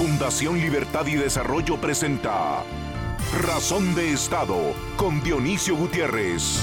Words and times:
Fundación 0.00 0.58
Libertad 0.58 1.06
y 1.08 1.16
Desarrollo 1.16 1.78
presenta 1.78 2.64
Razón 3.42 3.94
de 3.94 4.14
Estado 4.14 4.56
con 4.96 5.22
Dionisio 5.22 5.76
Gutiérrez. 5.76 6.62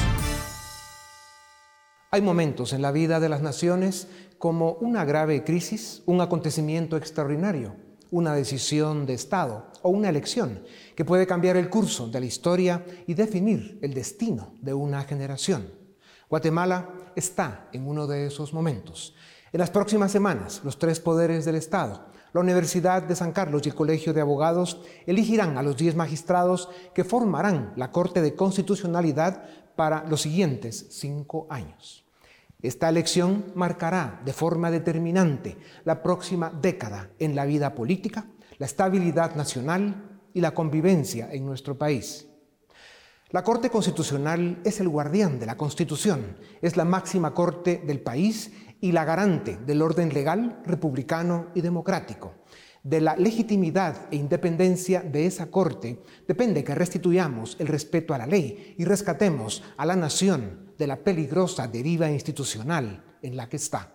Hay 2.09 2.23
momentos 2.23 2.73
en 2.73 2.81
la 2.81 2.91
vida 2.91 3.19
de 3.19 3.29
las 3.29 3.43
naciones 3.43 4.07
como 4.39 4.71
una 4.81 5.05
grave 5.05 5.43
crisis, 5.43 6.01
un 6.07 6.19
acontecimiento 6.19 6.97
extraordinario, 6.97 7.75
una 8.09 8.33
decisión 8.33 9.05
de 9.05 9.13
Estado 9.13 9.71
o 9.83 9.89
una 9.89 10.09
elección 10.09 10.63
que 10.95 11.05
puede 11.05 11.27
cambiar 11.27 11.57
el 11.57 11.69
curso 11.69 12.07
de 12.07 12.19
la 12.19 12.25
historia 12.25 12.83
y 13.05 13.13
definir 13.13 13.77
el 13.83 13.93
destino 13.93 14.55
de 14.61 14.73
una 14.73 15.03
generación. 15.03 15.71
Guatemala 16.27 16.89
está 17.15 17.69
en 17.71 17.87
uno 17.87 18.07
de 18.07 18.25
esos 18.25 18.51
momentos. 18.51 19.13
En 19.53 19.59
las 19.59 19.69
próximas 19.69 20.11
semanas, 20.11 20.61
los 20.63 20.79
tres 20.79 20.99
poderes 20.99 21.45
del 21.45 21.55
Estado, 21.55 22.16
la 22.33 22.41
Universidad 22.41 23.03
de 23.03 23.15
San 23.15 23.31
Carlos 23.31 23.61
y 23.65 23.69
el 23.69 23.75
Colegio 23.75 24.13
de 24.13 24.21
Abogados 24.21 24.81
elegirán 25.05 25.57
a 25.57 25.63
los 25.63 25.77
10 25.77 25.95
magistrados 25.95 26.69
que 26.93 27.03
formarán 27.03 27.73
la 27.75 27.91
Corte 27.91 28.21
de 28.21 28.35
Constitucionalidad 28.35 29.43
para 29.75 30.03
los 30.05 30.21
siguientes 30.21 30.87
cinco 30.89 31.47
años. 31.49 32.05
Esta 32.61 32.89
elección 32.89 33.45
marcará 33.55 34.21
de 34.25 34.33
forma 34.33 34.71
determinante 34.71 35.57
la 35.85 36.01
próxima 36.01 36.49
década 36.49 37.11
en 37.19 37.35
la 37.35 37.45
vida 37.45 37.75
política, 37.75 38.25
la 38.57 38.65
estabilidad 38.65 39.35
nacional 39.35 40.19
y 40.33 40.41
la 40.41 40.51
convivencia 40.51 41.29
en 41.31 41.45
nuestro 41.45 41.77
país. 41.77 42.27
La 43.29 43.43
Corte 43.43 43.69
Constitucional 43.69 44.61
es 44.63 44.79
el 44.79 44.87
guardián 44.87 45.37
de 45.37 45.45
la 45.45 45.57
Constitución, 45.57 46.37
es 46.61 46.77
la 46.77 46.85
máxima 46.85 47.33
corte 47.33 47.83
del 47.85 47.99
país 47.99 48.51
y 48.81 48.91
la 48.91 49.05
garante 49.05 49.57
del 49.65 49.81
orden 49.81 50.13
legal, 50.13 50.61
republicano 50.65 51.47
y 51.55 51.61
democrático. 51.61 52.35
De 52.83 53.01
la 53.01 53.17
legitimidad 53.17 54.07
e 54.11 54.15
independencia 54.15 55.01
de 55.01 55.25
esa 55.25 55.51
Corte 55.51 56.01
depende 56.25 56.63
que 56.63 56.73
restituyamos 56.73 57.57
el 57.59 57.67
respeto 57.67 58.13
a 58.13 58.17
la 58.17 58.27
ley 58.27 58.75
y 58.77 58.85
rescatemos 58.85 59.61
a 59.75 59.85
la 59.85 59.95
nación 59.95 60.71
de 60.77 60.87
la 60.87 60.95
peligrosa 61.03 61.67
deriva 61.67 62.09
institucional 62.09 63.03
en 63.21 63.35
la 63.35 63.49
que 63.49 63.57
está. 63.57 63.93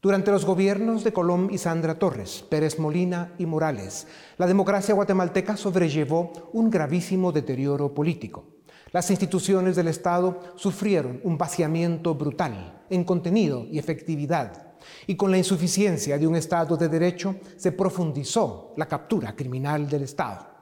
Durante 0.00 0.30
los 0.30 0.44
gobiernos 0.44 1.02
de 1.02 1.12
Colón 1.12 1.48
y 1.50 1.58
Sandra 1.58 1.98
Torres, 1.98 2.44
Pérez 2.48 2.78
Molina 2.78 3.32
y 3.38 3.46
Morales, 3.46 4.06
la 4.38 4.46
democracia 4.46 4.94
guatemalteca 4.94 5.56
sobrellevó 5.56 6.30
un 6.52 6.70
gravísimo 6.70 7.32
deterioro 7.32 7.92
político. 7.92 8.44
Las 8.92 9.10
instituciones 9.10 9.74
del 9.74 9.88
Estado 9.88 10.54
sufrieron 10.54 11.20
un 11.24 11.36
vaciamiento 11.36 12.14
brutal 12.14 12.75
en 12.90 13.04
contenido 13.04 13.66
y 13.70 13.78
efectividad, 13.78 14.74
y 15.06 15.16
con 15.16 15.30
la 15.30 15.38
insuficiencia 15.38 16.18
de 16.18 16.26
un 16.26 16.36
Estado 16.36 16.76
de 16.76 16.88
Derecho 16.88 17.36
se 17.56 17.72
profundizó 17.72 18.72
la 18.76 18.86
captura 18.86 19.34
criminal 19.34 19.88
del 19.88 20.02
Estado. 20.02 20.56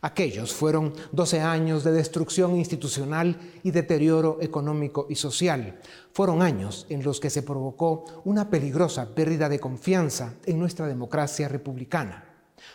Aquellos 0.00 0.52
fueron 0.54 0.92
12 1.10 1.40
años 1.40 1.82
de 1.82 1.90
destrucción 1.90 2.54
institucional 2.56 3.36
y 3.64 3.72
deterioro 3.72 4.38
económico 4.40 5.06
y 5.10 5.16
social. 5.16 5.80
Fueron 6.12 6.40
años 6.40 6.86
en 6.88 7.02
los 7.02 7.18
que 7.18 7.30
se 7.30 7.42
provocó 7.42 8.04
una 8.24 8.48
peligrosa 8.48 9.12
pérdida 9.12 9.48
de 9.48 9.58
confianza 9.58 10.34
en 10.46 10.58
nuestra 10.60 10.86
democracia 10.86 11.48
republicana. 11.48 12.24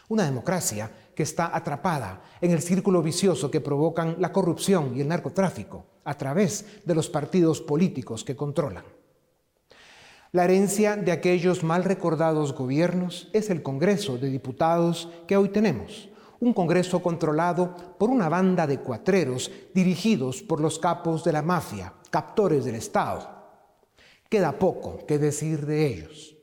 Una 0.09 0.25
democracia 0.25 0.91
que 1.15 1.23
está 1.23 1.55
atrapada 1.55 2.21
en 2.41 2.51
el 2.51 2.61
círculo 2.61 3.01
vicioso 3.01 3.49
que 3.49 3.61
provocan 3.61 4.17
la 4.19 4.33
corrupción 4.33 4.93
y 4.97 5.01
el 5.01 5.07
narcotráfico 5.07 5.92
a 6.03 6.15
través 6.15 6.65
de 6.85 6.95
los 6.95 7.09
partidos 7.09 7.61
políticos 7.61 8.23
que 8.23 8.35
controlan. 8.35 8.83
La 10.31 10.45
herencia 10.45 10.95
de 10.95 11.11
aquellos 11.11 11.63
mal 11.63 11.83
recordados 11.83 12.53
gobiernos 12.53 13.29
es 13.33 13.49
el 13.49 13.61
Congreso 13.61 14.17
de 14.17 14.29
Diputados 14.29 15.09
que 15.27 15.37
hoy 15.37 15.49
tenemos, 15.49 16.09
un 16.39 16.53
Congreso 16.53 17.01
controlado 17.01 17.75
por 17.97 18.09
una 18.09 18.29
banda 18.29 18.67
de 18.67 18.79
cuatreros 18.79 19.51
dirigidos 19.73 20.41
por 20.41 20.59
los 20.59 20.79
capos 20.79 21.23
de 21.23 21.33
la 21.33 21.41
mafia, 21.41 21.93
captores 22.09 22.65
del 22.65 22.75
Estado. 22.75 23.29
Queda 24.27 24.57
poco 24.59 25.05
que 25.05 25.19
decir 25.19 25.65
de 25.65 25.85
ellos. 25.85 26.35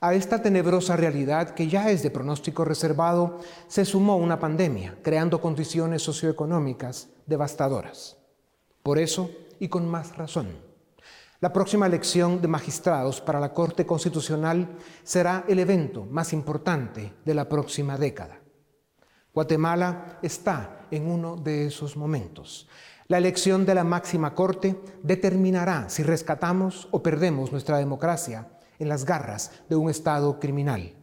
A 0.00 0.14
esta 0.14 0.40
tenebrosa 0.40 0.96
realidad, 0.96 1.50
que 1.50 1.66
ya 1.66 1.90
es 1.90 2.02
de 2.02 2.10
pronóstico 2.10 2.64
reservado, 2.64 3.40
se 3.66 3.84
sumó 3.84 4.16
una 4.16 4.38
pandemia, 4.38 4.96
creando 5.02 5.40
condiciones 5.40 6.02
socioeconómicas 6.02 7.08
devastadoras. 7.26 8.17
Por 8.88 8.98
eso, 8.98 9.30
y 9.60 9.68
con 9.68 9.86
más 9.86 10.16
razón, 10.16 10.48
la 11.40 11.52
próxima 11.52 11.84
elección 11.84 12.40
de 12.40 12.48
magistrados 12.48 13.20
para 13.20 13.38
la 13.38 13.52
Corte 13.52 13.84
Constitucional 13.84 14.78
será 15.02 15.44
el 15.46 15.58
evento 15.58 16.06
más 16.06 16.32
importante 16.32 17.12
de 17.22 17.34
la 17.34 17.46
próxima 17.50 17.98
década. 17.98 18.40
Guatemala 19.34 20.18
está 20.22 20.86
en 20.90 21.06
uno 21.06 21.36
de 21.36 21.66
esos 21.66 21.98
momentos. 21.98 22.66
La 23.08 23.18
elección 23.18 23.66
de 23.66 23.74
la 23.74 23.84
máxima 23.84 24.34
Corte 24.34 24.80
determinará 25.02 25.90
si 25.90 26.02
rescatamos 26.02 26.88
o 26.90 27.02
perdemos 27.02 27.52
nuestra 27.52 27.76
democracia 27.76 28.48
en 28.78 28.88
las 28.88 29.04
garras 29.04 29.52
de 29.68 29.76
un 29.76 29.90
Estado 29.90 30.40
criminal. 30.40 30.94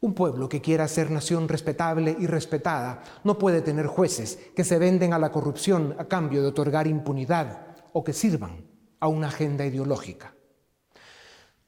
Un 0.00 0.14
pueblo 0.14 0.48
que 0.48 0.60
quiera 0.60 0.86
ser 0.86 1.10
nación 1.10 1.48
respetable 1.48 2.16
y 2.18 2.26
respetada 2.26 3.02
no 3.24 3.38
puede 3.38 3.62
tener 3.62 3.86
jueces 3.86 4.38
que 4.54 4.64
se 4.64 4.78
venden 4.78 5.12
a 5.12 5.18
la 5.18 5.32
corrupción 5.32 5.96
a 5.98 6.04
cambio 6.04 6.40
de 6.40 6.48
otorgar 6.48 6.86
impunidad 6.86 7.76
o 7.92 8.04
que 8.04 8.12
sirvan 8.12 8.64
a 9.00 9.08
una 9.08 9.28
agenda 9.28 9.66
ideológica. 9.66 10.34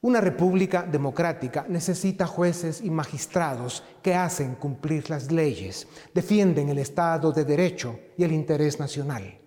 Una 0.01 0.21
república 0.21 0.83
democrática 0.83 1.65
necesita 1.67 2.25
jueces 2.25 2.81
y 2.81 2.89
magistrados 2.89 3.83
que 4.01 4.15
hacen 4.15 4.55
cumplir 4.55 5.09
las 5.09 5.31
leyes, 5.31 5.87
defienden 6.13 6.69
el 6.69 6.79
Estado 6.79 7.31
de 7.31 7.45
Derecho 7.45 7.99
y 8.17 8.23
el 8.23 8.31
interés 8.31 8.79
nacional. 8.79 9.39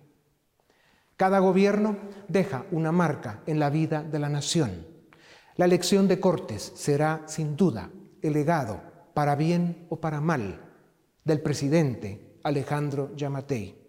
Cada 1.17 1.39
gobierno 1.39 1.97
deja 2.27 2.65
una 2.71 2.91
marca 2.91 3.41
en 3.47 3.59
la 3.59 3.69
vida 3.69 4.03
de 4.03 4.19
la 4.19 4.29
nación 4.29 4.95
la 5.57 5.63
elección 5.63 6.09
de 6.09 6.19
Cortes 6.19 6.73
será, 6.75 7.23
sin 7.27 7.55
duda, 7.55 7.89
el 8.25 8.33
legado, 8.33 8.81
para 9.13 9.35
bien 9.35 9.87
o 9.89 9.99
para 9.99 10.21
mal, 10.21 10.61
del 11.23 11.41
presidente 11.41 12.39
Alejandro 12.43 13.15
Yamatei. 13.15 13.85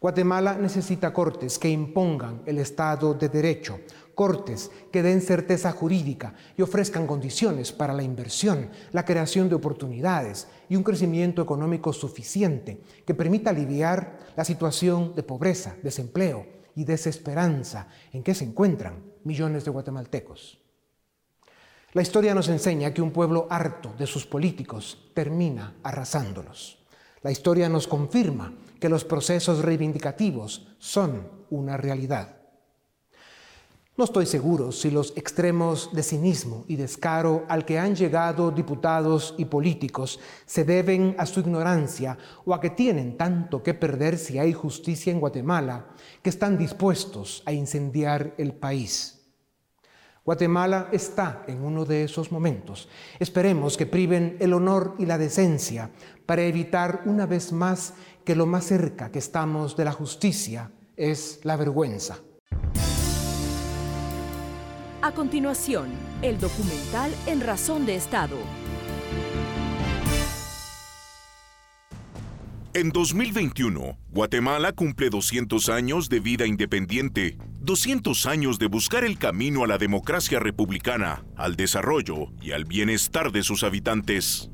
Guatemala 0.00 0.58
necesita 0.58 1.14
cortes 1.14 1.58
que 1.58 1.70
impongan 1.70 2.42
el 2.44 2.58
Estado 2.58 3.14
de 3.14 3.30
Derecho, 3.30 3.80
cortes 4.14 4.70
que 4.92 5.02
den 5.02 5.22
certeza 5.22 5.72
jurídica 5.72 6.34
y 6.58 6.62
ofrezcan 6.62 7.06
condiciones 7.06 7.72
para 7.72 7.94
la 7.94 8.02
inversión, 8.02 8.68
la 8.92 9.04
creación 9.04 9.48
de 9.48 9.54
oportunidades 9.54 10.46
y 10.68 10.76
un 10.76 10.82
crecimiento 10.82 11.40
económico 11.40 11.92
suficiente 11.92 12.82
que 13.06 13.14
permita 13.14 13.50
aliviar 13.50 14.18
la 14.36 14.44
situación 14.44 15.14
de 15.14 15.22
pobreza, 15.22 15.74
desempleo 15.82 16.46
y 16.76 16.84
desesperanza 16.84 17.88
en 18.12 18.22
que 18.22 18.34
se 18.34 18.44
encuentran 18.44 19.02
millones 19.24 19.64
de 19.64 19.70
guatemaltecos. 19.70 20.63
La 21.94 22.02
historia 22.02 22.34
nos 22.34 22.48
enseña 22.48 22.92
que 22.92 23.00
un 23.00 23.12
pueblo 23.12 23.46
harto 23.48 23.94
de 23.96 24.08
sus 24.08 24.26
políticos 24.26 24.98
termina 25.14 25.76
arrasándolos. 25.84 26.84
La 27.22 27.30
historia 27.30 27.68
nos 27.68 27.86
confirma 27.86 28.52
que 28.80 28.88
los 28.88 29.04
procesos 29.04 29.60
reivindicativos 29.60 30.66
son 30.80 31.28
una 31.50 31.76
realidad. 31.76 32.34
No 33.96 34.06
estoy 34.06 34.26
seguro 34.26 34.72
si 34.72 34.90
los 34.90 35.16
extremos 35.16 35.90
de 35.92 36.02
cinismo 36.02 36.64
y 36.66 36.74
descaro 36.74 37.44
al 37.48 37.64
que 37.64 37.78
han 37.78 37.94
llegado 37.94 38.50
diputados 38.50 39.36
y 39.38 39.44
políticos 39.44 40.18
se 40.46 40.64
deben 40.64 41.14
a 41.16 41.26
su 41.26 41.38
ignorancia 41.38 42.18
o 42.44 42.54
a 42.54 42.60
que 42.60 42.70
tienen 42.70 43.16
tanto 43.16 43.62
que 43.62 43.72
perder 43.72 44.18
si 44.18 44.40
hay 44.40 44.52
justicia 44.52 45.12
en 45.12 45.20
Guatemala 45.20 45.86
que 46.22 46.30
están 46.30 46.58
dispuestos 46.58 47.44
a 47.46 47.52
incendiar 47.52 48.34
el 48.36 48.52
país. 48.52 49.13
Guatemala 50.24 50.88
está 50.90 51.44
en 51.46 51.62
uno 51.62 51.84
de 51.84 52.04
esos 52.04 52.32
momentos. 52.32 52.88
Esperemos 53.18 53.76
que 53.76 53.84
priven 53.84 54.38
el 54.40 54.54
honor 54.54 54.94
y 54.98 55.04
la 55.04 55.18
decencia 55.18 55.90
para 56.24 56.42
evitar 56.42 57.02
una 57.04 57.26
vez 57.26 57.52
más 57.52 57.92
que 58.24 58.34
lo 58.34 58.46
más 58.46 58.64
cerca 58.64 59.12
que 59.12 59.18
estamos 59.18 59.76
de 59.76 59.84
la 59.84 59.92
justicia 59.92 60.70
es 60.96 61.40
la 61.44 61.56
vergüenza. 61.56 62.16
A 65.02 65.12
continuación, 65.12 65.90
el 66.22 66.40
documental 66.40 67.12
En 67.26 67.42
Razón 67.42 67.84
de 67.84 67.96
Estado. 67.96 68.36
En 72.76 72.90
2021, 72.90 73.98
Guatemala 74.10 74.72
cumple 74.72 75.08
200 75.08 75.68
años 75.68 76.08
de 76.08 76.18
vida 76.18 76.44
independiente, 76.44 77.38
200 77.60 78.26
años 78.26 78.58
de 78.58 78.66
buscar 78.66 79.04
el 79.04 79.16
camino 79.16 79.62
a 79.62 79.68
la 79.68 79.78
democracia 79.78 80.40
republicana, 80.40 81.24
al 81.36 81.54
desarrollo 81.54 82.32
y 82.42 82.50
al 82.50 82.64
bienestar 82.64 83.30
de 83.30 83.44
sus 83.44 83.62
habitantes. 83.62 84.50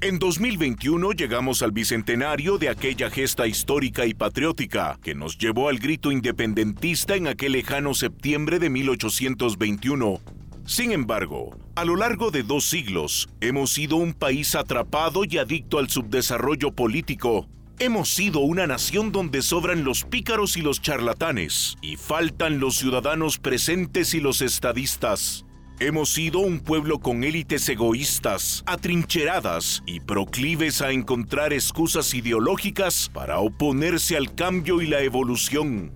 En 0.00 0.18
2021 0.18 1.12
llegamos 1.12 1.60
al 1.60 1.72
bicentenario 1.72 2.56
de 2.56 2.70
aquella 2.70 3.10
gesta 3.10 3.46
histórica 3.46 4.06
y 4.06 4.14
patriótica 4.14 4.98
que 5.02 5.14
nos 5.14 5.36
llevó 5.36 5.68
al 5.68 5.78
grito 5.78 6.12
independentista 6.12 7.16
en 7.16 7.26
aquel 7.26 7.52
lejano 7.52 7.92
septiembre 7.92 8.58
de 8.58 8.70
1821 8.70 10.22
Sin 10.66 10.90
embargo, 10.90 11.56
a 11.76 11.84
lo 11.84 11.94
largo 11.94 12.32
de 12.32 12.42
dos 12.42 12.68
siglos, 12.68 13.28
hemos 13.40 13.72
sido 13.72 13.94
un 13.96 14.12
país 14.12 14.56
atrapado 14.56 15.22
y 15.24 15.38
adicto 15.38 15.78
al 15.78 15.88
subdesarrollo 15.88 16.72
político. 16.72 17.46
Hemos 17.78 18.12
sido 18.12 18.40
una 18.40 18.66
nación 18.66 19.12
donde 19.12 19.42
sobran 19.42 19.84
los 19.84 20.02
pícaros 20.02 20.56
y 20.56 20.62
los 20.62 20.82
charlatanes, 20.82 21.76
y 21.82 21.94
faltan 21.94 22.58
los 22.58 22.78
ciudadanos 22.78 23.38
presentes 23.38 24.12
y 24.14 24.20
los 24.20 24.42
estadistas. 24.42 25.44
Hemos 25.78 26.08
sido 26.08 26.40
un 26.40 26.58
pueblo 26.58 26.98
con 26.98 27.22
élites 27.22 27.68
egoístas, 27.68 28.64
atrincheradas 28.66 29.84
y 29.86 30.00
proclives 30.00 30.82
a 30.82 30.90
encontrar 30.90 31.52
excusas 31.52 32.12
ideológicas 32.12 33.08
para 33.14 33.38
oponerse 33.38 34.16
al 34.16 34.34
cambio 34.34 34.82
y 34.82 34.88
la 34.88 35.02
evolución. 35.02 35.92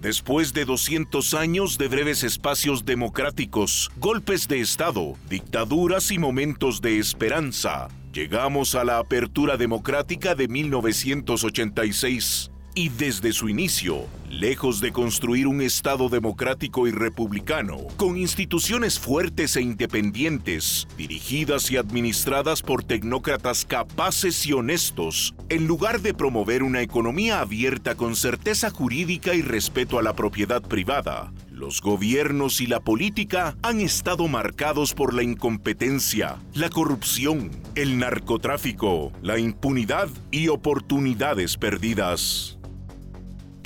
Después 0.00 0.52
de 0.52 0.64
200 0.64 1.34
años 1.34 1.76
de 1.76 1.88
breves 1.88 2.22
espacios 2.22 2.84
democráticos, 2.84 3.90
golpes 3.96 4.46
de 4.46 4.60
Estado, 4.60 5.14
dictaduras 5.28 6.12
y 6.12 6.18
momentos 6.18 6.80
de 6.80 6.98
esperanza, 6.98 7.88
llegamos 8.12 8.76
a 8.76 8.84
la 8.84 8.98
apertura 8.98 9.56
democrática 9.56 10.36
de 10.36 10.46
1986 10.46 12.52
y 12.78 12.90
desde 12.90 13.32
su 13.32 13.48
inicio, 13.48 14.06
lejos 14.30 14.80
de 14.80 14.92
construir 14.92 15.48
un 15.48 15.62
Estado 15.62 16.08
democrático 16.08 16.86
y 16.86 16.92
republicano, 16.92 17.78
con 17.96 18.16
instituciones 18.16 19.00
fuertes 19.00 19.56
e 19.56 19.62
independientes, 19.62 20.86
dirigidas 20.96 21.72
y 21.72 21.76
administradas 21.76 22.62
por 22.62 22.84
tecnócratas 22.84 23.64
capaces 23.64 24.46
y 24.46 24.52
honestos, 24.52 25.34
en 25.48 25.66
lugar 25.66 26.02
de 26.02 26.14
promover 26.14 26.62
una 26.62 26.80
economía 26.80 27.40
abierta 27.40 27.96
con 27.96 28.14
certeza 28.14 28.70
jurídica 28.70 29.34
y 29.34 29.42
respeto 29.42 29.98
a 29.98 30.02
la 30.04 30.14
propiedad 30.14 30.62
privada, 30.62 31.32
los 31.50 31.80
gobiernos 31.80 32.60
y 32.60 32.68
la 32.68 32.78
política 32.78 33.56
han 33.62 33.80
estado 33.80 34.28
marcados 34.28 34.94
por 34.94 35.14
la 35.14 35.24
incompetencia, 35.24 36.36
la 36.54 36.70
corrupción, 36.70 37.50
el 37.74 37.98
narcotráfico, 37.98 39.10
la 39.20 39.40
impunidad 39.40 40.08
y 40.30 40.46
oportunidades 40.46 41.56
perdidas. 41.56 42.57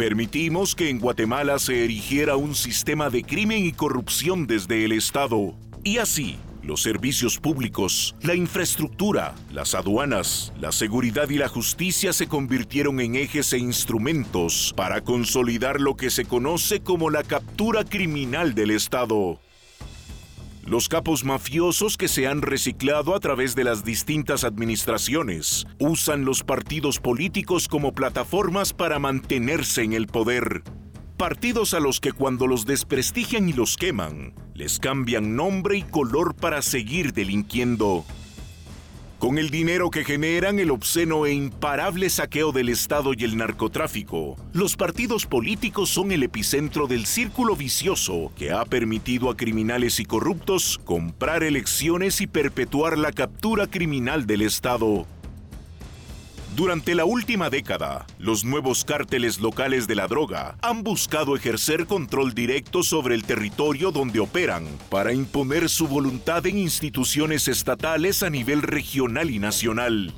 Permitimos 0.03 0.75
que 0.75 0.91
en 0.91 0.99
Guatemala 0.99 1.61
se 1.61 1.85
erigiera 1.85 2.35
un 2.35 2.57
sistema 2.57 3.09
de 3.09 3.23
crimen 3.23 3.65
y 3.65 3.71
corrupción 3.71 4.49
desde 4.49 4.85
el 4.85 4.91
Estado. 4.91 5.55
Y 5.85 5.99
así, 5.99 6.39
los 6.65 6.83
servicios 6.83 7.39
públicos, 7.39 8.17
la 8.21 8.35
infraestructura, 8.35 9.33
las 9.53 9.77
aduanas, 9.77 10.53
la 10.59 10.73
seguridad 10.73 11.31
y 11.31 11.39
la 11.39 11.47
justicia 11.47 12.13
se 12.13 12.27
convirtieron 12.27 12.99
en 12.99 13.15
ejes 13.15 13.53
e 13.53 13.59
instrumentos 13.59 14.75
para 14.77 15.03
consolidar 15.03 15.81
lo 15.81 15.95
que 15.95 16.11
se 16.11 16.25
conoce 16.25 16.81
como 16.81 17.09
la 17.09 17.23
captura 17.23 17.85
criminal 17.85 18.57
del 18.57 18.73
Estado. 18.73 19.39
Los 20.65 20.89
capos 20.89 21.25
mafiosos 21.25 21.97
que 21.97 22.07
se 22.07 22.29
han 22.29 22.41
reciclado 22.41 23.17
a 23.17 23.21
través 23.21 23.57
de 23.57 23.65
las 23.65 23.85
distintas 23.85 24.45
administraciones 24.45 25.67
usan 25.81 26.25
los 26.25 26.45
partidos 26.45 27.01
políticos 27.01 27.67
como 27.67 27.93
plataformas 27.93 28.73
para 28.73 29.01
mantenerse 29.01 29.83
en 29.83 29.93
el 29.93 30.07
poder. 30.07 30.63
Partidos 31.17 31.75
a 31.75 31.81
los 31.81 31.99
que 31.99 32.13
cuando 32.13 32.47
los 32.47 32.65
desprestigian 32.65 33.49
y 33.49 33.53
los 33.53 33.77
queman, 33.77 34.35
les 34.55 34.79
cambian 34.79 35.35
nombre 35.35 35.79
y 35.79 35.83
color 35.83 36.37
para 36.37 36.63
seguir 36.63 37.13
delinquiendo. 37.13 38.05
Con 39.23 39.39
el 39.39 39.51
dinero 39.51 39.89
que 39.89 40.03
generan 40.03 40.59
el 40.59 40.73
obsceno 40.73 41.27
e 41.27 41.33
imparable 41.33 42.11
saqueo 42.11 42.51
del 42.51 42.69
Estado 42.69 43.13
y 43.17 43.23
el 43.23 43.37
narcotráfico, 43.37 44.35
los 44.53 44.75
partidos 44.75 45.27
políticos 45.27 45.91
son 45.91 46.11
el 46.11 46.25
epicentro 46.25 46.89
del 46.89 47.07
círculo 47.07 47.55
vicioso 47.55 48.33
que 48.37 48.51
ha 48.51 48.65
permitido 48.65 49.31
a 49.31 49.37
criminales 49.37 50.01
y 50.01 50.07
corruptos 50.07 50.81
comprar 50.85 51.45
elecciones 51.45 52.21
y 52.21 52.27
perpetuar 52.27 52.99
la 52.99 53.13
captura 53.13 53.69
criminal 53.69 54.27
del 54.27 54.43
Estado. 54.43 55.07
Durante 56.55 56.95
la 56.95 57.07
última 57.07 57.49
década, 57.49 58.07
los 58.19 58.45
nuevos 58.45 58.85
cárteles 58.85 59.41
locales 59.41 59.87
de 59.87 59.95
la 59.95 60.07
droga 60.07 60.59
han 60.61 60.83
buscado 60.83 61.35
ejercer 61.35 61.87
control 61.87 62.35
directo 62.35 62.83
sobre 62.83 63.15
el 63.15 63.25
territorio 63.25 63.91
donde 63.91 64.21
operan 64.21 64.67
para 64.91 65.15
imponer 65.15 65.71
su 65.71 65.89
voluntad 65.89 66.47
en 66.47 66.59
instituciones 66.59 67.49
estatales 67.49 68.23
a 68.23 68.29
nivel 68.29 68.61
regional 68.61 69.31
y 69.31 69.39
nacional. 69.39 70.13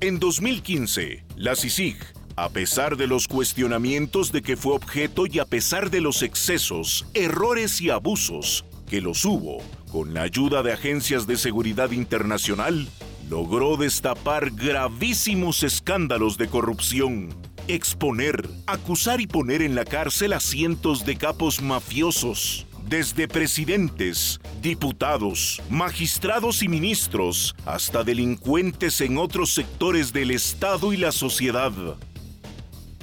En 0.00 0.18
2015, 0.18 1.24
la 1.36 1.56
CICIG, 1.56 1.96
a 2.36 2.50
pesar 2.50 2.98
de 2.98 3.06
los 3.06 3.26
cuestionamientos 3.26 4.32
de 4.32 4.42
que 4.42 4.58
fue 4.58 4.74
objeto 4.74 5.24
y 5.26 5.38
a 5.38 5.46
pesar 5.46 5.90
de 5.90 6.02
los 6.02 6.20
excesos, 6.20 7.06
errores 7.14 7.80
y 7.80 7.88
abusos 7.88 8.66
que 8.86 9.00
los 9.00 9.24
hubo, 9.24 9.62
con 9.90 10.12
la 10.12 10.22
ayuda 10.22 10.62
de 10.62 10.74
agencias 10.74 11.26
de 11.26 11.38
seguridad 11.38 11.92
internacional, 11.92 12.86
logró 13.28 13.76
destapar 13.76 14.50
gravísimos 14.50 15.62
escándalos 15.62 16.38
de 16.38 16.48
corrupción, 16.48 17.34
exponer, 17.68 18.48
acusar 18.66 19.20
y 19.20 19.26
poner 19.26 19.62
en 19.62 19.74
la 19.74 19.84
cárcel 19.84 20.32
a 20.32 20.40
cientos 20.40 21.04
de 21.04 21.16
capos 21.16 21.60
mafiosos, 21.60 22.66
desde 22.88 23.26
presidentes, 23.26 24.40
diputados, 24.62 25.60
magistrados 25.68 26.62
y 26.62 26.68
ministros, 26.68 27.56
hasta 27.64 28.04
delincuentes 28.04 29.00
en 29.00 29.18
otros 29.18 29.52
sectores 29.54 30.12
del 30.12 30.30
Estado 30.30 30.92
y 30.92 30.96
la 30.96 31.10
sociedad. 31.10 31.72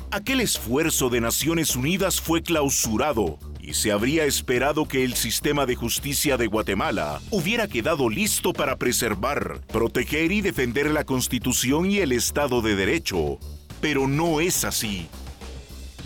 Aquel 0.09 0.39
esfuerzo 0.39 1.09
de 1.09 1.19
Naciones 1.19 1.75
Unidas 1.75 2.21
fue 2.21 2.43
clausurado 2.43 3.39
y 3.63 3.73
se 3.73 3.93
habría 3.93 4.25
esperado 4.25 4.87
que 4.87 5.05
el 5.05 5.15
sistema 5.15 5.65
de 5.65 5.75
justicia 5.75 6.35
de 6.35 6.47
Guatemala 6.47 7.21
hubiera 7.31 7.67
quedado 7.67 8.09
listo 8.09 8.51
para 8.51 8.77
preservar, 8.77 9.61
proteger 9.71 10.33
y 10.33 10.41
defender 10.41 10.91
la 10.91 11.05
Constitución 11.05 11.89
y 11.89 11.99
el 11.99 12.11
Estado 12.11 12.61
de 12.61 12.75
Derecho. 12.75 13.39
Pero 13.79 14.07
no 14.07 14.41
es 14.41 14.65
así. 14.65 15.07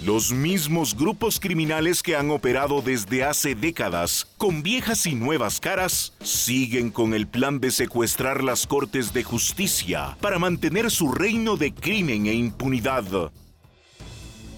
Los 0.05 0.31
mismos 0.31 0.95
grupos 0.95 1.39
criminales 1.39 2.03
que 2.03 2.15
han 2.15 2.29
operado 2.29 2.83
desde 2.83 3.23
hace 3.23 3.55
décadas 3.55 4.27
con 4.37 4.61
viejas 4.61 5.07
y 5.07 5.15
nuevas 5.15 5.59
caras 5.59 6.13
siguen 6.21 6.91
con 6.91 7.15
el 7.15 7.25
plan 7.25 7.59
de 7.59 7.71
secuestrar 7.71 8.43
las 8.43 8.67
cortes 8.67 9.11
de 9.13 9.23
justicia 9.23 10.15
para 10.21 10.37
mantener 10.37 10.91
su 10.91 11.11
reino 11.11 11.57
de 11.57 11.73
crimen 11.73 12.27
e 12.27 12.33
impunidad. 12.35 13.31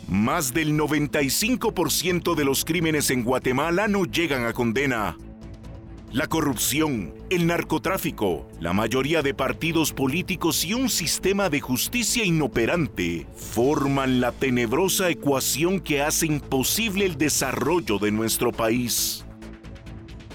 Más 0.09 0.55
del 0.55 0.73
95% 0.73 2.33
de 2.33 2.43
los 2.43 2.65
crímenes 2.65 3.11
en 3.11 3.23
Guatemala 3.23 3.87
no 3.87 4.05
llegan 4.05 4.47
a 4.47 4.53
condena. 4.53 5.15
La 6.11 6.25
corrupción, 6.25 7.13
el 7.29 7.45
narcotráfico, 7.45 8.49
la 8.59 8.73
mayoría 8.73 9.21
de 9.21 9.35
partidos 9.35 9.93
políticos 9.93 10.65
y 10.65 10.73
un 10.73 10.89
sistema 10.89 11.51
de 11.51 11.59
justicia 11.59 12.25
inoperante 12.25 13.27
forman 13.35 14.19
la 14.19 14.31
tenebrosa 14.31 15.11
ecuación 15.11 15.79
que 15.79 16.01
hace 16.01 16.25
imposible 16.25 17.05
el 17.05 17.15
desarrollo 17.15 17.99
de 17.99 18.09
nuestro 18.09 18.51
país. 18.51 19.27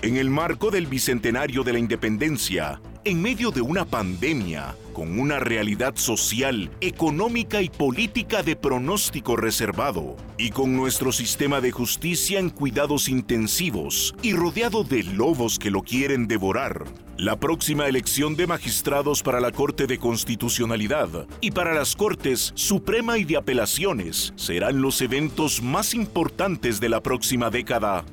En 0.03 0.17
el 0.17 0.31
marco 0.31 0.71
del 0.71 0.87
Bicentenario 0.87 1.65
de 1.65 1.73
la 1.73 1.81
Independencia, 1.81 2.81
en 3.05 3.21
medio 3.21 3.51
de 3.51 3.61
una 3.61 3.85
pandemia, 3.85 4.77
con 4.95 5.19
una 5.19 5.39
realidad 5.39 5.95
social, 5.97 6.71
económica 6.81 7.61
y 7.61 7.69
política 7.69 8.43
de 8.43 8.57
pronóstico 8.57 9.37
reservado, 9.37 10.17
y 10.39 10.51
con 10.51 10.75
nuestro 10.75 11.13
sistema 11.13 11.61
de 11.61 11.71
justicia 11.71 12.39
en 12.39 12.49
cuidados 12.49 13.09
intensivos 13.09 14.15
y 14.23 14.33
rodeado 14.33 14.85
de 14.85 15.03
lobos 15.03 15.59
que 15.59 15.71
lo 15.71 15.83
quieren 15.83 16.27
devorar. 16.27 16.85
La 17.19 17.39
próxima 17.39 17.87
elección 17.89 18.37
de 18.37 18.47
magistrados 18.47 19.23
para 19.23 19.41
la 19.41 19.53
Corte 19.53 19.87
de 19.87 19.99
Constitucionalidad 19.99 21.29
y 21.43 21.51
para 21.51 21.75
las 21.75 21.95
Cortes 21.95 22.53
Suprema 22.55 23.19
y 23.19 23.25
de 23.25 23.37
Apelaciones 23.37 24.33
serán 24.37 24.81
los 24.81 25.01
eventos 25.03 25.63
más 25.63 25.95
importantes 25.95 26.81
de 26.81 26.89
la 26.89 27.03
próxima 27.03 27.51
década. 27.51 28.05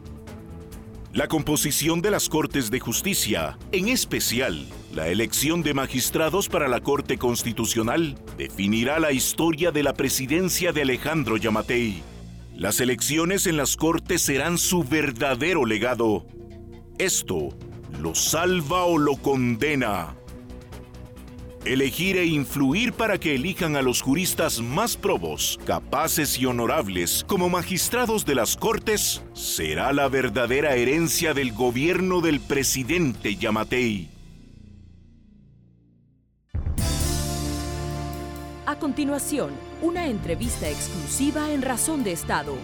La 1.14 1.28
composición 1.28 2.02
de 2.02 2.12
las 2.12 2.30
Cortes 2.30 2.70
de 2.70 2.80
Justicia, 2.80 3.58
en 3.72 3.88
especial 3.88 4.66
la 4.94 5.08
elección 5.08 5.64
de 5.64 5.74
magistrados 5.74 6.50
para 6.50 6.68
la 6.68 6.82
Corte 6.82 7.18
Constitucional, 7.18 8.16
definirá 8.38 9.00
la 9.00 9.14
historia 9.14 9.72
de 9.72 9.84
la 9.84 9.94
presidencia 9.94 10.74
de 10.74 10.82
Alejandro 10.82 11.38
Yamatei. 11.38 12.04
Las 12.56 12.82
elecciones 12.82 13.48
en 13.48 13.56
las 13.56 13.78
Cortes 13.78 14.22
serán 14.22 14.58
su 14.58 14.84
verdadero 14.84 15.66
legado. 15.66 16.26
Esto 16.98 17.50
lo 18.00 18.16
salva 18.16 18.84
o 18.84 18.98
lo 18.98 19.16
condena. 19.16 20.18
Elegir 21.64 22.18
e 22.18 22.26
influir 22.26 22.92
para 22.92 23.18
que 23.18 23.36
elijan 23.36 23.78
a 23.78 23.82
los 23.82 24.02
juristas 24.02 24.60
más 24.60 24.98
probos, 24.98 25.60
capaces 25.66 26.38
y 26.38 26.48
honorables 26.48 27.24
como 27.28 27.50
magistrados 27.50 28.26
de 28.26 28.36
las 28.36 28.58
Cortes 28.58 29.24
será 29.34 29.94
la 29.94 30.10
verdadera 30.10 30.76
herencia 30.76 31.34
del 31.34 31.54
gobierno 31.54 32.20
del 32.20 32.42
presidente 32.42 33.36
Yamatei. 33.36 34.21
A 38.72 38.80
continuación, 38.80 39.52
una 39.82 40.08
entrevista 40.08 40.70
exclusiva 40.70 41.52
en 41.52 41.62
Razón 41.62 42.06
de 42.06 42.14
Estado. 42.14 42.56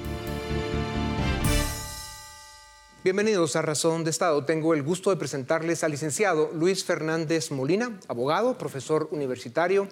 Bienvenidos 3.04 3.56
a 3.56 3.62
Razón 3.62 4.04
de 4.04 4.10
Estado. 4.10 4.44
Tengo 4.44 4.74
el 4.74 4.84
gusto 4.84 5.10
de 5.10 5.18
presentarles 5.18 5.84
al 5.84 5.92
licenciado 5.92 6.52
Luis 6.54 6.84
Fernández 6.84 7.52
Molina, 7.52 7.92
abogado, 8.08 8.58
profesor 8.58 9.08
universitario. 9.12 9.88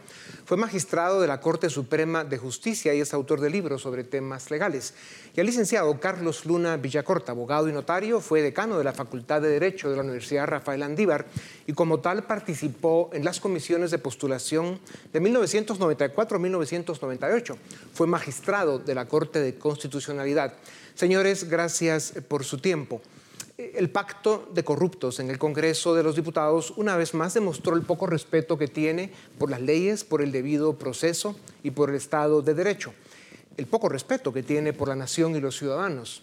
Fue 0.45 0.57
magistrado 0.57 1.21
de 1.21 1.27
la 1.27 1.39
Corte 1.39 1.69
Suprema 1.69 2.23
de 2.23 2.37
Justicia 2.37 2.93
y 2.93 3.01
es 3.01 3.13
autor 3.13 3.39
de 3.39 3.49
libros 3.49 3.81
sobre 3.81 4.03
temas 4.03 4.51
legales. 4.51 4.93
Y 5.33 5.39
al 5.39 5.45
licenciado 5.45 5.97
Carlos 5.99 6.45
Luna 6.45 6.77
Villacorta, 6.77 7.31
abogado 7.31 7.69
y 7.69 7.73
notario, 7.73 8.19
fue 8.19 8.41
decano 8.41 8.77
de 8.77 8.83
la 8.83 8.93
Facultad 8.93 9.41
de 9.41 9.49
Derecho 9.49 9.89
de 9.89 9.97
la 9.97 10.03
Universidad 10.03 10.47
Rafael 10.47 10.83
Andívar 10.83 11.25
y 11.67 11.73
como 11.73 11.99
tal 11.99 12.23
participó 12.23 13.09
en 13.13 13.25
las 13.25 13.39
comisiones 13.39 13.91
de 13.91 13.97
postulación 13.97 14.79
de 15.11 15.19
1994 15.19 16.37
a 16.37 16.39
1998. 16.39 17.57
Fue 17.93 18.07
magistrado 18.07 18.79
de 18.79 18.95
la 18.95 19.05
Corte 19.05 19.39
de 19.39 19.55
Constitucionalidad. 19.55 20.53
Señores, 20.93 21.49
gracias 21.49 22.13
por 22.27 22.43
su 22.43 22.59
tiempo. 22.59 23.01
El 23.57 23.89
pacto 23.89 24.49
de 24.53 24.63
corruptos 24.63 25.19
en 25.19 25.29
el 25.29 25.39
Congreso 25.39 25.95
de 25.95 26.03
los 26.03 26.15
Diputados 26.15 26.73
una 26.75 26.97
vez 26.97 27.13
más 27.13 27.33
demostró 27.33 27.75
el 27.75 27.83
poco 27.83 28.05
respeto 28.05 28.57
que 28.57 28.67
tiene 28.67 29.11
por 29.39 29.49
las 29.49 29.61
leyes, 29.61 30.03
por 30.03 30.21
el 30.21 30.31
debido 30.31 30.73
proceso 30.73 31.37
y 31.63 31.71
por 31.71 31.89
el 31.89 31.95
Estado 31.95 32.41
de 32.41 32.53
Derecho. 32.53 32.93
El 33.57 33.65
poco 33.65 33.87
respeto 33.87 34.33
que 34.33 34.43
tiene 34.43 34.73
por 34.73 34.89
la 34.89 34.95
nación 34.95 35.35
y 35.35 35.39
los 35.39 35.57
ciudadanos. 35.57 36.21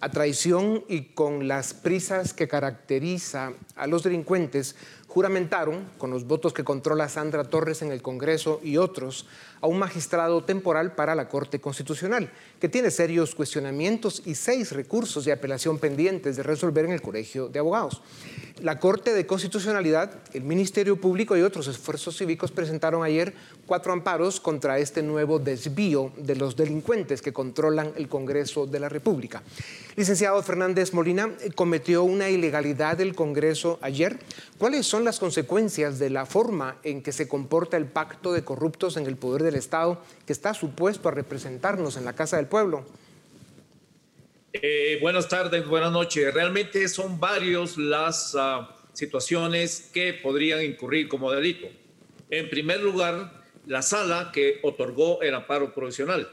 A 0.00 0.10
traición 0.10 0.84
y 0.88 1.06
con 1.06 1.48
las 1.48 1.74
prisas 1.74 2.32
que 2.32 2.46
caracteriza 2.46 3.52
a 3.74 3.88
los 3.88 4.04
delincuentes, 4.04 4.76
juramentaron, 5.08 5.90
con 5.98 6.10
los 6.10 6.24
votos 6.24 6.52
que 6.52 6.62
controla 6.62 7.08
Sandra 7.08 7.44
Torres 7.44 7.82
en 7.82 7.90
el 7.90 8.00
Congreso 8.00 8.60
y 8.62 8.76
otros, 8.76 9.26
a 9.60 9.66
un 9.66 9.78
magistrado 9.78 10.44
temporal 10.44 10.94
para 10.94 11.14
la 11.14 11.28
Corte 11.28 11.60
Constitucional, 11.60 12.30
que 12.60 12.68
tiene 12.68 12.90
serios 12.90 13.34
cuestionamientos 13.34 14.22
y 14.24 14.34
seis 14.34 14.72
recursos 14.72 15.24
de 15.24 15.32
apelación 15.32 15.78
pendientes 15.78 16.36
de 16.36 16.42
resolver 16.42 16.84
en 16.84 16.92
el 16.92 17.02
Colegio 17.02 17.48
de 17.48 17.58
Abogados. 17.58 18.02
La 18.60 18.80
Corte 18.80 19.14
de 19.14 19.24
Constitucionalidad, 19.24 20.10
el 20.32 20.42
Ministerio 20.42 21.00
Público 21.00 21.36
y 21.36 21.42
otros 21.42 21.68
esfuerzos 21.68 22.18
cívicos 22.18 22.50
presentaron 22.50 23.04
ayer 23.04 23.32
cuatro 23.66 23.92
amparos 23.92 24.40
contra 24.40 24.78
este 24.80 25.00
nuevo 25.00 25.38
desvío 25.38 26.12
de 26.16 26.34
los 26.34 26.56
delincuentes 26.56 27.22
que 27.22 27.32
controlan 27.32 27.92
el 27.96 28.08
Congreso 28.08 28.66
de 28.66 28.80
la 28.80 28.88
República. 28.88 29.42
Licenciado 29.94 30.42
Fernández 30.42 30.92
Molina, 30.92 31.30
cometió 31.54 32.02
una 32.02 32.30
ilegalidad 32.30 32.96
del 32.96 33.14
Congreso 33.14 33.78
ayer. 33.80 34.18
¿Cuáles 34.58 34.86
son 34.86 35.04
las 35.04 35.20
consecuencias 35.20 36.00
de 36.00 36.10
la 36.10 36.26
forma 36.26 36.78
en 36.82 37.02
que 37.02 37.12
se 37.12 37.28
comporta 37.28 37.76
el 37.76 37.86
pacto 37.86 38.32
de 38.32 38.42
corruptos 38.42 38.96
en 38.96 39.06
el 39.06 39.16
poder 39.16 39.42
del 39.48 39.56
Estado 39.58 40.02
que 40.26 40.32
está 40.32 40.54
supuesto 40.54 41.08
a 41.08 41.12
representarnos 41.12 41.96
en 41.96 42.04
la 42.04 42.14
Casa 42.14 42.36
del 42.36 42.46
Pueblo? 42.46 42.86
Eh, 44.52 44.98
buenas 45.00 45.28
tardes, 45.28 45.66
buenas 45.66 45.92
noches. 45.92 46.32
Realmente 46.32 46.88
son 46.88 47.20
varios 47.20 47.76
las 47.76 48.34
uh, 48.34 48.66
situaciones 48.92 49.90
que 49.92 50.14
podrían 50.14 50.62
incurrir 50.62 51.08
como 51.08 51.30
delito. 51.30 51.68
En 52.30 52.50
primer 52.50 52.80
lugar, 52.80 53.32
la 53.66 53.82
sala 53.82 54.30
que 54.32 54.60
otorgó 54.62 55.20
el 55.22 55.34
amparo 55.34 55.74
provisional 55.74 56.28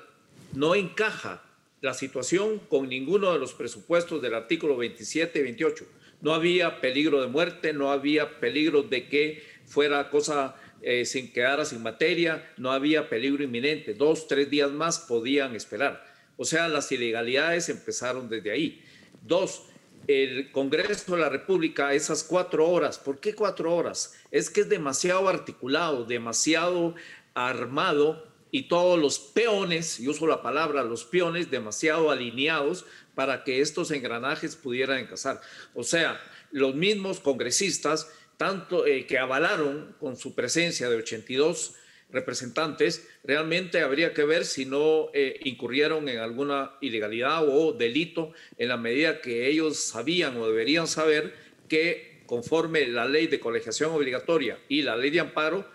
no 0.54 0.76
encaja 0.76 1.44
la 1.82 1.94
situación 1.94 2.60
con 2.60 2.90
ninguno 2.90 3.34
de 3.34 3.40
los 3.40 3.54
presupuestos 3.54 4.22
del 4.22 4.34
artículo 4.34 4.78
27 4.78 5.40
y 5.40 5.44
28. 5.44 5.86
No 6.22 6.34
había 6.34 6.82
peligro 6.82 7.22
de 7.22 7.28
muerte, 7.28 7.74
no 7.74 7.92
había 7.92 8.40
peligro 8.40 8.84
de 8.84 9.08
que 9.08 9.44
fuera 9.66 10.10
cosa 10.10 10.56
eh, 10.82 11.06
sin 11.06 11.32
quedara 11.32 11.66
sin 11.66 11.82
materia, 11.82 12.52
no 12.58 12.72
había 12.72 13.10
peligro 13.10 13.44
inminente. 13.44 13.94
Dos, 13.94 14.28
tres 14.28 14.50
días 14.50 14.72
más 14.72 15.00
podían 15.00 15.56
esperar. 15.56 16.04
O 16.38 16.46
sea, 16.46 16.68
las 16.68 16.92
ilegalidades 16.92 17.70
empezaron 17.70 18.30
desde 18.30 18.52
ahí. 18.52 18.84
Dos, 19.22 19.64
el 20.08 20.52
Congreso 20.52 21.16
de 21.16 21.22
la 21.22 21.30
República, 21.30 21.94
esas 21.94 22.24
cuatro 22.24 22.70
horas, 22.70 23.00
¿por 23.00 23.20
qué 23.20 23.34
cuatro 23.34 23.74
horas? 23.74 24.14
Es 24.32 24.50
que 24.50 24.62
es 24.62 24.70
demasiado 24.70 25.28
articulado, 25.28 26.06
demasiado 26.06 26.96
armado 27.34 28.28
y 28.52 28.68
todos 28.68 29.00
los 29.00 29.20
peones, 29.20 30.00
y 30.00 30.08
uso 30.08 30.28
la 30.28 30.42
palabra 30.42 30.84
los 30.84 31.04
peones, 31.04 31.52
demasiado 31.52 32.12
alineados 32.12 32.86
para 33.16 33.44
que 33.44 33.62
estos 33.62 33.92
engranajes 33.92 34.56
pudieran 34.56 35.00
encasar. 35.00 35.42
O 35.74 35.84
sea, 35.84 36.22
los 36.52 36.76
mismos 36.76 37.20
congresistas, 37.20 38.10
tanto 38.38 38.86
eh, 38.86 39.06
que 39.06 39.18
avalaron 39.18 39.96
con 40.00 40.18
su 40.18 40.36
presencia 40.36 40.90
de 40.90 40.98
82 40.98 41.76
representantes, 42.12 43.08
realmente 43.24 43.82
habría 43.82 44.14
que 44.14 44.24
ver 44.24 44.46
si 44.46 44.66
no 44.66 45.10
eh, 45.14 45.40
incurrieron 45.44 46.08
en 46.08 46.20
alguna 46.20 46.72
ilegalidad 46.82 47.48
o 47.48 47.74
delito 47.74 48.32
en 48.58 48.70
la 48.70 48.78
medida 48.78 49.22
que 49.22 49.48
ellos 49.48 49.80
sabían 49.80 50.38
o 50.38 50.48
deberían 50.48 50.88
saber 50.88 51.34
que 51.68 52.22
conforme 52.26 52.88
la 52.88 53.06
ley 53.06 53.28
de 53.28 53.40
colegiación 53.40 53.92
obligatoria 53.92 54.60
y 54.70 54.82
la 54.82 54.96
ley 54.96 55.10
de 55.10 55.20
amparo, 55.20 55.68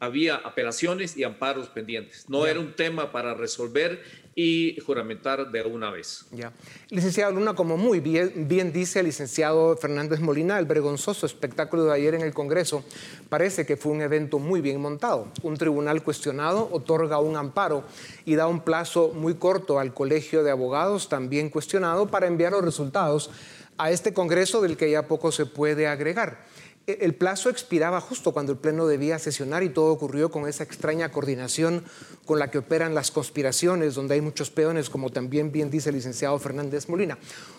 había 0.00 0.36
apelaciones 0.36 1.16
y 1.16 1.24
amparos 1.24 1.68
pendientes. 1.68 2.28
No 2.28 2.46
era 2.46 2.60
un 2.60 2.74
tema 2.74 3.12
para 3.12 3.34
resolver 3.34 4.02
y 4.38 4.78
juramentar 4.84 5.50
de 5.50 5.62
una 5.62 5.90
vez. 5.90 6.26
Ya. 6.30 6.52
Licenciado 6.90 7.32
Luna, 7.32 7.54
como 7.54 7.78
muy 7.78 8.00
bien, 8.00 8.46
bien, 8.46 8.70
dice 8.70 9.00
el 9.00 9.06
licenciado 9.06 9.74
Fernández 9.78 10.20
Molina, 10.20 10.58
el 10.58 10.66
vergonzoso 10.66 11.24
espectáculo 11.24 11.84
de 11.84 11.94
ayer 11.94 12.14
en 12.14 12.20
el 12.20 12.34
Congreso 12.34 12.84
parece 13.30 13.64
que 13.64 13.78
fue 13.78 13.92
un 13.92 14.02
evento 14.02 14.38
muy 14.38 14.60
bien 14.60 14.78
montado. 14.78 15.32
Un 15.42 15.56
tribunal 15.56 16.02
cuestionado 16.02 16.68
otorga 16.70 17.18
un 17.18 17.36
amparo 17.36 17.84
y 18.26 18.34
da 18.34 18.46
un 18.46 18.60
plazo 18.60 19.12
muy 19.14 19.36
corto 19.36 19.80
al 19.80 19.94
Colegio 19.94 20.44
de 20.44 20.50
Abogados, 20.50 21.08
también 21.08 21.48
cuestionado, 21.48 22.08
para 22.08 22.26
enviar 22.26 22.52
los 22.52 22.62
resultados 22.62 23.30
a 23.78 23.90
este 23.90 24.12
Congreso 24.12 24.60
del 24.60 24.76
que 24.76 24.90
ya 24.90 25.08
poco 25.08 25.32
se 25.32 25.46
puede 25.46 25.86
agregar. 25.86 26.44
E, 26.86 26.98
el 27.02 27.14
plazo 27.14 27.50
expiraba 27.50 28.00
justo 28.00 28.32
cuando 28.32 28.52
el 28.52 28.58
Pleno 28.58 28.86
debía 28.86 29.18
sesionar 29.18 29.62
y 29.62 29.70
todo 29.70 29.92
ocurrió 29.92 30.30
con 30.30 30.48
esa 30.48 30.64
extraña 30.64 31.10
coordinación 31.10 31.84
con 32.24 32.38
la 32.38 32.50
que 32.50 32.58
operan 32.58 32.94
las 32.94 33.10
conspiraciones, 33.10 33.94
donde 33.94 34.14
hay 34.14 34.20
muchos 34.20 34.50
peones, 34.50 34.90
como 34.90 35.10
también 35.10 35.52
bien 35.52 35.70
dice 35.70 35.90
el 35.90 35.96
licenciado 35.96 36.38
Fernández 36.38 36.88
Molina. 36.88 37.18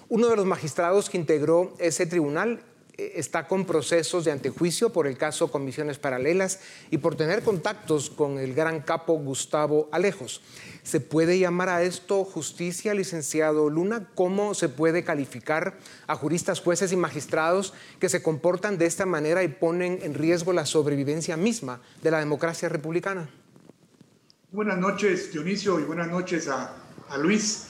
Uno 0.09 0.29
de 0.29 0.35
los 0.35 0.45
magistrados 0.45 1.09
que 1.09 1.17
integró 1.17 1.73
ese 1.79 2.05
tribunal 2.05 2.61
está 2.97 3.47
con 3.47 3.65
procesos 3.65 4.25
de 4.25 4.31
antejuicio 4.31 4.91
por 4.91 5.07
el 5.07 5.17
caso 5.17 5.51
Comisiones 5.51 5.99
Paralelas 5.99 6.59
y 6.89 6.97
por 6.97 7.15
tener 7.15 7.43
contactos 7.43 8.09
con 8.09 8.39
el 8.39 8.53
gran 8.53 8.81
capo 8.81 9.13
Gustavo 9.13 9.87
Alejos. 9.91 10.41
¿Se 10.83 10.99
puede 10.99 11.37
llamar 11.37 11.69
a 11.69 11.83
esto 11.83 12.23
justicia, 12.23 12.93
licenciado 12.93 13.69
Luna? 13.69 14.09
¿Cómo 14.15 14.53
se 14.53 14.69
puede 14.69 15.03
calificar 15.03 15.77
a 16.07 16.15
juristas, 16.15 16.59
jueces 16.59 16.91
y 16.91 16.95
magistrados 16.95 17.73
que 17.99 18.09
se 18.09 18.23
comportan 18.23 18.77
de 18.77 18.85
esta 18.85 19.05
manera 19.05 19.43
y 19.43 19.49
ponen 19.49 19.99
en 20.01 20.13
riesgo 20.13 20.53
la 20.53 20.65
sobrevivencia 20.65 21.37
misma 21.37 21.81
de 22.01 22.11
la 22.11 22.19
democracia 22.19 22.69
republicana? 22.69 23.29
Buenas 24.51 24.77
noches, 24.77 25.31
Dionisio, 25.31 25.79
y 25.79 25.83
buenas 25.83 26.07
noches 26.07 26.47
a, 26.47 26.73
Luis. 27.17 27.67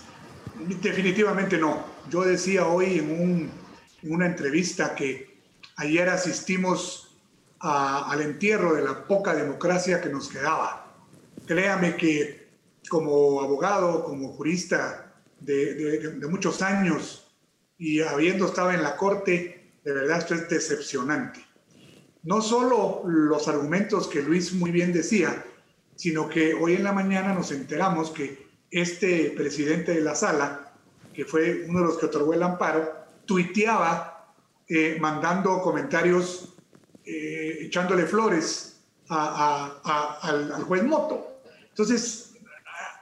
Definitivamente 0.81 1.57
no. 1.57 1.83
Yo 2.09 2.21
decía 2.21 2.67
hoy 2.67 2.99
en, 2.99 3.51
una 4.09 4.25
entrevista 4.25 4.95
que 4.95 5.37
ayer 5.77 6.09
asistimos 6.09 7.15
al 7.59 8.21
entierro 8.21 8.75
de 8.75 8.83
la 8.83 9.07
poca 9.07 9.33
democracia 9.33 10.01
que 10.01 10.09
nos 10.09 10.29
quedaba. 10.29 10.95
Créame 11.45 11.95
que 11.95 12.47
como 12.89 13.41
abogado, 13.41 14.03
como 14.03 14.29
jurista 14.33 15.13
de, 15.39 16.17
muchos 16.29 16.61
años 16.61 17.31
y 17.77 18.01
habiendo 18.01 18.45
estado 18.45 18.71
en 18.71 18.83
la 18.83 18.95
corte, 18.95 19.71
de 19.83 19.93
verdad 19.93 20.19
esto 20.19 20.35
es 20.35 20.49
decepcionante. 20.49 21.45
No 22.23 22.41
solo 22.41 23.03
los 23.05 23.47
argumentos 23.47 24.07
que 24.07 24.21
Luis 24.21 24.53
muy 24.53 24.71
bien 24.71 24.91
decía, 24.91 25.45
sino 25.95 26.29
que 26.29 26.53
hoy 26.53 26.75
en 26.75 26.83
la 26.83 26.91
mañana 26.91 27.33
nos 27.33 27.51
enteramos 27.51 28.11
que 28.11 28.47
este 28.69 29.33
presidente 29.35 29.93
de 29.93 30.01
la 30.01 30.15
sala, 30.15 30.73
que 31.13 31.25
fue 31.25 31.65
uno 31.67 31.79
de 31.79 31.85
los 31.85 31.97
que 31.97 32.07
otorgó 32.07 32.33
el 32.33 32.43
amparo, 32.43 33.06
tuiteaba 33.27 34.33
eh, 34.67 34.97
mandando 34.99 35.61
comentarios, 35.61 36.55
eh, 37.05 37.59
echándole 37.61 38.07
flores 38.07 38.81
al, 39.09 40.63
juez 40.63 40.83
Moto. 40.83 41.41
Entonces, 41.69 42.27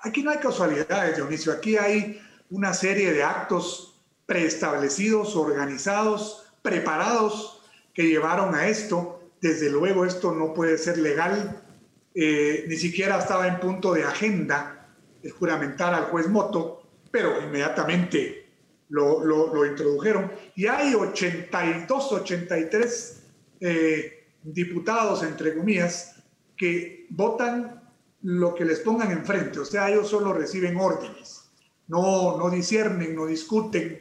Aquí 0.06 0.22
no 0.22 0.30
hay 0.30 0.38
casualidades, 0.38 1.16
Dionisio. 1.16 1.52
Aquí 1.52 1.78
hay 1.78 2.22
una 2.52 2.76
serie 2.76 3.12
de 3.12 3.24
actos 3.24 4.00
preestablecidos, 4.28 5.36
organizados, 5.36 6.46
preparados 6.62 7.64
que 7.92 8.04
llevaron 8.04 8.54
a 8.54 8.68
esto. 8.68 9.20
Desde 9.42 9.68
luego 9.72 10.06
esto 10.06 10.32
no 10.32 10.54
puede 10.54 10.78
ser 10.78 11.00
legal. 11.00 11.60
Eh, 12.14 12.66
ni 12.68 12.76
siquiera 12.78 13.18
estaba 13.18 13.48
en 13.48 13.60
punto 13.60 13.94
de 13.96 14.04
agenda 14.04 14.88
el 15.24 15.32
juramentar 15.32 15.96
al 15.96 16.04
juez 16.04 16.28
Moto, 16.28 16.84
pero 17.10 17.42
inmediatamente 17.42 18.45
lo, 18.90 19.24
lo, 19.26 19.66
introdujeron. 19.66 20.32
Y 20.56 20.68
hay 20.68 20.94
82, 20.94 22.12
83 22.12 23.24
eh, 23.60 24.28
diputados, 24.44 25.24
entre 25.24 25.56
comillas, 25.56 26.24
que 26.56 27.08
votan 27.10 27.82
lo 28.22 28.56
que 28.56 28.66
les 28.66 28.80
pongan 28.80 29.12
enfrente, 29.12 29.60
o 29.60 29.66
sea, 29.66 29.90
ellos 29.90 30.10
solo 30.10 30.34
reciben 30.34 30.78
órdenes, 30.78 31.52
no, 31.88 32.38
no 32.38 32.50
disciernen, 32.50 33.16
no 33.16 33.28
discuten, 33.28 34.00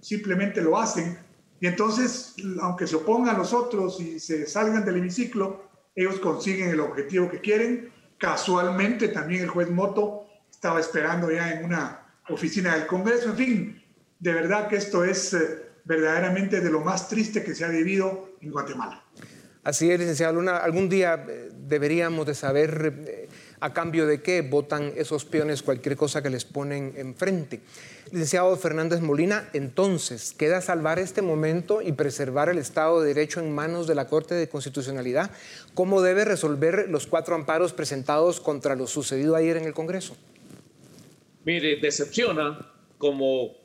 simplemente 0.00 0.62
lo 0.62 0.78
hacen. 0.78 1.18
Y 1.60 1.66
entonces, 1.66 2.34
aunque 2.62 2.86
se 2.86 2.96
opongan 2.96 3.36
los 3.36 3.52
otros 3.52 4.00
y 4.00 4.18
se 4.18 4.46
salgan 4.46 4.84
del 4.84 4.96
hemiciclo, 4.96 5.68
ellos 5.94 6.18
consiguen 6.20 6.70
el 6.70 6.80
objetivo 6.80 7.30
que 7.30 7.40
quieren. 7.40 7.90
Casualmente 8.16 9.08
también 9.08 9.42
el 9.42 9.50
juez 9.50 9.70
Moto 9.70 10.26
estaba 10.50 10.80
esperando 10.80 11.30
ya 11.30 11.52
en 11.52 11.64
una 11.64 12.06
oficina 12.28 12.76
del 12.76 12.86
Congreso. 12.86 13.30
En 13.30 13.36
fin, 13.36 13.82
de 14.18 14.32
verdad 14.32 14.68
que 14.68 14.76
esto 14.76 15.04
es 15.04 15.34
eh, 15.34 15.38
verdaderamente 15.84 16.60
de 16.60 16.70
lo 16.70 16.80
más 16.80 17.08
triste 17.08 17.42
que 17.42 17.54
se 17.54 17.64
ha 17.64 17.68
vivido 17.68 18.30
en 18.40 18.50
Guatemala. 18.50 19.02
Así 19.62 19.90
es, 19.90 19.98
licenciado 19.98 20.34
Luna. 20.34 20.58
Algún 20.58 20.88
día 20.88 21.26
eh, 21.28 21.50
deberíamos 21.52 22.24
de 22.24 22.34
saber 22.34 23.04
eh, 23.04 23.28
a 23.58 23.72
cambio 23.72 24.06
de 24.06 24.22
qué 24.22 24.42
votan 24.42 24.92
esos 24.96 25.24
peones 25.24 25.62
cualquier 25.62 25.96
cosa 25.96 26.22
que 26.22 26.30
les 26.30 26.44
ponen 26.44 26.94
enfrente. 26.96 27.62
Licenciado 28.12 28.56
Fernández 28.56 29.00
Molina, 29.00 29.48
entonces, 29.52 30.32
¿queda 30.38 30.60
salvar 30.60 31.00
este 31.00 31.20
momento 31.20 31.82
y 31.82 31.90
preservar 31.90 32.48
el 32.48 32.58
Estado 32.58 33.00
de 33.00 33.08
Derecho 33.08 33.40
en 33.40 33.52
manos 33.52 33.88
de 33.88 33.96
la 33.96 34.06
Corte 34.06 34.36
de 34.36 34.48
Constitucionalidad? 34.48 35.32
¿Cómo 35.74 36.00
debe 36.00 36.24
resolver 36.24 36.86
los 36.88 37.08
cuatro 37.08 37.34
amparos 37.34 37.72
presentados 37.72 38.40
contra 38.40 38.76
lo 38.76 38.86
sucedido 38.86 39.34
ayer 39.34 39.56
en 39.56 39.64
el 39.64 39.74
Congreso? 39.74 40.16
Mire, 41.44 41.80
decepciona 41.80 42.72
como 42.98 43.56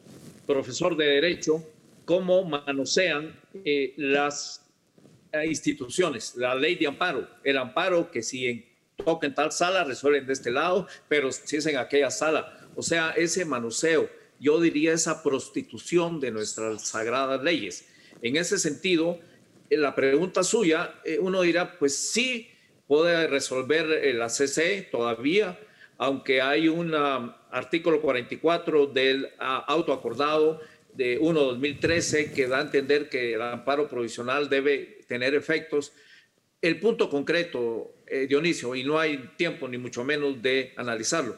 profesor 0.52 0.98
de 0.98 1.06
Derecho 1.06 1.64
cómo 2.04 2.44
manosean 2.44 3.40
eh, 3.64 3.94
las 3.96 4.68
eh, 5.32 5.46
instituciones, 5.48 6.36
la 6.36 6.56
ley 6.56 6.76
de 6.76 6.88
amparo, 6.88 7.26
el 7.46 7.58
amparo 7.58 8.12
que 8.12 8.22
si 8.22 8.48
en, 8.48 8.66
toca 8.98 9.28
en 9.28 9.34
tal 9.34 9.54
sala 9.54 9.86
resuelven 9.86 10.26
de 10.28 10.34
este 10.34 10.52
lado, 10.52 10.88
pero 11.08 11.32
si 11.32 11.56
es 11.56 11.66
en 11.68 11.78
aquella 11.78 12.12
sala. 12.12 12.70
O 12.76 12.82
sea, 12.82 13.12
ese 13.12 13.46
manoseo 13.46 14.10
yo 14.42 14.60
diría 14.60 14.92
esa 14.92 15.24
prostitución 15.24 16.20
de 16.20 16.32
nuestras 16.32 16.86
sagradas 16.86 17.42
leyes. 17.42 17.88
En 18.22 18.36
ese 18.36 18.58
sentido, 18.58 19.20
la 19.70 19.96
pregunta 19.96 20.44
suya, 20.44 20.96
eh, 21.06 21.18
uno 21.18 21.44
dirá, 21.44 21.78
pues 21.80 21.96
sí, 21.96 22.50
puede 22.88 23.28
resolver 23.28 23.86
la 24.16 24.28
CC 24.28 24.90
todavía, 24.92 25.58
aunque 25.98 26.42
hay 26.42 26.68
un 26.68 26.94
artículo 27.52 28.02
44 28.02 28.88
del 28.88 29.30
ah, 29.40 29.66
auto 29.68 29.94
acordado 29.94 30.62
de 30.94 31.20
1-2013 31.20 32.34
que 32.34 32.48
da 32.48 32.60
a 32.60 32.62
entender 32.62 33.10
que 33.10 33.34
el 33.34 33.42
amparo 33.42 33.88
provisional 33.88 34.50
debe 34.50 35.00
tener 35.08 35.36
efectos. 35.36 35.94
El 36.62 36.80
punto 36.80 37.10
concreto, 37.10 37.96
eh, 38.08 38.28
Dionisio, 38.28 38.76
y 38.76 38.84
no 38.84 39.00
hay 39.00 39.32
tiempo 39.38 39.68
ni 39.68 39.78
mucho 39.78 40.04
menos 40.04 40.42
de 40.42 40.74
analizarlo, 40.76 41.38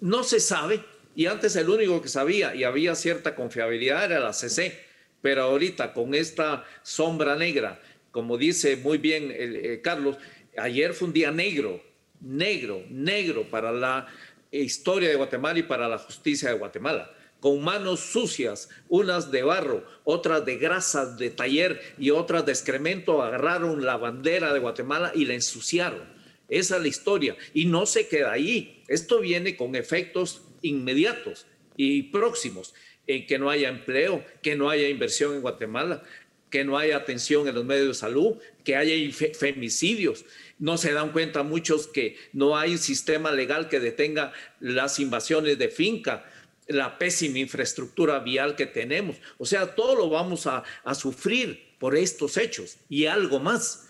no 0.00 0.22
se 0.22 0.38
sabe 0.38 0.80
y 1.16 1.26
antes 1.26 1.56
el 1.56 1.68
único 1.68 2.00
que 2.00 2.08
sabía 2.08 2.54
y 2.54 2.62
había 2.62 2.94
cierta 2.94 3.34
confiabilidad 3.34 4.04
era 4.04 4.20
la 4.20 4.32
CC, 4.32 4.78
pero 5.20 5.42
ahorita 5.42 5.92
con 5.92 6.14
esta 6.14 6.64
sombra 6.82 7.34
negra, 7.34 7.80
como 8.12 8.38
dice 8.38 8.76
muy 8.76 8.98
bien 8.98 9.32
eh, 9.34 9.80
Carlos, 9.82 10.16
ayer 10.56 10.94
fue 10.94 11.08
un 11.08 11.14
día 11.14 11.32
negro, 11.32 11.82
negro, 12.20 12.84
negro 12.88 13.42
para 13.50 13.72
la 13.72 14.06
historia 14.50 15.08
de 15.08 15.16
Guatemala 15.16 15.58
y 15.58 15.62
para 15.62 15.88
la 15.88 15.98
justicia 15.98 16.50
de 16.50 16.58
Guatemala 16.58 17.10
con 17.40 17.62
manos 17.62 18.00
sucias, 18.00 18.68
unas 18.88 19.30
de 19.30 19.42
barro, 19.42 19.84
otras 20.04 20.44
de 20.44 20.56
grasas 20.56 21.18
de 21.18 21.30
taller 21.30 21.80
y 21.98 22.10
otras 22.10 22.44
de 22.44 22.52
excremento, 22.52 23.22
agarraron 23.22 23.84
la 23.84 23.96
bandera 23.96 24.52
de 24.52 24.58
Guatemala 24.58 25.12
y 25.14 25.24
la 25.24 25.34
ensuciaron. 25.34 26.02
Esa 26.48 26.76
es 26.76 26.82
la 26.82 26.88
historia. 26.88 27.36
Y 27.54 27.66
no 27.66 27.86
se 27.86 28.08
queda 28.08 28.32
ahí. 28.32 28.82
Esto 28.88 29.20
viene 29.20 29.56
con 29.56 29.76
efectos 29.76 30.42
inmediatos 30.62 31.46
y 31.76 32.04
próximos, 32.04 32.74
en 33.06 33.26
que 33.26 33.38
no 33.38 33.50
haya 33.50 33.68
empleo, 33.68 34.24
que 34.42 34.56
no 34.56 34.68
haya 34.68 34.88
inversión 34.88 35.34
en 35.34 35.42
Guatemala, 35.42 36.02
que 36.50 36.64
no 36.64 36.76
haya 36.76 36.96
atención 36.96 37.46
en 37.46 37.54
los 37.54 37.64
medios 37.64 37.88
de 37.88 37.94
salud, 37.94 38.36
que 38.64 38.74
haya 38.74 38.94
femicidios. 39.38 40.24
No 40.58 40.76
se 40.76 40.92
dan 40.92 41.12
cuenta 41.12 41.42
muchos 41.42 41.86
que 41.86 42.16
no 42.32 42.56
hay 42.56 42.78
sistema 42.78 43.30
legal 43.30 43.68
que 43.68 43.80
detenga 43.80 44.32
las 44.60 44.98
invasiones 44.98 45.58
de 45.58 45.68
finca, 45.68 46.24
la 46.68 46.98
pésima 46.98 47.38
infraestructura 47.38 48.18
vial 48.20 48.54
que 48.54 48.66
tenemos. 48.66 49.16
O 49.38 49.46
sea, 49.46 49.74
todo 49.74 49.94
lo 49.94 50.10
vamos 50.10 50.46
a, 50.46 50.62
sufrir 50.94 51.76
por 51.78 51.96
estos 51.96 52.36
hechos 52.36 52.76
y 52.88 53.06
algo 53.06 53.40
más. 53.40 53.88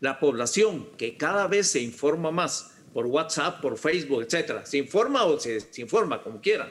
La 0.00 0.20
población 0.20 0.88
que 0.96 1.16
cada 1.16 1.46
vez 1.46 1.68
se 1.68 1.80
informa 1.80 2.30
más 2.30 2.74
por 2.92 3.06
WhatsApp, 3.06 3.60
por 3.60 3.78
Facebook, 3.78 4.22
etcétera. 4.22 4.64
Se 4.66 4.78
informa 4.78 5.24
o 5.24 5.40
se, 5.40 5.66
informa, 5.78 6.22
como 6.22 6.40
quiera. 6.40 6.70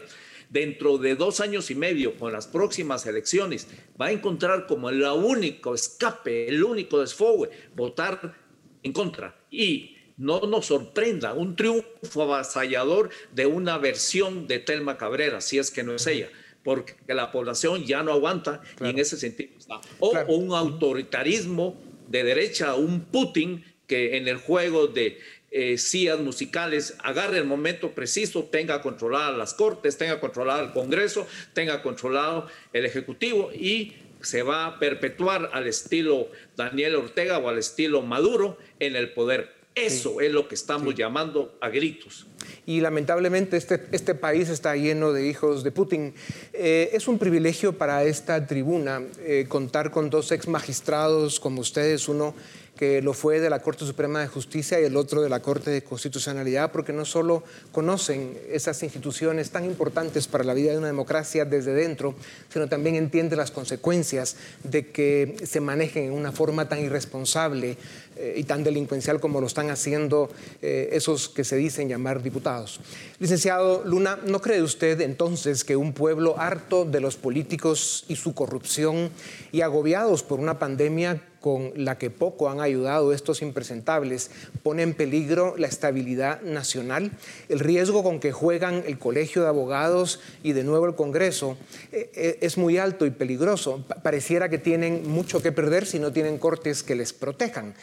Dentro 0.50 1.00
de 1.00 1.16
dos 1.16 1.40
años 1.40 1.72
y 1.72 1.76
medio, 1.76 2.16
con 2.16 2.32
las 2.32 2.48
próximas 2.48 3.06
elecciones, 3.08 3.68
va 4.00 4.08
a 4.08 4.12
encontrar 4.12 4.68
como 4.68 4.90
el 4.90 5.04
único 5.04 5.74
escape, 5.74 6.48
el 6.48 6.64
único 6.64 7.00
desfogue, 7.00 7.50
votar 7.76 8.43
en 8.84 8.94
contra. 8.94 9.36
Y 9.50 9.98
no 10.18 10.42
nos 10.42 10.68
sorprenda 10.68 11.34
un 11.34 11.56
triunfo 11.56 12.22
avasallador 12.22 13.10
de 13.32 13.46
una 13.46 13.78
versión 13.78 14.48
de 14.48 14.60
Telma 14.60 14.98
Cabrera, 14.98 15.42
si 15.42 15.58
es 15.58 15.72
que 15.72 15.84
no 15.84 15.96
es 15.96 16.06
ella 16.08 16.30
porque 16.64 16.96
la 17.08 17.32
población 17.32 17.84
ya 17.86 18.04
no 18.04 18.14
aguanta 18.14 18.62
y 18.82 18.88
en 18.88 18.98
ese 18.98 19.18
sentido 19.18 19.52
está. 19.58 19.82
O, 20.00 20.14
un 20.28 20.54
autoritarismo 20.54 21.78
de 22.08 22.24
derecha, 22.24 22.76
un 22.76 23.02
Putin 23.02 23.64
que 23.86 24.18
en 24.18 24.28
el 24.28 24.38
juego 24.38 24.88
de 24.88 25.20
eh, 25.52 25.78
musicales, 26.20 26.96
agarre 27.04 27.38
el 27.38 27.46
momento 27.46 27.92
preciso, 27.92 28.46
tenga 28.46 28.82
controladas 28.82 29.38
las 29.38 29.54
cortes, 29.54 29.98
tenga 29.98 30.20
controlado 30.20 30.64
el 30.64 30.72
Congreso, 30.72 31.28
tenga 31.54 31.84
controlado 31.84 32.48
el 32.72 32.86
Ejecutivo 32.86 33.52
y 33.54 33.94
se 34.24 34.42
va 34.44 34.66
a 34.66 34.80
perpetuar 34.80 35.50
al 35.54 35.68
estilo 35.68 36.30
Daniel 36.56 36.96
Ortega 36.96 37.38
o 37.38 37.50
al 37.50 37.58
estilo 37.58 38.02
Maduro 38.02 38.58
en 38.80 38.96
el 38.96 39.14
poder. 39.14 39.64
Eso 39.76 40.22
es 40.22 40.32
lo 40.32 40.48
que 40.48 40.54
estamos 40.54 40.94
llamando 40.94 41.58
a 41.60 41.70
gritos. 41.70 42.28
Y 42.66 42.80
lamentablemente 42.80 43.58
este, 43.58 43.82
este 43.92 44.14
país 44.14 44.50
está 44.50 44.76
lleno 44.76 45.14
de 45.14 45.28
hijos 45.28 45.64
de 45.64 45.72
Putin. 45.72 46.14
Eh, 46.54 46.92
es 46.94 47.08
un 47.08 47.18
privilegio 47.18 47.76
para 47.78 48.04
esta 48.04 48.46
tribuna 48.46 49.02
eh, 49.20 49.46
contar 49.48 49.90
con 49.90 50.12
dos 50.12 50.32
ex 50.32 50.48
magistrados 50.48 51.40
como 51.40 51.62
ustedes, 51.62 52.08
uno 52.08 52.36
que 52.76 53.02
lo 53.02 53.14
fue 53.14 53.40
de 53.40 53.50
la 53.50 53.60
Corte 53.60 53.86
Suprema 53.86 54.20
de 54.20 54.28
Justicia 54.28 54.82
y 54.82 54.86
el 54.86 54.98
otro 54.98 55.22
de 55.22 55.30
la 55.30 55.42
Corte 55.42 55.70
de 55.70 55.84
Constitucionalidad, 55.84 56.72
porque 56.72 56.92
no 56.92 57.06
solo 57.06 57.44
conocen 57.72 58.38
esas 58.50 58.82
instituciones 58.82 59.52
tan 59.52 59.66
importantes 59.66 60.28
para 60.28 60.44
la 60.44 60.54
vida 60.54 60.72
de 60.72 60.80
una 60.80 60.88
democracia 60.88 61.46
desde 61.46 61.74
dentro, 61.74 62.16
sino 62.50 62.68
también 62.68 62.96
entienden 62.96 63.38
las 63.38 63.52
consecuencias 63.52 64.38
de 64.64 64.88
que 64.88 65.36
se 65.44 65.60
manejen 65.60 66.06
en 66.06 66.14
una 66.14 66.32
forma 66.32 66.68
tan 66.68 66.80
irresponsable 66.80 67.78
eh, 68.16 68.36
y 68.38 68.44
tan 68.44 68.64
delincuencial 68.64 69.20
como 69.20 69.40
lo 69.40 69.48
están 69.48 69.70
haciendo 69.70 70.30
eh, 70.62 70.90
esos 70.94 71.30
que 71.30 71.44
se 71.44 71.56
dicen 71.56 71.90
llamar 71.90 72.24
diputados. 72.24 72.80
Licenciado 73.20 73.84
Luna, 73.86 74.20
¿no 74.26 74.42
cree 74.42 74.62
usted 74.62 75.00
entonces 75.02 75.64
que 75.64 75.76
un 75.76 75.94
pueblo 75.94 76.40
harto 76.40 76.86
de 76.86 77.00
los 77.02 77.18
políticos 77.18 78.06
y 78.08 78.16
su 78.16 78.34
corrupción 78.34 79.10
y 79.52 79.62
agobiados 79.62 80.24
por 80.24 80.40
una 80.40 80.58
pandemia 80.58 81.22
con 81.44 81.74
la 81.76 81.98
que 81.98 82.10
poco 82.10 82.50
han 82.50 82.62
ayudado 82.62 83.12
estos 83.12 83.42
impresentables, 83.42 84.32
pone 84.64 84.82
en 84.82 84.94
peligro 84.94 85.56
la 85.58 85.68
estabilidad 85.68 86.42
nacional. 86.42 87.12
El 87.50 87.60
riesgo 87.60 88.02
con 88.02 88.22
que 88.22 88.32
juegan 88.32 88.82
el 88.88 88.98
Colegio 88.98 89.42
de 89.42 89.50
Abogados 89.50 90.22
y 90.42 90.54
de 90.54 90.64
nuevo 90.64 90.86
el 90.86 90.96
Congreso 90.96 91.58
eh, 91.92 92.10
eh, 92.14 92.38
es 92.40 92.58
muy 92.58 92.78
alto 92.78 93.06
y 93.06 93.12
peligroso. 93.12 93.84
Pareciera 94.04 94.48
que 94.48 94.58
tienen 94.58 95.06
mucho 95.06 95.42
que 95.42 95.52
perder 95.52 95.86
si 95.86 96.00
no 96.00 96.14
tienen 96.14 96.38
cortes 96.38 96.82
que 96.82 96.96
les 96.96 97.12
protejan. 97.12 97.74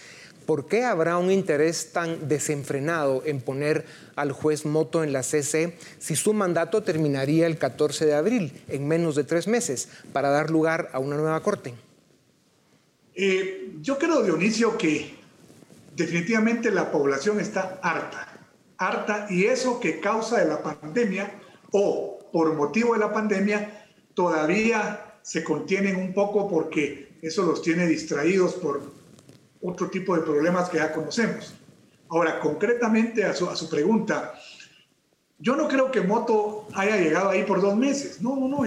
¿Por 0.47 0.67
qué 0.67 0.85
habrá 0.85 1.19
un 1.19 1.31
interés 1.31 1.93
tan 1.93 2.29
desenfrenado 2.29 3.23
en 3.27 3.43
poner 3.43 3.85
al 4.17 4.33
juez 4.33 4.65
Moto 4.65 5.05
en 5.05 5.13
la 5.13 5.23
CC 5.23 5.77
si 5.99 6.17
su 6.17 6.33
mandato 6.33 6.83
terminaría 6.83 7.47
el 7.47 7.59
14 7.59 8.07
de 8.07 8.15
abril, 8.15 8.63
en 8.69 8.89
menos 8.89 9.17
de 9.17 9.25
tres 9.25 9.47
meses, 9.49 9.91
para 10.15 10.31
dar 10.31 10.49
lugar 10.49 10.89
a 10.95 10.99
una 10.99 11.17
nueva 11.17 11.43
corte? 11.43 11.75
Eh, 13.15 13.77
yo 13.81 13.99
creo, 13.99 14.23
Dionisio, 14.23 14.77
que 14.79 15.17
definitivamente 15.97 16.71
la 16.71 16.91
población 16.91 17.41
está 17.41 17.79
harta, 17.83 18.29
harta, 18.79 19.27
y 19.31 19.45
eso 19.45 19.81
que 19.81 20.01
causa 20.01 20.39
de 20.39 20.47
la 20.47 20.63
pandemia 20.63 21.41
o 21.73 22.19
por 22.33 22.55
motivo 22.55 22.95
de 22.95 23.01
la 23.01 23.13
pandemia 23.13 23.87
todavía 24.15 25.19
se 25.23 25.45
contienen 25.45 25.97
un 25.97 26.15
poco 26.15 26.49
porque 26.49 27.19
eso 27.23 27.45
los 27.45 27.63
tiene 27.63 27.87
distraídos 27.87 28.55
por 28.55 28.81
otro 29.63 29.91
tipo 29.91 30.17
de 30.17 30.23
problemas 30.23 30.71
que 30.71 30.79
ya 30.79 30.93
conocemos. 30.93 31.55
Ahora, 32.09 32.41
concretamente 32.41 33.25
a 33.25 33.35
su, 33.35 33.49
a 33.49 33.57
su 33.57 33.69
pregunta, 33.69 34.35
yo 35.39 35.57
no 35.57 35.69
creo 35.69 35.91
que 35.91 36.01
Moto 36.01 36.67
haya 36.75 36.97
llegado 36.97 37.31
ahí 37.31 37.45
por 37.45 37.61
dos 37.61 37.77
meses. 37.77 38.21
No, 38.21 38.37
no, 38.37 38.49
no. 38.49 38.63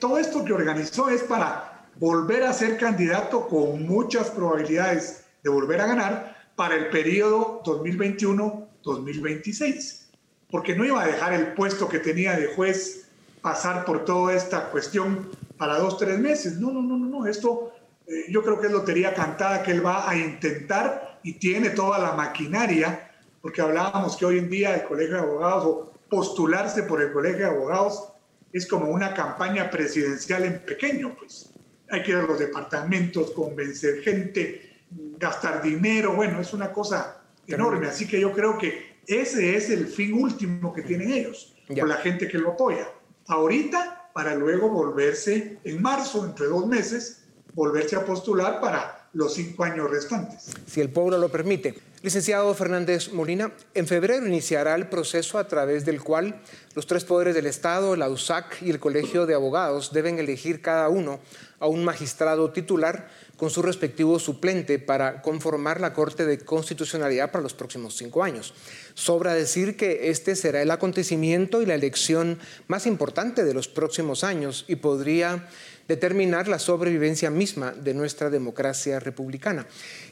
todo 0.00 0.18
esto 0.18 0.44
que 0.44 0.52
organizó 0.52 1.08
es 1.08 1.22
para 1.22 1.75
volver 1.98 2.44
a 2.44 2.52
ser 2.52 2.76
candidato 2.76 3.48
con 3.48 3.86
muchas 3.86 4.28
probabilidades 4.30 5.24
de 5.42 5.48
volver 5.50 5.80
a 5.80 5.86
ganar 5.86 6.36
para 6.54 6.74
el 6.74 6.90
periodo 6.90 7.62
2021-2026, 7.64 10.02
porque 10.50 10.76
no 10.76 10.84
iba 10.84 11.02
a 11.02 11.06
dejar 11.06 11.32
el 11.32 11.54
puesto 11.54 11.88
que 11.88 11.98
tenía 11.98 12.36
de 12.36 12.48
juez 12.48 13.08
pasar 13.40 13.84
por 13.84 14.04
toda 14.04 14.34
esta 14.34 14.70
cuestión 14.70 15.30
para 15.56 15.78
dos, 15.78 15.96
tres 15.98 16.18
meses. 16.18 16.58
No, 16.58 16.72
no, 16.72 16.82
no, 16.82 16.96
no, 16.96 17.06
no. 17.06 17.24
Esto 17.26 17.72
eh, 18.06 18.24
yo 18.28 18.42
creo 18.42 18.60
que 18.60 18.66
es 18.66 18.72
lotería 18.72 19.14
cantada 19.14 19.62
que 19.62 19.70
él 19.72 19.84
va 19.84 20.08
a 20.08 20.16
intentar 20.16 21.18
y 21.22 21.34
tiene 21.34 21.68
toda 21.70 21.98
la 21.98 22.12
maquinaria, 22.12 23.10
porque 23.40 23.62
hablábamos 23.62 24.16
que 24.16 24.24
hoy 24.24 24.38
en 24.38 24.50
día 24.50 24.74
el 24.74 24.84
Colegio 24.84 25.14
de 25.14 25.22
Abogados 25.22 25.64
o 25.64 25.92
postularse 26.08 26.84
por 26.84 27.02
el 27.02 27.12
Colegio 27.12 27.46
de 27.46 27.52
Abogados 27.52 28.12
es 28.52 28.66
como 28.66 28.90
una 28.90 29.12
campaña 29.12 29.68
presidencial 29.70 30.44
en 30.44 30.60
pequeño, 30.60 31.16
pues 31.18 31.52
hay 31.90 32.02
que 32.02 32.10
ir 32.12 32.16
a 32.16 32.22
los 32.22 32.38
departamentos, 32.38 33.30
convencer 33.32 34.02
gente, 34.02 34.80
gastar 35.18 35.62
dinero, 35.62 36.14
bueno, 36.14 36.40
es 36.40 36.52
una 36.52 36.72
cosa 36.72 37.22
enorme, 37.46 37.86
así 37.88 38.06
que 38.06 38.20
yo 38.20 38.32
creo 38.32 38.58
que 38.58 38.96
ese 39.06 39.56
es 39.56 39.70
el 39.70 39.86
fin 39.86 40.14
último 40.14 40.72
que 40.72 40.82
tienen 40.82 41.12
ellos, 41.12 41.54
con 41.68 41.88
la 41.88 41.96
gente 41.96 42.28
que 42.28 42.38
lo 42.38 42.52
apoya. 42.52 42.88
Ahorita, 43.28 44.10
para 44.12 44.34
luego 44.34 44.68
volverse 44.68 45.58
en 45.62 45.82
marzo, 45.82 46.24
entre 46.24 46.46
dos 46.46 46.66
meses, 46.66 47.24
volverse 47.54 47.96
a 47.96 48.04
postular 48.04 48.60
para 48.60 49.08
los 49.12 49.34
cinco 49.34 49.64
años 49.64 49.90
restantes. 49.90 50.52
Si 50.66 50.80
el 50.80 50.90
pueblo 50.90 51.18
lo 51.18 51.28
permite. 51.28 51.74
Licenciado 52.06 52.54
Fernández 52.54 53.12
Molina, 53.12 53.50
en 53.74 53.88
febrero 53.88 54.24
iniciará 54.24 54.76
el 54.76 54.86
proceso 54.86 55.40
a 55.40 55.48
través 55.48 55.84
del 55.84 56.00
cual 56.00 56.40
los 56.76 56.86
tres 56.86 57.04
poderes 57.04 57.34
del 57.34 57.46
Estado, 57.46 57.96
la 57.96 58.08
USAC 58.08 58.62
y 58.62 58.70
el 58.70 58.78
Colegio 58.78 59.26
de 59.26 59.34
Abogados 59.34 59.92
deben 59.92 60.20
elegir 60.20 60.62
cada 60.62 60.88
uno 60.88 61.18
a 61.58 61.66
un 61.66 61.84
magistrado 61.84 62.52
titular 62.52 63.08
con 63.36 63.50
su 63.50 63.60
respectivo 63.60 64.20
suplente 64.20 64.78
para 64.78 65.20
conformar 65.20 65.80
la 65.80 65.94
Corte 65.94 66.26
de 66.26 66.38
Constitucionalidad 66.38 67.32
para 67.32 67.42
los 67.42 67.54
próximos 67.54 67.96
cinco 67.96 68.22
años. 68.22 68.54
Sobra 68.94 69.34
decir 69.34 69.76
que 69.76 70.08
este 70.08 70.36
será 70.36 70.62
el 70.62 70.70
acontecimiento 70.70 71.60
y 71.60 71.66
la 71.66 71.74
elección 71.74 72.38
más 72.68 72.86
importante 72.86 73.42
de 73.42 73.52
los 73.52 73.66
próximos 73.66 74.22
años 74.22 74.64
y 74.68 74.76
podría 74.76 75.48
determinar 75.88 76.48
la 76.48 76.58
sobrevivencia 76.58 77.30
misma 77.30 77.72
de 77.72 77.94
nuestra 77.94 78.30
democracia 78.30 78.98
republicana. 79.00 79.66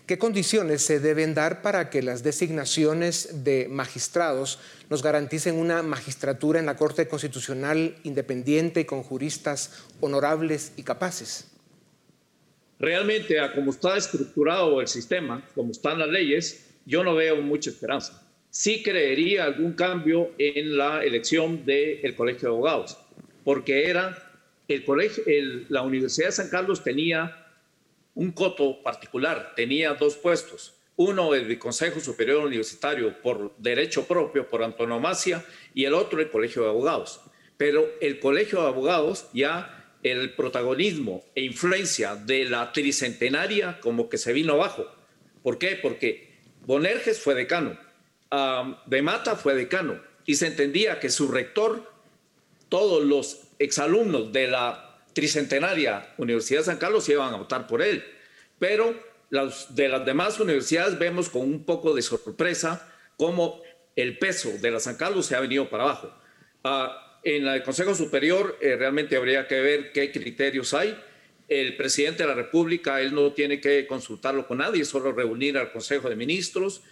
¿Qué 0.06 0.18
condiciones 0.18 0.82
se 0.82 1.00
deben 1.00 1.34
dar 1.34 1.62
para 1.62 1.90
que 1.90 2.02
las 2.02 2.22
designaciones 2.22 3.44
de 3.44 3.66
magistrados 3.68 4.60
nos 4.90 5.02
garanticen 5.02 5.56
una 5.56 5.82
magistratura 5.82 6.60
en 6.60 6.66
la 6.66 6.76
Corte 6.76 7.08
Constitucional 7.08 7.96
independiente 8.04 8.80
y 8.80 8.84
con 8.84 9.02
juristas 9.02 9.84
honorables 10.00 10.72
y 10.76 10.82
capaces? 10.82 11.50
Realmente, 12.78 13.40
a 13.40 13.52
como 13.52 13.70
está 13.70 13.96
estructurado 13.96 14.80
el 14.80 14.88
sistema, 14.88 15.48
como 15.54 15.70
están 15.70 15.98
las 15.98 16.08
leyes, 16.08 16.66
yo 16.84 17.02
no 17.02 17.14
veo 17.14 17.40
mucha 17.40 17.70
esperanza. 17.70 18.20
Sí 18.50 18.82
creería 18.82 19.44
algún 19.44 19.72
cambio 19.72 20.30
en 20.38 20.76
la 20.76 21.02
elección 21.02 21.64
del 21.64 22.14
Colegio 22.14 22.48
de 22.48 22.54
Abogados, 22.54 22.98
porque 23.42 23.88
era 23.88 24.23
el 24.68 24.84
colegio, 24.84 25.24
la 25.68 25.82
Universidad 25.82 26.28
de 26.28 26.32
San 26.32 26.48
Carlos 26.48 26.82
tenía 26.82 27.46
un 28.14 28.32
coto 28.32 28.82
particular, 28.82 29.52
tenía 29.56 29.94
dos 29.94 30.16
puestos. 30.16 30.74
Uno 30.96 31.34
el 31.34 31.58
Consejo 31.58 31.98
Superior 32.00 32.44
Universitario 32.44 33.20
por 33.20 33.56
derecho 33.58 34.06
propio, 34.06 34.48
por 34.48 34.62
antonomasia, 34.62 35.44
y 35.74 35.84
el 35.84 35.94
otro 35.94 36.20
el 36.20 36.30
Colegio 36.30 36.62
de 36.62 36.68
Abogados. 36.68 37.20
Pero 37.56 37.86
el 38.00 38.20
Colegio 38.20 38.62
de 38.62 38.68
Abogados 38.68 39.26
ya 39.32 39.98
el 40.04 40.34
protagonismo 40.34 41.24
e 41.34 41.42
influencia 41.42 42.14
de 42.14 42.44
la 42.44 42.72
tricentenaria 42.72 43.80
como 43.80 44.08
que 44.08 44.18
se 44.18 44.32
vino 44.32 44.52
abajo. 44.52 44.86
¿Por 45.42 45.58
qué? 45.58 45.78
Porque 45.80 46.38
Bonerges 46.66 47.20
fue 47.20 47.34
decano, 47.34 47.76
De 48.86 49.02
Mata 49.02 49.36
fue 49.36 49.54
decano, 49.54 50.00
y 50.26 50.36
se 50.36 50.46
entendía 50.46 51.00
que 51.00 51.10
su 51.10 51.28
rector, 51.28 51.90
todos 52.68 53.04
los 53.04 53.43
exalumnos 53.64 54.32
de 54.32 54.48
la 54.48 54.98
tricentenaria 55.12 56.14
Universidad 56.18 56.60
de 56.60 56.66
San 56.66 56.78
Carlos 56.78 57.08
iban 57.08 57.32
a 57.32 57.36
votar 57.36 57.66
por 57.66 57.82
él. 57.82 58.04
Pero 58.58 58.94
de 59.70 59.88
las 59.88 60.04
demás 60.04 60.38
universidades 60.38 60.98
vemos 60.98 61.28
con 61.28 61.42
un 61.42 61.64
poco 61.64 61.94
de 61.94 62.02
sorpresa 62.02 62.88
cómo 63.16 63.62
el 63.96 64.18
peso 64.18 64.50
de 64.60 64.70
la 64.70 64.80
San 64.80 64.96
Carlos 64.96 65.26
se 65.26 65.36
ha 65.36 65.40
venido 65.40 65.68
para 65.68 65.84
abajo. 65.84 66.12
Ah, 66.62 67.20
en 67.22 67.46
el 67.46 67.62
Consejo 67.62 67.94
Superior 67.94 68.58
eh, 68.60 68.76
realmente 68.76 69.16
habría 69.16 69.48
que 69.48 69.60
ver 69.60 69.92
qué 69.92 70.12
criterios 70.12 70.74
hay. 70.74 70.98
El 71.48 71.76
presidente 71.76 72.22
de 72.22 72.28
la 72.28 72.34
República, 72.34 73.00
él 73.00 73.14
no 73.14 73.32
tiene 73.32 73.60
que 73.60 73.86
consultarlo 73.86 74.46
con 74.46 74.58
nadie, 74.58 74.84
solo 74.84 75.12
reunir 75.12 75.58
al 75.58 75.72
Consejo 75.72 76.08
de 76.08 76.16
Ministros 76.16 76.82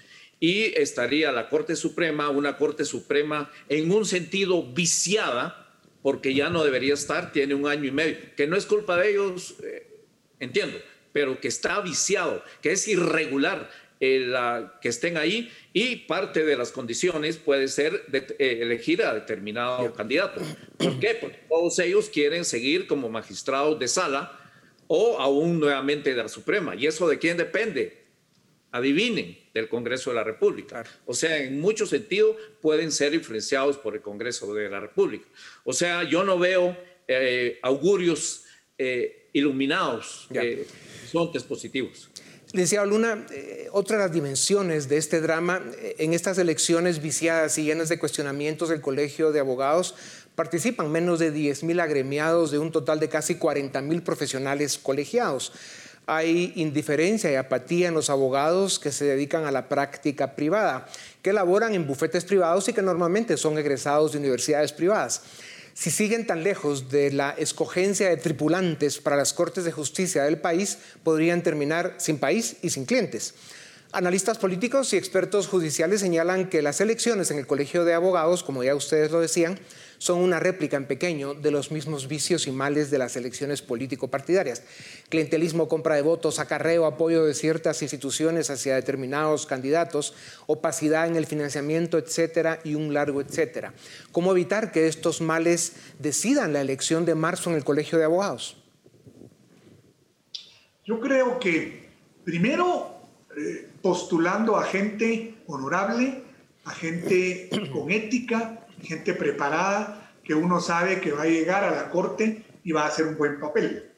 y 0.42 0.76
estaría 0.76 1.30
la 1.30 1.48
Corte 1.48 1.76
Suprema, 1.76 2.28
una 2.28 2.56
Corte 2.56 2.84
Suprema 2.84 3.48
en 3.68 3.92
un 3.92 4.04
sentido 4.04 4.64
viciada, 4.64 5.61
porque 6.02 6.34
ya 6.34 6.50
no 6.50 6.64
debería 6.64 6.94
estar, 6.94 7.32
tiene 7.32 7.54
un 7.54 7.66
año 7.66 7.84
y 7.84 7.90
medio, 7.90 8.16
que 8.36 8.46
no 8.46 8.56
es 8.56 8.66
culpa 8.66 8.96
de 8.96 9.10
ellos, 9.10 9.56
eh, 9.62 9.86
entiendo, 10.40 10.78
pero 11.12 11.40
que 11.40 11.48
está 11.48 11.80
viciado, 11.80 12.42
que 12.60 12.72
es 12.72 12.88
irregular 12.88 13.70
eh, 14.00 14.32
que 14.80 14.88
estén 14.88 15.16
ahí 15.16 15.52
y 15.72 15.96
parte 15.96 16.44
de 16.44 16.56
las 16.56 16.72
condiciones 16.72 17.36
puede 17.36 17.68
ser 17.68 18.04
eh, 18.12 18.58
elegir 18.60 19.02
a 19.04 19.14
determinado 19.14 19.92
candidato. 19.94 20.40
¿Por 20.76 20.98
qué? 20.98 21.16
Porque 21.20 21.38
todos 21.48 21.78
ellos 21.78 22.08
quieren 22.08 22.44
seguir 22.44 22.88
como 22.88 23.08
magistrados 23.08 23.78
de 23.78 23.86
sala 23.86 24.40
o 24.88 25.18
aún 25.20 25.60
nuevamente 25.60 26.14
de 26.14 26.22
la 26.22 26.28
Suprema. 26.28 26.74
¿Y 26.74 26.86
eso 26.86 27.08
de 27.08 27.18
quién 27.18 27.36
depende? 27.36 28.02
adivinen, 28.72 29.38
del 29.54 29.68
Congreso 29.68 30.10
de 30.10 30.16
la 30.16 30.24
República. 30.24 30.84
O 31.06 31.14
sea, 31.14 31.36
en 31.38 31.60
muchos 31.60 31.90
sentidos 31.90 32.36
pueden 32.60 32.90
ser 32.92 33.14
influenciados 33.14 33.76
por 33.78 33.94
el 33.94 34.02
Congreso 34.02 34.52
de 34.54 34.68
la 34.68 34.80
República. 34.80 35.26
O 35.64 35.72
sea, 35.72 36.02
yo 36.04 36.24
no 36.24 36.38
veo 36.38 36.76
eh, 37.08 37.58
augurios 37.62 38.44
eh, 38.78 39.28
iluminados, 39.32 40.28
eh, 40.34 40.66
horizontes 41.00 41.42
positivos. 41.44 42.10
Licenciado 42.52 42.86
Luna, 42.86 43.26
eh, 43.30 43.68
otra 43.72 43.96
de 43.96 44.02
las 44.04 44.12
dimensiones 44.12 44.88
de 44.88 44.98
este 44.98 45.20
drama, 45.20 45.62
en 45.98 46.12
estas 46.12 46.36
elecciones 46.38 47.00
viciadas 47.00 47.56
y 47.58 47.64
llenas 47.64 47.88
de 47.88 47.98
cuestionamientos 47.98 48.68
del 48.68 48.80
Colegio 48.80 49.32
de 49.32 49.40
Abogados, 49.40 49.94
participan 50.34 50.90
menos 50.90 51.18
de 51.18 51.32
10.000 51.32 51.80
agremiados 51.80 52.50
de 52.50 52.58
un 52.58 52.72
total 52.72 53.00
de 53.00 53.08
casi 53.08 53.36
40.000 53.36 54.02
profesionales 54.02 54.78
colegiados 54.78 55.52
hay 56.06 56.52
indiferencia 56.56 57.30
y 57.30 57.36
apatía 57.36 57.88
en 57.88 57.94
los 57.94 58.10
abogados 58.10 58.78
que 58.78 58.92
se 58.92 59.04
dedican 59.04 59.44
a 59.44 59.50
la 59.50 59.68
práctica 59.68 60.34
privada, 60.34 60.86
que 61.22 61.32
laboran 61.32 61.74
en 61.74 61.86
bufetes 61.86 62.24
privados 62.24 62.68
y 62.68 62.72
que 62.72 62.82
normalmente 62.82 63.36
son 63.36 63.58
egresados 63.58 64.12
de 64.12 64.18
universidades 64.18 64.72
privadas. 64.72 65.22
Si 65.74 65.90
siguen 65.90 66.26
tan 66.26 66.42
lejos 66.42 66.90
de 66.90 67.12
la 67.12 67.30
escogencia 67.38 68.08
de 68.08 68.18
tripulantes 68.18 68.98
para 68.98 69.16
las 69.16 69.32
Cortes 69.32 69.64
de 69.64 69.72
Justicia 69.72 70.24
del 70.24 70.38
país, 70.38 70.78
podrían 71.02 71.42
terminar 71.42 71.94
sin 71.96 72.18
país 72.18 72.56
y 72.62 72.70
sin 72.70 72.84
clientes. 72.84 73.34
Analistas 73.92 74.38
políticos 74.38 74.92
y 74.92 74.96
expertos 74.96 75.48
judiciales 75.48 76.00
señalan 76.00 76.48
que 76.48 76.62
las 76.62 76.80
elecciones 76.80 77.30
en 77.30 77.38
el 77.38 77.46
Colegio 77.46 77.84
de 77.84 77.94
Abogados, 77.94 78.42
como 78.42 78.64
ya 78.64 78.74
ustedes 78.74 79.10
lo 79.10 79.20
decían, 79.20 79.58
son 80.02 80.18
una 80.18 80.40
réplica 80.40 80.76
en 80.76 80.86
pequeño 80.86 81.32
de 81.32 81.52
los 81.52 81.70
mismos 81.70 82.08
vicios 82.08 82.48
y 82.48 82.50
males 82.50 82.90
de 82.90 82.98
las 82.98 83.14
elecciones 83.14 83.62
político-partidarias. 83.62 84.64
Clientelismo, 85.08 85.68
compra 85.68 85.94
de 85.94 86.02
votos, 86.02 86.40
acarreo, 86.40 86.86
apoyo 86.86 87.24
de 87.24 87.34
ciertas 87.34 87.82
instituciones 87.82 88.50
hacia 88.50 88.74
determinados 88.74 89.46
candidatos, 89.46 90.12
opacidad 90.46 91.06
en 91.06 91.14
el 91.14 91.26
financiamiento, 91.26 91.98
etcétera, 91.98 92.58
y 92.64 92.74
un 92.74 92.92
largo 92.92 93.20
etcétera. 93.20 93.74
¿Cómo 94.10 94.32
evitar 94.32 94.72
que 94.72 94.88
estos 94.88 95.20
males 95.20 95.74
decidan 96.00 96.52
la 96.52 96.62
elección 96.62 97.04
de 97.04 97.14
marzo 97.14 97.50
en 97.50 97.56
el 97.56 97.62
Colegio 97.62 97.96
de 97.96 98.04
Abogados? 98.06 98.56
Yo 100.84 100.98
creo 100.98 101.38
que 101.38 101.90
primero 102.24 102.96
eh, 103.36 103.68
postulando 103.80 104.56
a 104.56 104.64
gente 104.64 105.36
honorable, 105.46 106.24
a 106.64 106.72
gente 106.72 107.48
con 107.72 107.88
ética, 107.92 108.61
gente 108.82 109.14
preparada, 109.14 110.12
que 110.24 110.34
uno 110.34 110.60
sabe 110.60 111.00
que 111.00 111.12
va 111.12 111.22
a 111.22 111.26
llegar 111.26 111.64
a 111.64 111.70
la 111.70 111.90
corte 111.90 112.44
y 112.62 112.72
va 112.72 112.84
a 112.84 112.88
hacer 112.88 113.06
un 113.06 113.16
buen 113.16 113.40
papel. 113.40 113.90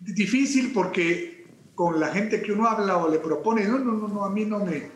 Difícil 0.00 0.72
porque 0.72 1.46
con 1.74 2.00
la 2.00 2.08
gente 2.08 2.42
que 2.42 2.52
uno 2.52 2.66
habla 2.66 2.96
o 2.96 3.08
le 3.08 3.18
propone, 3.18 3.64
no, 3.64 3.78
no, 3.78 3.92
no, 3.92 4.08
no 4.08 4.24
a 4.24 4.30
mí 4.30 4.44
no 4.44 4.58
me, 4.60 4.90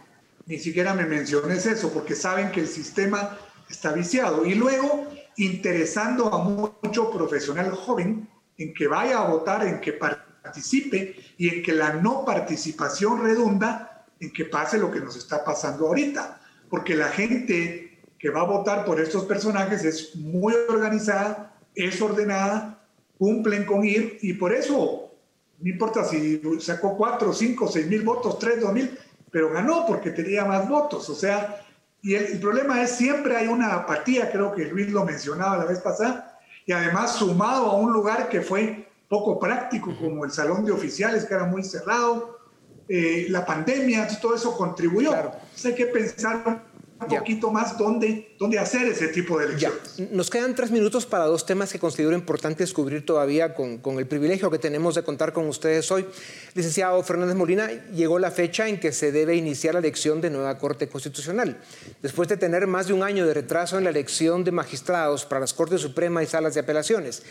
ni 0.47 0.59
siquiera 0.59 0.95
me 0.95 1.07
menciones 1.07 1.67
eso, 1.67 1.93
porque 1.93 2.15
saben 2.15 2.51
que 2.51 2.61
el 2.61 2.69
sistema 2.69 3.39
está 3.69 3.93
viciado. 3.93 4.45
Y 4.45 4.55
luego, 4.55 5.09
interesando 5.37 6.33
a 6.33 6.43
mucho 6.43 7.11
profesional 7.11 7.71
joven 7.71 8.29
en 8.59 8.75
que 8.75 8.89
vaya 8.89 9.21
a 9.21 9.29
votar, 9.29 9.67
en 9.67 9.81
que 9.81 9.93
participe 9.93 11.17
y 11.39 11.49
en 11.49 11.63
que 11.63 11.73
la 11.73 11.95
no 11.95 12.25
participación 12.25 13.23
redunda 13.23 14.07
en 14.21 14.33
que 14.33 14.45
pase 14.45 14.79
lo 14.79 14.91
que 14.91 15.01
nos 15.01 15.17
está 15.17 15.45
pasando 15.45 15.87
ahorita. 15.87 16.41
Porque 16.69 16.95
la 16.95 17.09
gente 17.09 17.92
que 18.23 18.31
va 18.31 18.43
a 18.43 18.45
votar 18.45 18.85
por 18.85 19.01
estos 19.01 19.25
personajes 19.25 19.85
es 19.85 20.15
muy 20.15 20.55
organizada, 20.69 21.57
es 21.75 22.01
ordenada, 22.01 22.79
cumplen 23.19 23.67
con 23.67 23.85
ir 23.85 24.17
y 24.23 24.35
por 24.35 24.55
eso, 24.55 25.11
no 25.59 25.69
importa 25.69 26.05
si 26.05 26.41
sacó 26.61 26.97
4, 26.97 27.33
5, 27.33 27.67
6 27.67 27.87
mil 27.89 28.03
votos, 28.03 28.39
3, 28.39 28.61
2 28.61 28.73
mil, 28.73 28.97
pero 29.29 29.51
ganó 29.51 29.85
porque 29.87 30.13
tenía 30.13 30.45
más 30.45 30.69
votos. 30.69 31.11
O 31.11 31.17
sea, 31.17 31.67
Y 32.01 32.15
el, 32.15 32.39
problema 32.39 32.81
es 32.83 32.93
siempre 32.93 33.37
hay 33.37 33.49
una 33.49 33.75
apatía, 33.75 34.31
creo 34.31 34.53
que 34.53 34.67
Luis 34.67 34.91
lo 34.93 35.05
mencionaba 35.05 35.57
la 35.57 35.65
vez 35.65 35.81
pasada, 35.81 36.39
y 36.65 36.71
además 36.71 37.17
sumado 37.17 37.67
a 37.67 37.77
un 37.77 37.93
lugar 37.93 38.29
que 38.29 38.41
fue 38.41 38.89
poco 39.09 39.41
práctico, 39.41 39.97
como 39.99 40.25
el 40.25 40.31
salón 40.31 40.65
de 40.65 40.71
oficiales, 40.71 41.25
que 41.25 41.35
era 41.35 41.45
muy 41.45 41.65
cerrado, 41.65 42.39
eh, 42.89 43.27
la 43.31 43.45
pandemia, 43.45 44.07
todo 44.21 44.37
eso 44.37 44.57
contribuyó. 44.57 45.11
Claro. 45.11 45.33
hay 45.65 45.75
que 45.75 45.87
pensar 45.87 46.72
un 47.03 47.19
poquito 47.19 47.51
más 47.51 47.77
dónde, 47.77 48.35
dónde 48.39 48.59
hacer 48.59 48.89
ese 48.89 49.09
tipo 49.09 49.39
de 49.39 49.47
elecciones. 49.47 50.01
Nos 50.11 50.31
quedan 50.31 50.55
tres 50.55 50.71
minutos 50.71 51.07
para 51.07 51.25
dos 51.27 51.47
temas 51.47 51.73
que 51.73 51.79
considero 51.79 52.15
importantes 52.15 52.69
descubrir 52.69 53.05
todavía 53.05 53.55
con, 53.55 53.79
con, 53.79 53.99
el 53.99 54.07
privilegio 54.07 54.51
que 54.51 54.59
tenemos 54.59 54.95
de 54.95 55.03
contar 55.03 55.33
con 55.33 55.49
ustedes 55.49 55.91
hoy. 55.91 56.07
Licenciado 56.55 57.03
Fernández 57.03 57.37
Molina, 57.37 57.69
llegó 57.93 58.19
la 58.19 58.31
fecha 58.31 58.69
en 58.69 58.79
que 58.79 58.93
se 58.93 59.13
debe 59.13 59.35
iniciar 59.35 59.75
la 59.75 59.81
elección 59.81 60.21
de 60.21 60.31
nueva 60.31 60.59
Corte 60.59 60.89
Constitucional. 60.89 61.61
Después 62.03 62.29
de 62.29 62.37
tener 62.37 62.67
más 62.67 62.87
de 62.87 62.93
un 62.93 63.03
año 63.03 63.27
de 63.27 63.35
retraso 63.35 63.79
en 63.79 63.85
la 63.85 63.91
elección 63.91 64.45
de 64.45 64.53
magistrados 64.53 65.25
para 65.25 65.41
las 65.41 65.55
Cortes 65.55 65.81
Suprema 65.81 66.23
y 66.23 66.27
salas 66.27 66.55
de 66.55 66.61
apelaciones, 66.61 67.23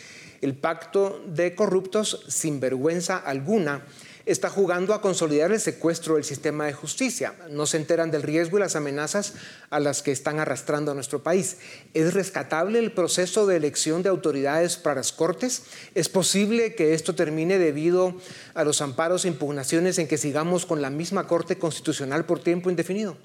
el 0.42 0.56
pacto 0.56 1.22
de 1.28 1.56
corruptos, 1.56 2.26
sin 2.28 2.60
vergüenza 2.60 3.18
alguna, 3.18 3.84
está 4.32 4.50
jugando 4.50 4.94
a 4.94 5.02
consolidar 5.02 5.52
el 5.52 5.60
secuestro 5.60 6.16
del 6.16 6.24
sistema 6.24 6.66
de 6.66 6.74
justicia. 6.74 7.36
No 7.50 7.66
se 7.66 7.78
enteran 7.78 8.12
del 8.12 8.24
riesgo 8.24 8.58
y 8.58 8.62
las 8.62 8.76
amenazas 8.76 9.34
a 9.70 9.80
las 9.80 10.02
que 10.02 10.12
están 10.12 10.40
arrastrando 10.40 10.92
a 10.92 10.94
nuestro 10.94 11.22
país. 11.22 11.58
¿Es 11.94 12.14
rescatable 12.14 12.80
el 12.80 12.92
proceso 12.92 13.46
de 13.46 13.58
elección 13.58 14.04
de 14.04 14.10
autoridades 14.10 14.78
para 14.78 14.96
las 14.96 15.12
Cortes? 15.12 15.66
¿Es 15.96 16.10
posible 16.10 16.76
que 16.76 16.94
esto 16.94 17.16
termine 17.16 17.60
debido 17.60 18.16
a 18.54 18.64
los 18.64 18.82
amparos 18.82 19.26
e 19.26 19.28
impugnaciones 19.28 19.98
en 19.98 20.08
que 20.08 20.18
sigamos 20.18 20.66
con 20.66 20.82
la 20.82 20.90
misma 20.90 21.28
Corte 21.28 21.58
Constitucional 21.58 22.26
por 22.26 22.40
tiempo 22.40 22.70
indefinido? 22.70 23.18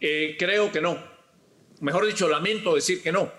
Eh, 0.00 0.36
creo 0.38 0.72
que 0.72 0.80
no. 0.80 0.98
Mejor 1.80 2.06
dicho, 2.06 2.28
lamento 2.28 2.74
decir 2.74 3.02
que 3.02 3.12
no, 3.12 3.32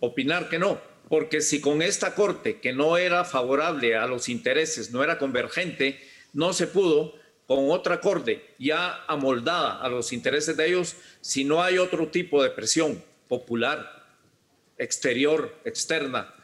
opinar 0.00 0.48
que 0.48 0.58
no 0.58 0.87
porque 1.08 1.40
si 1.40 1.60
con 1.60 1.82
esta 1.82 2.14
Corte, 2.14 2.60
que 2.60 2.72
no 2.72 2.96
era 2.96 3.24
favorable 3.24 3.96
a 3.96 4.06
los 4.06 4.28
intereses, 4.28 4.90
no 4.90 5.02
era 5.02 5.18
convergente, 5.18 5.98
no 6.32 6.52
se 6.52 6.66
pudo, 6.66 7.14
con 7.46 7.70
otra 7.70 8.00
Corte 8.00 8.54
ya 8.58 9.04
amoldada 9.06 9.80
a 9.80 9.88
los 9.88 10.12
intereses 10.12 10.56
de 10.56 10.66
ellos, 10.66 10.96
si 11.22 11.44
no 11.44 11.62
hay 11.62 11.78
otro 11.78 12.08
tipo 12.08 12.42
de 12.42 12.50
presión 12.50 13.02
popular, 13.26 14.06
exterior, 14.76 15.54
externa, 15.64 16.34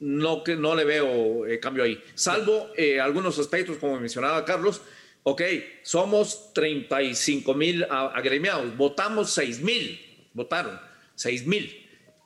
no, 0.00 0.42
no 0.58 0.74
le 0.74 0.84
veo 0.84 1.46
eh, 1.46 1.60
cambio 1.60 1.84
ahí, 1.84 2.02
salvo 2.14 2.70
eh, 2.76 3.00
algunos 3.00 3.38
aspectos, 3.38 3.78
como 3.78 3.98
mencionaba 4.00 4.44
Carlos, 4.44 4.82
ok, 5.22 5.42
somos 5.82 6.52
35 6.52 7.54
mil 7.54 7.86
agremiados, 7.88 8.76
votamos 8.76 9.30
6 9.30 9.60
mil, 9.60 10.28
votaron 10.34 10.78
6 11.14 11.46
mil. 11.46 11.80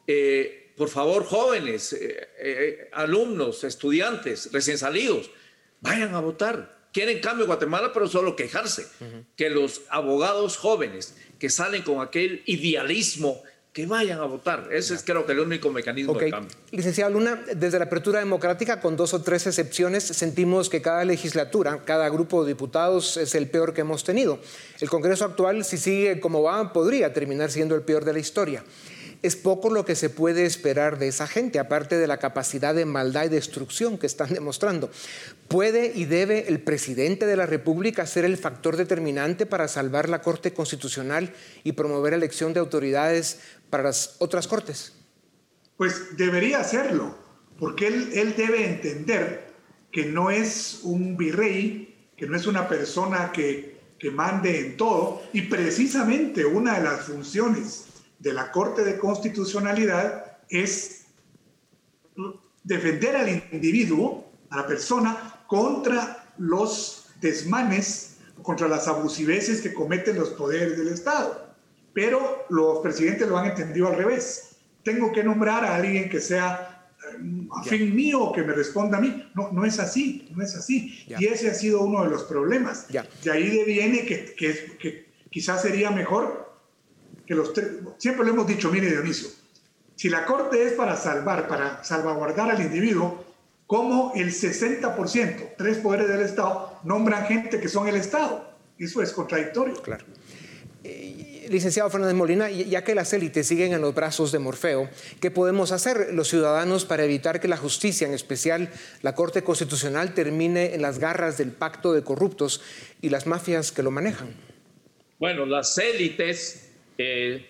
Eh, 0.07 0.68
por 0.79 0.89
favor, 0.89 1.25
jóvenes, 1.25 1.93
eh, 1.93 2.29
eh, 2.39 2.89
alumnos, 2.93 3.65
estudiantes, 3.65 4.51
recién 4.53 4.79
salidos, 4.79 5.31
vayan 5.81 6.15
a 6.15 6.21
votar. 6.21 6.79
Quieren 6.93 7.21
cambio 7.21 7.45
en 7.45 7.49
Guatemala, 7.49 7.93
pero 7.93 8.09
solo 8.09 8.35
quejarse. 8.35 8.87
Que 9.37 9.51
los 9.51 9.83
abogados 9.91 10.57
jóvenes 10.57 11.17
que 11.39 11.51
salen 11.51 11.83
con 11.83 12.01
aquel 12.01 12.43
idealismo 12.47 13.43
que 13.73 13.87
vayan 13.87 14.21
a 14.21 14.25
votar. 14.25 14.71
Ese 14.73 14.95
es 14.95 15.03
creo 15.05 15.27
que 15.27 15.33
el 15.33 15.41
único 15.41 15.71
mecanismo 15.71 16.15
de 16.15 16.31
cambio. 16.31 16.57
Licenciado 16.71 17.13
Luna, 17.13 17.45
desde 17.55 17.79
la 17.79 17.85
apertura 17.85 18.21
democrática, 18.21 18.81
con 18.81 18.97
dos 18.97 19.13
o 19.15 19.23
tres 19.23 19.47
excepciones, 19.47 20.03
sentimos 20.05 20.71
que 20.71 20.81
cada 20.81 21.05
legislatura, 21.05 21.85
cada 21.85 22.09
grupo 22.09 22.43
de 22.43 22.55
diputados 22.55 23.17
es 23.19 23.35
el 23.35 23.49
peor 23.51 23.75
que 23.75 23.83
hemos 23.83 24.03
tenido. 24.03 24.39
El 24.81 24.89
Congreso 24.89 25.27
actual, 25.27 25.65
si 25.65 25.77
sigue 25.77 26.19
como 26.21 26.43
va, 26.43 26.73
podría 26.73 27.13
terminar 27.13 27.51
siendo 27.51 27.75
el 27.75 27.83
peor 27.83 28.05
de 28.05 28.15
la 28.15 28.19
historia 28.19 28.65
es 29.23 29.37
poco 29.37 29.71
lo 29.71 29.85
que 29.85 29.97
se 29.97 30.11
puede 30.11 30.47
esperar 30.47 30.99
de 30.99 31.09
esa 31.09 31.27
gente, 31.27 31.59
aparte 31.59 31.97
de 31.97 32.07
la 32.07 32.19
capacidad 32.19 32.75
de 32.75 32.85
maldad 32.85 33.25
y 33.25 33.29
destrucción 33.29 33.99
que 33.99 34.07
están 34.07 34.33
demostrando. 34.33 34.91
¿Puede 35.49 35.93
y 35.95 36.05
debe 36.05 36.49
el 36.49 36.61
presidente 36.61 37.27
de 37.27 37.37
la 37.37 37.47
República 37.47 38.07
ser 38.07 38.25
el 38.25 38.37
factor 38.37 38.77
determinante 38.77 39.47
para 39.47 39.69
salvar 39.69 40.09
la 40.09 40.23
Corte 40.23 40.53
Constitucional 40.53 41.33
y 41.65 41.73
promover 41.73 42.13
elección 42.13 42.53
de 42.53 42.61
autoridades 42.61 43.41
para 43.71 43.85
las 43.85 44.17
otras 44.19 44.47
cortes? 44.47 44.93
Pues 45.77 46.17
debería 46.17 46.61
hacerlo, 46.61 47.17
porque 47.59 47.89
él, 47.89 48.11
él 48.15 48.35
debe 48.37 48.67
entender 48.67 49.49
que 49.91 50.07
no 50.07 50.31
es 50.31 50.81
un 50.83 51.17
virrey, 51.17 52.11
que 52.17 52.27
no 52.27 52.37
es 52.37 52.47
una 52.47 52.69
persona 52.69 53.33
que, 53.33 53.79
que 53.99 54.11
mande 54.11 54.61
en 54.61 54.77
todo, 54.77 55.23
y 55.33 55.43
precisamente 55.43 56.45
una 56.45 56.79
de 56.79 56.85
las 56.85 57.03
funciones 57.03 57.88
de 58.19 58.33
la 58.33 58.51
Corte 58.51 58.85
de 58.85 58.99
Constitucionalidad 58.99 60.39
es 60.49 61.07
defender 62.65 63.17
al 63.17 63.29
individuo, 63.53 64.31
a 64.51 64.59
la 64.59 64.67
persona, 64.67 65.45
contra 65.47 66.33
los 66.39 67.11
desmanes, 67.21 68.19
contra 68.43 68.69
las 68.69 68.89
abusiveces 68.89 69.61
que 69.61 69.73
cometen 69.73 70.19
los 70.19 70.31
poderes 70.31 70.77
del 70.77 70.89
Estado. 70.89 71.55
Pero 71.93 72.47
los 72.51 72.79
presidentes 72.81 73.29
lo 73.29 73.39
han 73.39 73.47
entendido 73.47 73.89
al 73.89 73.97
revés. 73.97 74.57
Tengo 74.83 75.13
que 75.13 75.25
nombrar 75.25 75.65
a 75.65 75.77
alguien 75.77 76.09
que 76.09 76.21
sea 76.21 76.91
eh, 77.19 77.49
afín 77.57 77.95
mío 77.95 78.23
o 78.23 78.33
que 78.33 78.43
me 78.43 78.53
responda 78.53 78.99
a 78.99 79.01
mí. 79.01 79.31
No, 79.35 79.51
no 79.53 79.65
es 79.65 79.79
así, 79.79 80.29
no 80.35 80.43
es 80.43 80.55
así. 80.55 81.05
Y 81.19 81.27
ese 81.27 81.51
ha 81.51 81.55
sido 81.55 81.81
uno 81.83 82.05
de 82.05 82.11
los 82.11 82.25
problemas. 82.25 82.87
De 82.89 83.31
ahí 83.31 83.65
viene 83.65 84.05
que, 84.05 84.35
que, 84.37 84.77
que 84.79 85.09
quizás 85.31 85.63
sería 85.63 85.91
mejor 85.91 86.48
que 87.29 87.35
los 87.35 87.53
siempre 87.99 88.25
lo 88.25 88.33
hemos 88.33 88.47
dicho, 88.47 88.71
mire 88.71 88.91
Dionisio, 88.91 89.29
si 89.95 90.09
la 90.09 90.25
Corte 90.25 90.67
es 90.67 90.73
para 90.73 90.97
salvar, 90.97 91.47
para 91.47 91.85
salvaguardar 91.85 92.51
al 92.51 92.63
individuo, 92.63 93.23
como 93.67 94.13
el 94.15 94.29
60%, 94.31 95.51
tres 95.59 95.77
poderes 95.77 96.09
del 96.09 96.23
Estado, 96.23 96.81
nombran 96.85 97.27
gente 97.27 97.61
que 97.61 97.69
son 97.69 97.87
el 97.87 97.97
Estado. 97.97 98.49
Eso 98.79 99.03
es 99.03 99.13
contradictorio. 99.13 99.75
Claro. 99.83 100.07
Eh, 100.85 101.47
licenciado 101.51 101.91
Fernández 101.91 102.15
Molina, 102.15 102.49
ya 102.49 102.83
que 102.83 102.95
las 102.95 103.13
élites 103.13 103.47
siguen 103.47 103.75
en 103.75 103.83
los 103.83 103.95
brazos 103.95 104.33
de 104.33 104.39
Morfeo, 104.39 104.89
¿qué 105.21 105.31
podemos 105.31 105.71
hacer 105.71 106.15
los 106.15 106.29
ciudadanos 106.29 106.87
para 106.87 107.05
evitar 107.05 107.41
que 107.41 107.49
la 107.49 107.59
justicia, 107.59 108.07
en 108.07 108.15
especial 108.15 108.71
la 109.03 109.15
Corte 109.15 109.43
Constitucional, 109.43 110.15
termine 110.15 110.75
en 110.75 110.81
las 110.81 110.99
garras 110.99 111.37
del 111.37 111.53
pacto 111.53 111.93
de 111.93 112.03
corruptos 112.03 112.63
y 113.03 113.11
las 113.11 113.27
mafias 113.27 113.71
que 113.71 113.83
lo 113.83 113.91
manejan? 113.91 114.29
Bueno, 115.19 115.45
las 115.45 115.77
élites 115.77 116.68
eh, 116.99 117.47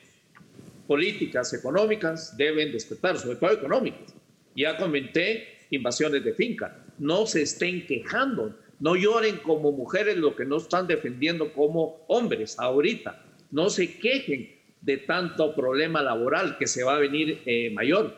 políticas 0.87 1.53
económicas 1.55 2.37
deben 2.37 2.71
despertar, 2.73 3.19
sobre 3.19 3.37
todo 3.37 3.53
económicas. 3.53 4.15
Ya 4.55 4.77
comenté 4.77 5.67
invasiones 5.71 6.25
de 6.25 6.33
finca. 6.35 6.85
No 6.99 7.27
se 7.27 7.43
estén 7.43 7.87
quejando, 7.87 8.55
no 8.81 8.95
lloren 8.97 9.37
como 9.39 9.73
mujeres 9.73 10.17
lo 10.17 10.37
que 10.37 10.45
no 10.45 10.57
están 10.57 10.87
defendiendo 10.87 11.53
como 11.53 12.05
hombres 12.09 12.59
ahorita. 12.59 13.25
No 13.51 13.71
se 13.71 13.99
quejen 13.99 14.57
de 14.81 14.99
tanto 14.99 15.55
problema 15.55 16.03
laboral 16.03 16.57
que 16.59 16.67
se 16.67 16.85
va 16.85 16.97
a 16.97 17.01
venir 17.01 17.43
eh, 17.47 17.71
mayor. 17.71 18.15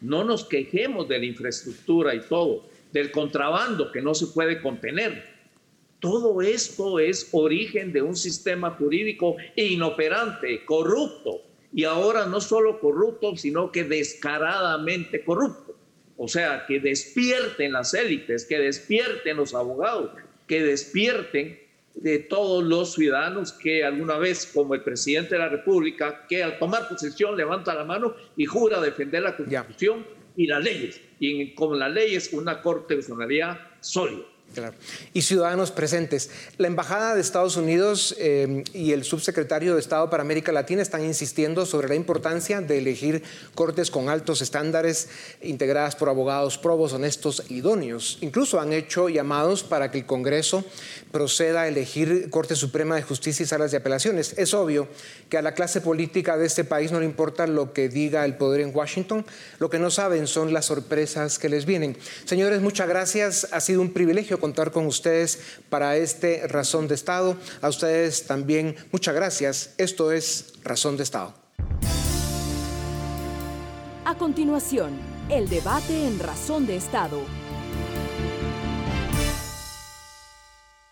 No 0.00 0.24
nos 0.24 0.44
quejemos 0.44 1.08
de 1.08 1.18
la 1.18 1.24
infraestructura 1.24 2.14
y 2.14 2.20
todo, 2.20 2.68
del 2.92 3.10
contrabando 3.10 3.92
que 3.92 4.02
no 4.02 4.14
se 4.14 4.26
puede 4.28 4.60
contener. 4.60 5.31
Todo 6.02 6.42
esto 6.42 6.98
es 6.98 7.28
origen 7.30 7.92
de 7.92 8.02
un 8.02 8.16
sistema 8.16 8.72
jurídico 8.72 9.36
inoperante, 9.54 10.64
corrupto, 10.64 11.42
y 11.72 11.84
ahora 11.84 12.26
no 12.26 12.40
solo 12.40 12.80
corrupto, 12.80 13.36
sino 13.36 13.70
que 13.70 13.84
descaradamente 13.84 15.24
corrupto. 15.24 15.76
O 16.16 16.26
sea, 16.26 16.64
que 16.66 16.80
despierten 16.80 17.70
las 17.70 17.94
élites, 17.94 18.44
que 18.46 18.58
despierten 18.58 19.36
los 19.36 19.54
abogados, 19.54 20.10
que 20.48 20.64
despierten 20.64 21.60
de 21.94 22.18
todos 22.18 22.64
los 22.64 22.94
ciudadanos 22.94 23.52
que 23.52 23.84
alguna 23.84 24.18
vez, 24.18 24.50
como 24.52 24.74
el 24.74 24.82
presidente 24.82 25.36
de 25.36 25.38
la 25.38 25.50
República, 25.50 26.26
que 26.28 26.42
al 26.42 26.58
tomar 26.58 26.88
posesión 26.88 27.36
levanta 27.36 27.76
la 27.76 27.84
mano 27.84 28.12
y 28.36 28.44
jura 28.44 28.80
defender 28.80 29.22
la 29.22 29.36
Constitución 29.36 30.04
y 30.36 30.48
las 30.48 30.64
leyes. 30.64 31.00
Y 31.20 31.54
como 31.54 31.76
la 31.76 31.88
ley 31.88 32.16
es 32.16 32.32
una 32.32 32.60
corte 32.60 32.94
de 32.94 33.02
personalidad 33.02 33.60
sólida. 33.78 34.31
Y 35.12 35.22
ciudadanos 35.22 35.70
presentes. 35.70 36.30
La 36.58 36.66
Embajada 36.66 37.14
de 37.14 37.20
Estados 37.20 37.56
Unidos 37.56 38.14
eh, 38.18 38.64
y 38.72 38.92
el 38.92 39.04
subsecretario 39.04 39.74
de 39.74 39.80
Estado 39.80 40.10
para 40.10 40.22
América 40.22 40.52
Latina 40.52 40.82
están 40.82 41.04
insistiendo 41.04 41.66
sobre 41.66 41.88
la 41.88 41.94
importancia 41.94 42.60
de 42.60 42.78
elegir 42.78 43.22
cortes 43.54 43.90
con 43.90 44.08
altos 44.08 44.42
estándares, 44.42 45.08
integradas 45.42 45.96
por 45.96 46.08
abogados 46.08 46.58
probos, 46.58 46.92
honestos 46.92 47.44
idóneos. 47.48 48.18
Incluso 48.20 48.60
han 48.60 48.72
hecho 48.72 49.08
llamados 49.08 49.62
para 49.62 49.90
que 49.90 49.98
el 49.98 50.06
Congreso 50.06 50.64
proceda 51.10 51.62
a 51.62 51.68
elegir 51.68 52.30
Corte 52.30 52.56
Suprema 52.56 52.96
de 52.96 53.02
Justicia 53.02 53.44
y 53.44 53.46
salas 53.46 53.70
de 53.70 53.76
apelaciones. 53.78 54.34
Es 54.36 54.54
obvio 54.54 54.88
que 55.28 55.38
a 55.38 55.42
la 55.42 55.54
clase 55.54 55.80
política 55.80 56.36
de 56.36 56.46
este 56.46 56.64
país 56.64 56.92
no 56.92 57.00
le 57.00 57.06
importa 57.06 57.46
lo 57.46 57.72
que 57.72 57.88
diga 57.88 58.24
el 58.24 58.36
poder 58.36 58.60
en 58.60 58.74
Washington. 58.74 59.24
Lo 59.58 59.70
que 59.70 59.78
no 59.78 59.90
saben 59.90 60.26
son 60.26 60.52
las 60.52 60.66
sorpresas 60.66 61.38
que 61.38 61.48
les 61.48 61.66
vienen. 61.66 61.96
Señores, 62.24 62.60
muchas 62.60 62.88
gracias. 62.88 63.48
Ha 63.52 63.60
sido 63.60 63.80
un 63.80 63.92
privilegio 63.92 64.40
contar 64.42 64.72
con 64.72 64.86
ustedes 64.86 65.38
para 65.70 65.96
este 65.96 66.48
Razón 66.48 66.88
de 66.88 66.96
Estado. 66.96 67.36
A 67.60 67.68
ustedes 67.68 68.26
también 68.26 68.74
muchas 68.90 69.14
gracias. 69.14 69.72
Esto 69.78 70.10
es 70.10 70.54
Razón 70.64 70.96
de 70.96 71.04
Estado. 71.04 71.32
A 74.04 74.16
continuación, 74.18 74.98
el 75.30 75.48
debate 75.48 76.06
en 76.06 76.18
Razón 76.18 76.66
de 76.66 76.74
Estado. 76.74 77.20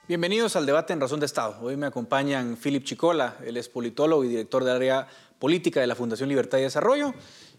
Bienvenidos 0.06 0.54
al 0.54 0.64
debate 0.64 0.92
en 0.92 1.00
Razón 1.00 1.18
de 1.18 1.26
Estado. 1.26 1.56
Hoy 1.60 1.76
me 1.76 1.86
acompañan 1.86 2.56
Philip 2.56 2.84
Chicola, 2.84 3.36
él 3.44 3.56
es 3.56 3.68
politólogo 3.68 4.22
y 4.22 4.28
director 4.28 4.62
del 4.62 4.76
área 4.76 5.08
política 5.40 5.80
de 5.80 5.88
la 5.88 5.96
Fundación 5.96 6.28
Libertad 6.28 6.58
y 6.58 6.62
Desarrollo, 6.62 7.14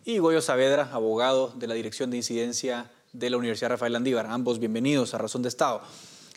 y 0.05 0.19
Goyo 0.19 0.41
Saavedra, 0.41 0.89
abogado 0.93 1.53
de 1.55 1.67
la 1.67 1.73
Dirección 1.73 2.11
de 2.11 2.17
Incidencia 2.17 2.89
de 3.13 3.29
la 3.29 3.37
Universidad 3.37 3.71
Rafael 3.71 3.95
Andívar. 3.95 4.25
Ambos 4.27 4.59
bienvenidos 4.59 5.13
a 5.13 5.17
Razón 5.17 5.41
de 5.41 5.49
Estado. 5.49 5.81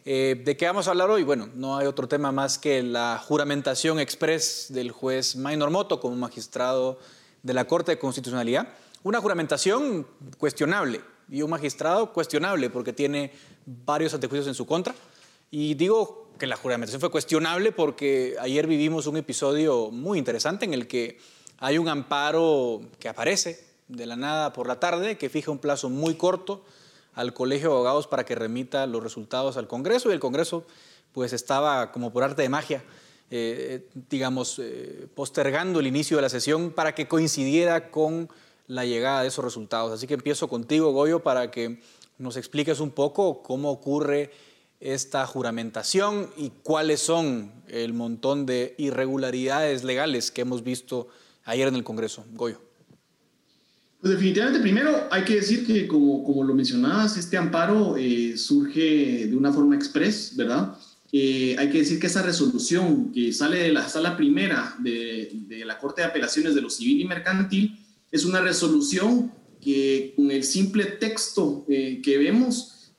Eh, 0.04 0.42
¿De 0.44 0.56
qué 0.56 0.66
vamos 0.66 0.86
a 0.86 0.90
hablar 0.90 1.08
hoy? 1.10 1.22
Bueno, 1.22 1.48
no 1.54 1.76
hay 1.76 1.86
otro 1.86 2.08
tema 2.08 2.32
más 2.32 2.58
que 2.58 2.82
la 2.82 3.22
juramentación 3.24 4.00
express 4.00 4.66
del 4.70 4.90
juez 4.90 5.36
Maynor 5.36 5.70
Moto 5.70 6.00
como 6.00 6.16
magistrado 6.16 6.98
de 7.42 7.54
la 7.54 7.66
Corte 7.66 7.92
de 7.92 7.98
Constitucionalidad. 7.98 8.68
Una 9.02 9.20
juramentación 9.20 10.06
cuestionable 10.36 11.00
y 11.28 11.42
un 11.42 11.50
magistrado 11.50 12.12
cuestionable 12.12 12.70
porque 12.70 12.92
tiene 12.92 13.32
varios 13.64 14.12
antejuicios 14.14 14.48
en 14.48 14.54
su 14.54 14.66
contra. 14.66 14.94
Y 15.50 15.74
digo 15.74 16.30
que 16.38 16.46
la 16.46 16.56
juramentación 16.56 17.00
fue 17.00 17.10
cuestionable 17.10 17.70
porque 17.70 18.34
ayer 18.40 18.66
vivimos 18.66 19.06
un 19.06 19.16
episodio 19.16 19.90
muy 19.90 20.18
interesante 20.18 20.64
en 20.64 20.74
el 20.74 20.88
que 20.88 21.18
hay 21.58 21.78
un 21.78 21.88
amparo 21.88 22.80
que 22.98 23.08
aparece 23.08 23.73
de 23.88 24.06
la 24.06 24.16
nada 24.16 24.52
por 24.52 24.66
la 24.66 24.80
tarde 24.80 25.18
que 25.18 25.28
fija 25.28 25.50
un 25.50 25.58
plazo 25.58 25.90
muy 25.90 26.14
corto 26.14 26.64
al 27.14 27.32
Colegio 27.32 27.68
de 27.68 27.74
Abogados 27.74 28.06
para 28.06 28.24
que 28.24 28.34
remita 28.34 28.86
los 28.86 29.02
resultados 29.02 29.56
al 29.56 29.68
Congreso 29.68 30.10
y 30.10 30.14
el 30.14 30.20
Congreso 30.20 30.64
pues 31.12 31.32
estaba 31.32 31.92
como 31.92 32.12
por 32.12 32.24
arte 32.24 32.42
de 32.42 32.48
magia, 32.48 32.82
eh, 33.30 33.88
digamos, 34.10 34.58
eh, 34.58 35.06
postergando 35.14 35.78
el 35.80 35.86
inicio 35.86 36.16
de 36.16 36.22
la 36.22 36.28
sesión 36.28 36.72
para 36.72 36.94
que 36.94 37.06
coincidiera 37.06 37.90
con 37.90 38.28
la 38.66 38.84
llegada 38.84 39.22
de 39.22 39.28
esos 39.28 39.44
resultados. 39.44 39.92
Así 39.92 40.06
que 40.06 40.14
empiezo 40.14 40.48
contigo, 40.48 40.92
Goyo, 40.92 41.22
para 41.22 41.50
que 41.50 41.80
nos 42.18 42.36
expliques 42.36 42.80
un 42.80 42.90
poco 42.90 43.42
cómo 43.42 43.70
ocurre 43.70 44.32
esta 44.80 45.26
juramentación 45.26 46.30
y 46.36 46.50
cuáles 46.50 47.00
son 47.00 47.52
el 47.68 47.92
montón 47.92 48.44
de 48.44 48.74
irregularidades 48.76 49.84
legales 49.84 50.30
que 50.30 50.42
hemos 50.42 50.64
visto 50.64 51.08
ayer 51.44 51.68
en 51.68 51.76
el 51.76 51.84
Congreso. 51.84 52.24
Goyo. 52.32 52.60
Pues 54.04 54.16
definitivamente, 54.16 54.60
primero 54.60 55.08
hay 55.10 55.24
que 55.24 55.36
decir 55.36 55.66
que, 55.66 55.88
como, 55.88 56.22
como 56.24 56.44
lo 56.44 56.54
mencionabas, 56.54 57.16
este 57.16 57.38
amparo 57.38 57.96
eh, 57.96 58.36
surge 58.36 59.28
de 59.28 59.34
una 59.34 59.50
forma 59.50 59.74
express, 59.74 60.36
¿verdad? 60.36 60.76
Eh, 61.10 61.56
hay 61.58 61.70
que 61.70 61.78
decir 61.78 61.98
que 61.98 62.08
esa 62.08 62.20
resolución 62.20 63.10
que 63.12 63.32
sale 63.32 63.60
de 63.60 63.72
la 63.72 63.88
sala 63.88 64.14
primera 64.14 64.76
de, 64.78 65.30
de 65.48 65.64
la 65.64 65.78
Corte 65.78 66.02
de 66.02 66.08
Apelaciones 66.08 66.54
de 66.54 66.60
lo 66.60 66.68
Civil 66.68 67.00
y 67.00 67.06
Mercantil 67.06 67.78
es 68.12 68.26
una 68.26 68.42
resolución 68.42 69.32
que 69.58 70.12
con 70.14 70.30
el 70.30 70.44
simple 70.44 70.84
texto 70.84 71.64
eh, 71.70 72.02
que 72.04 72.18
vemos 72.18 72.92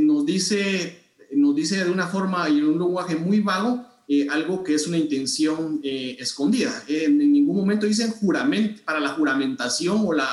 nos 0.00 0.26
dice 0.26 0.98
nos 1.32 1.54
dice 1.56 1.82
de 1.82 1.90
una 1.90 2.06
forma 2.06 2.50
y 2.50 2.58
en 2.58 2.66
un 2.66 2.78
lenguaje 2.78 3.16
muy 3.16 3.40
vago 3.40 3.86
eh, 4.12 4.26
algo 4.28 4.64
que 4.64 4.74
es 4.74 4.88
una 4.88 4.98
intención 4.98 5.78
eh, 5.84 6.16
escondida. 6.18 6.82
en 6.88 7.16
ningún 7.16 7.56
momento 7.56 7.86
dicen 7.86 8.10
juramento, 8.10 8.82
para 8.84 8.98
la 8.98 9.10
juramentación 9.10 10.02
o 10.04 10.12
la, 10.12 10.28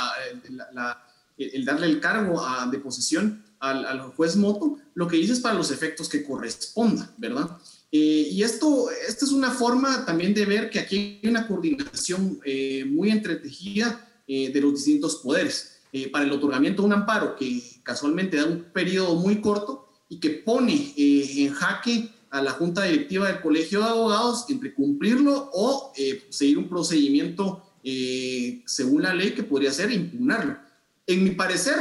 el 1.38 1.64
darle 1.64 1.86
el 1.86 2.00
cargo 2.00 2.44
de 2.72 2.80
posesión 2.80 3.44
al, 3.60 4.00
juez 4.16 4.36
Moto, 4.36 4.80
lo 4.96 5.08
que 5.08 5.18
dice 5.18 5.34
es 5.34 5.42
para 5.42 5.54
los 5.54 5.70
efectos 5.70 6.10
que 6.10 6.24
corresponda, 6.24 7.14
¿verdad? 7.18 7.56
Eh, 7.92 8.30
y 8.32 8.42
esto, 8.42 8.90
esta 9.08 9.26
es 9.26 9.32
una 9.32 9.52
forma 9.52 10.06
también 10.08 10.34
de 10.34 10.48
ver 10.48 10.72
que 10.72 10.80
aquí 10.80 11.20
hay 11.22 11.30
una 11.30 11.48
coordinación 11.48 12.40
muy 12.88 13.12
entretejida 13.12 14.10
de 14.28 14.60
los 14.60 14.74
distintos 14.74 15.18
poderes. 15.18 15.82
para 16.12 16.26
el 16.26 16.32
otorgamiento 16.32 16.82
de 16.82 16.88
un 16.88 16.94
amparo 16.94 17.36
que 17.36 17.62
casualmente 17.84 18.38
da 18.38 18.46
un 18.46 18.64
periodo 18.74 19.16
muy 19.18 19.40
corto, 19.40 19.88
y 20.10 20.20
que 20.20 20.30
pone 20.30 20.94
eh, 20.96 21.46
en 21.46 21.54
jaque 21.54 22.10
a 22.30 22.42
la 22.42 22.52
junta 22.52 22.84
directiva 22.84 23.28
del 23.28 23.42
colegio 23.42 23.80
de 23.80 23.86
abogados 23.86 24.46
entre 24.50 24.74
cumplirlo 24.74 25.50
o 25.54 25.94
eh, 25.96 26.26
seguir 26.30 26.58
un 26.58 26.70
procedimiento 26.70 27.64
eh, 27.84 28.64
según 28.66 29.04
la 29.04 29.14
ley 29.14 29.32
que 29.32 29.44
podría 29.44 29.72
ser 29.72 29.92
impugnarlo. 29.92 30.58
En 31.06 31.24
mi 31.24 31.32
parecer, 31.32 31.78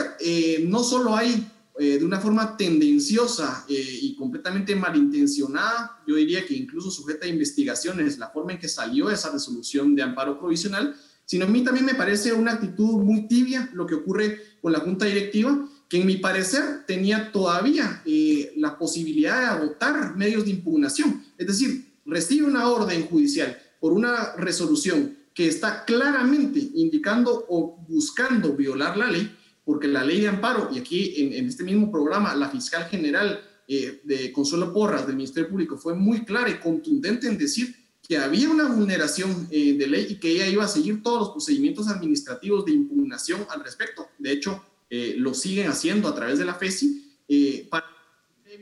no 0.62 0.84
solo 0.84 1.16
hay 1.16 1.50
de 1.76 2.04
una 2.04 2.20
forma 2.20 2.56
tendenciosa 2.56 3.66
y 3.68 4.14
completamente 4.14 4.76
malintencionada, 4.76 6.00
yo 6.06 6.14
diría 6.14 6.46
que 6.46 6.54
incluso 6.54 6.92
sujeta 6.92 7.26
a 7.26 7.28
investigaciones 7.28 8.18
la 8.18 8.30
forma 8.30 8.52
en 8.52 8.60
que 8.60 8.68
salió 8.68 9.10
esa 9.10 9.32
resolución 9.32 9.96
de 9.96 10.02
amparo 10.02 10.38
provisional, 10.38 10.94
sino 11.24 11.44
a 11.44 11.48
mí 11.48 11.64
también 11.64 11.84
me 11.84 11.94
parece 11.96 12.32
una 12.32 12.52
actitud 12.52 13.02
muy 13.02 13.26
tibia 13.26 13.68
lo 13.74 13.84
que 13.84 13.96
ocurre 13.96 14.40
con 14.62 14.72
la 14.72 14.78
junta 14.78 15.06
directiva 15.06 15.68
que 15.88 16.00
en 16.00 16.06
mi 16.06 16.16
parecer 16.16 16.84
tenía 16.86 17.30
todavía 17.30 18.02
eh, 18.04 18.52
la 18.56 18.76
posibilidad 18.76 19.40
de 19.40 19.46
agotar 19.46 20.16
medios 20.16 20.44
de 20.44 20.50
impugnación. 20.50 21.24
Es 21.38 21.46
decir, 21.46 21.86
recibe 22.04 22.46
una 22.46 22.68
orden 22.68 23.06
judicial 23.06 23.56
por 23.80 23.92
una 23.92 24.34
resolución 24.36 25.16
que 25.32 25.46
está 25.46 25.84
claramente 25.84 26.70
indicando 26.74 27.46
o 27.48 27.84
buscando 27.88 28.56
violar 28.56 28.96
la 28.96 29.10
ley, 29.10 29.36
porque 29.64 29.86
la 29.86 30.04
ley 30.04 30.20
de 30.20 30.28
amparo, 30.28 30.70
y 30.72 30.78
aquí 30.78 31.14
en, 31.16 31.46
este 31.46 31.62
mismo 31.62 31.90
programa, 31.90 32.34
la 32.34 32.48
fiscal 32.48 32.84
general 32.84 33.40
eh, 33.68 34.00
de 34.04 34.32
Consuelo 34.32 34.72
Porras 34.72 35.06
del 35.06 35.16
Ministerio 35.16 35.50
Público 35.50 35.76
fue 35.76 35.94
muy 35.94 36.24
clara 36.24 36.48
y 36.48 36.58
contundente 36.58 37.26
en 37.26 37.36
decir 37.36 37.74
que 38.08 38.16
había 38.16 38.48
una 38.48 38.68
vulneración 38.68 39.48
eh, 39.50 39.76
de 39.76 39.86
ley 39.86 40.06
y 40.10 40.14
que 40.14 40.30
ella 40.30 40.46
iba 40.46 40.64
a 40.64 40.68
seguir 40.68 41.02
todos 41.02 41.18
los 41.18 41.30
procedimientos 41.30 41.88
administrativos 41.88 42.64
de 42.64 42.72
impugnación 42.72 43.44
al 43.50 43.62
respecto. 43.64 44.08
De 44.18 44.32
hecho, 44.32 44.64
eh, 44.88 45.14
lo 45.18 45.34
siguen 45.34 45.68
haciendo 45.68 46.08
a 46.08 46.14
través 46.14 46.38
de 46.38 46.44
la 46.44 46.54
FESI, 46.54 47.18
eh, 47.28 47.66
para 47.68 47.86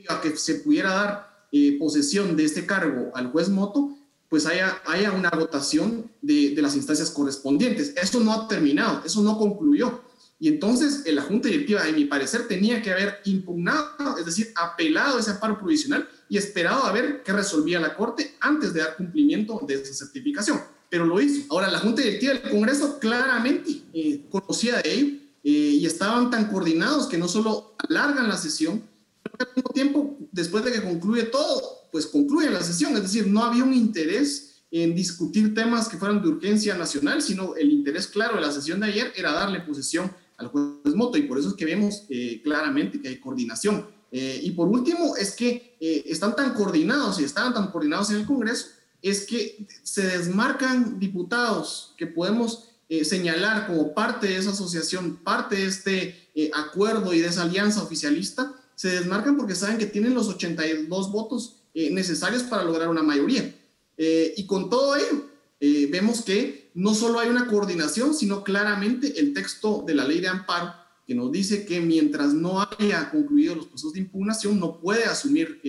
a 0.08 0.20
que 0.20 0.37
se 0.37 0.56
pudiera 0.56 0.90
dar 0.90 1.46
eh, 1.52 1.76
posesión 1.78 2.37
de 2.37 2.44
este 2.44 2.66
cargo 2.66 3.10
al 3.14 3.30
juez 3.30 3.48
Moto, 3.48 3.96
pues 4.28 4.46
haya, 4.46 4.82
haya 4.87 5.12
una 5.12 5.30
votación 5.30 6.10
de, 6.20 6.54
de, 6.54 6.62
las 6.62 6.74
instancias 6.74 7.10
correspondientes. 7.10 7.94
Eso 7.96 8.20
no 8.20 8.32
ha 8.32 8.48
terminado, 8.48 9.02
eso 9.04 9.22
no 9.22 9.38
concluyó. 9.38 10.02
Y 10.40 10.48
entonces 10.48 11.04
la 11.06 11.22
Junta 11.22 11.48
Directiva, 11.48 11.87
en 11.87 11.94
mi 11.94 12.06
parecer, 12.06 12.48
tenía 12.48 12.82
que 12.82 12.90
haber 12.90 13.20
impugnado, 13.24 14.18
es 14.18 14.26
decir, 14.26 14.52
apelado 14.56 15.18
ese 15.18 15.30
amparo 15.30 15.58
provisional 15.58 16.08
y 16.28 16.38
esperado 16.38 16.84
a 16.84 16.92
ver 16.92 17.22
qué 17.22 17.32
resolvía 17.32 17.78
la 17.78 17.94
Corte 17.94 18.34
antes 18.40 18.74
de 18.74 18.80
dar 18.80 18.96
cumplimiento 18.96 19.60
de 19.66 19.74
esa 19.74 19.94
certificación. 19.94 20.60
Pero 20.90 21.06
lo 21.06 21.20
hizo. 21.20 21.46
Ahora, 21.50 21.70
la 21.70 21.78
Junta 21.78 22.02
Directiva 22.02 22.32
del 22.32 22.50
Congreso 22.50 22.98
claramente 22.98 23.82
conocía 24.30 24.80
de 24.82 24.92
ello 24.92 25.23
eh, 25.44 25.50
y 25.50 25.85
estaban 25.85 26.30
tan 26.30 26.46
coordinados 26.46 27.07
que 27.07 27.18
no 27.18 27.28
solo 27.28 27.76
alargan 27.87 28.28
la 28.28 28.38
sesión, 28.38 28.83
pero 29.22 29.50
al 29.50 29.54
mismo 29.54 29.70
tiempo, 29.72 30.16
después 30.33 30.64
de 30.64 30.72
que 30.72 30.83
concluye 30.83 31.24
todo, 31.24 31.88
pues 31.92 32.07
concluye 32.07 32.48
la 32.48 32.62
sesión. 32.62 32.94
Es 32.94 33.02
decir, 33.02 33.26
no 33.26 33.44
había 33.44 33.62
un 33.62 33.74
interés 33.74 34.62
en 34.70 34.94
discutir 34.94 35.54
temas 35.54 35.88
que 35.88 35.98
fueran 35.98 36.22
de 36.22 36.28
urgencia 36.28 36.74
nacional, 36.76 37.20
sino 37.20 37.54
el 37.57 37.70
interés 37.70 38.07
claro 38.07 38.37
de 38.37 38.40
la 38.40 38.50
sesión 38.50 38.80
de 38.80 38.87
ayer 38.87 39.12
era 39.14 39.33
darle 39.33 39.61
posesión 39.61 40.11
al 40.38 40.48
juez 40.48 40.94
Moto 40.94 41.18
y 41.18 41.22
por 41.22 41.38
eso 41.38 41.50
es 41.50 41.54
que 41.54 41.66
vemos 41.66 42.04
eh, 42.09 42.40
claramente 42.42 43.00
que 43.00 43.09
hay 43.09 43.20
coordinación. 43.20 43.87
Eh, 44.11 44.40
y 44.42 44.50
por 44.52 44.68
último, 44.68 45.14
es 45.16 45.37
que 45.37 45.76
están 45.78 46.35
tan 46.35 46.54
coordinados 46.54 47.20
y 47.20 47.24
estaban 47.24 47.52
tan 47.52 47.70
coordinados 47.70 48.11
en 48.11 48.16
el 48.16 48.26
Congreso, 48.26 48.68
es 49.02 49.26
que 49.26 49.66
se 49.83 50.07
desmarcan 50.07 50.98
diputados 50.98 51.94
que 51.98 52.07
podemos 52.07 52.73
eh, 53.00 53.04
señalar 53.04 53.66
como 53.66 53.92
parte 53.92 54.28
de 54.28 54.37
esa 54.37 54.50
asociación, 54.50 55.16
parte 55.16 55.57
de 55.57 55.66
este 55.66 56.28
eh, 56.35 56.50
acuerdo 56.54 57.12
y 57.12 57.18
de 57.18 57.26
esa 57.26 57.42
alianza 57.42 57.83
oficialista, 57.83 58.54
se 58.76 58.88
desmarcan 58.88 59.37
porque 59.37 59.57
saben 59.57 59.78
que 59.78 59.87
tienen 59.87 60.14
los 60.14 60.28
82 60.28 61.11
votos 61.11 61.57
eh, 61.74 61.90
necesarios 61.90 62.44
para 62.44 62.62
lograr 62.62 62.88
una 62.88 63.02
mayoría. 63.02 63.52
y 63.96 64.46
con 64.46 64.68
todo 64.70 64.96
ello, 64.96 65.30
vemos 65.61 66.23
que 66.23 66.71
no 66.75 66.94
solo 66.94 67.21
hay 67.21 67.29
una 67.29 67.46
coordinación, 67.46 68.12
sino 68.12 68.42
claramente 68.42 69.21
el 69.21 69.33
texto 69.33 69.85
de 69.87 69.94
la 69.94 70.04
ley 70.04 70.21
de 70.21 70.29
amparo 70.29 70.75
que 71.06 71.14
nos 71.14 71.31
dice 71.31 71.64
que 71.64 71.81
mientras 71.81 72.35
no 72.35 72.60
haya 72.60 73.10
concluido 73.10 73.54
los 73.54 73.66
procesos 73.66 73.92
de 73.92 74.00
impugnación, 74.00 74.58
no 74.58 74.81
puede 74.81 75.04
asumir 75.04 75.60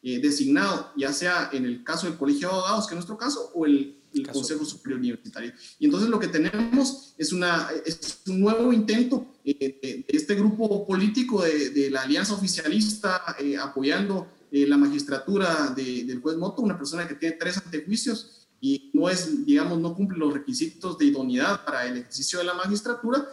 designado, 0.00 0.92
ya 0.96 1.12
sea 1.12 1.50
en 1.52 1.64
el 1.64 1.82
caso 1.82 2.06
del 2.06 2.16
Colegio 2.16 2.48
de 2.48 2.54
Abogados, 2.54 2.86
que 2.86 2.94
en 2.94 2.98
nuestro 2.98 3.18
caso, 3.18 3.50
o 3.52 3.66
el 3.66 3.95
el 4.20 4.28
Consejo 4.28 4.64
Superior 4.64 5.00
Universitario. 5.00 5.52
Y 5.78 5.86
entonces 5.86 6.08
lo 6.08 6.18
que 6.18 6.28
tenemos 6.28 7.14
es, 7.16 7.32
una, 7.32 7.68
es 7.84 8.22
un 8.26 8.40
nuevo 8.40 8.72
intento 8.72 9.34
eh, 9.44 9.78
de 9.82 10.04
este 10.08 10.34
grupo 10.34 10.86
político 10.86 11.42
de, 11.42 11.70
de 11.70 11.90
la 11.90 12.02
Alianza 12.02 12.34
Oficialista 12.34 13.36
eh, 13.38 13.56
apoyando 13.56 14.28
eh, 14.50 14.66
la 14.66 14.76
magistratura 14.76 15.72
de, 15.76 16.04
del 16.04 16.20
juez 16.20 16.36
Moto, 16.36 16.62
una 16.62 16.76
persona 16.76 17.06
que 17.06 17.14
tiene 17.14 17.36
tres 17.36 17.58
antejuicios 17.58 18.48
y 18.60 18.90
no 18.94 19.08
es, 19.08 19.44
digamos, 19.44 19.78
no 19.78 19.94
cumple 19.94 20.18
los 20.18 20.32
requisitos 20.32 20.96
de 20.98 21.06
idoneidad 21.06 21.64
para 21.64 21.86
el 21.86 21.98
ejercicio 21.98 22.38
de 22.38 22.46
la 22.46 22.54
magistratura, 22.54 23.28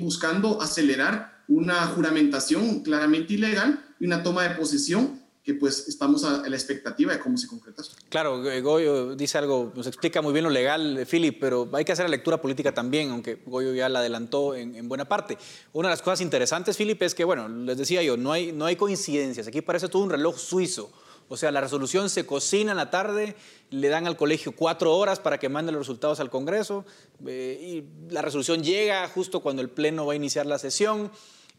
buscando 0.00 0.60
acelerar 0.62 1.44
una 1.48 1.86
juramentación 1.88 2.80
claramente 2.82 3.34
ilegal 3.34 3.84
y 4.00 4.06
una 4.06 4.22
toma 4.22 4.42
de 4.44 4.54
posición 4.54 5.23
que 5.44 5.52
pues 5.52 5.88
estamos 5.88 6.24
a, 6.24 6.48
la 6.48 6.56
expectativa 6.56 7.12
de 7.12 7.18
cómo 7.18 7.36
se 7.36 7.46
concreta 7.46 7.82
eso. 7.82 7.92
Claro, 8.08 8.42
Goyo 8.62 9.14
dice 9.14 9.36
algo, 9.36 9.72
nos 9.76 9.86
explica 9.86 10.22
muy 10.22 10.32
bien 10.32 10.44
lo 10.44 10.50
legal, 10.50 11.06
Philip, 11.08 11.38
pero 11.38 11.68
hay 11.74 11.84
que 11.84 11.92
hacer 11.92 12.06
la 12.06 12.10
lectura 12.10 12.40
política 12.40 12.72
también, 12.72 13.10
aunque 13.10 13.42
Goyo 13.44 13.74
ya 13.74 13.90
la 13.90 13.98
adelantó 13.98 14.54
en, 14.54 14.88
buena 14.88 15.04
parte. 15.04 15.36
Una 15.74 15.88
de 15.88 15.92
las 15.92 16.00
cosas 16.00 16.22
interesantes, 16.22 16.78
Philip, 16.78 17.02
es 17.02 17.14
que, 17.14 17.24
bueno, 17.24 17.46
les 17.48 17.76
decía 17.76 18.02
yo, 18.02 18.16
no 18.16 18.32
hay, 18.32 18.52
no 18.52 18.64
hay 18.64 18.76
coincidencias, 18.76 19.46
aquí 19.46 19.60
parece 19.60 19.88
todo 19.88 20.02
un 20.02 20.10
reloj 20.10 20.38
suizo. 20.38 20.90
O 21.28 21.36
sea, 21.36 21.50
la 21.50 21.60
resolución 21.60 22.08
se 22.08 22.24
cocina 22.24 22.70
en 22.70 22.76
la 22.78 22.90
tarde, 22.90 23.36
le 23.70 23.88
dan 23.88 24.06
al 24.06 24.16
colegio 24.16 24.52
cuatro 24.52 24.96
horas 24.96 25.20
para 25.20 25.38
que 25.38 25.48
mande 25.50 25.72
los 25.72 25.80
resultados 25.80 26.20
al 26.20 26.30
Congreso 26.30 26.84
eh, 27.26 27.58
y 27.60 28.12
la 28.12 28.22
resolución 28.22 28.62
llega 28.62 29.06
justo 29.08 29.40
cuando 29.40 29.62
el 29.62 29.70
Pleno 29.70 30.06
va 30.06 30.14
a 30.14 30.16
iniciar 30.16 30.46
la 30.46 30.58
sesión. 30.58 31.10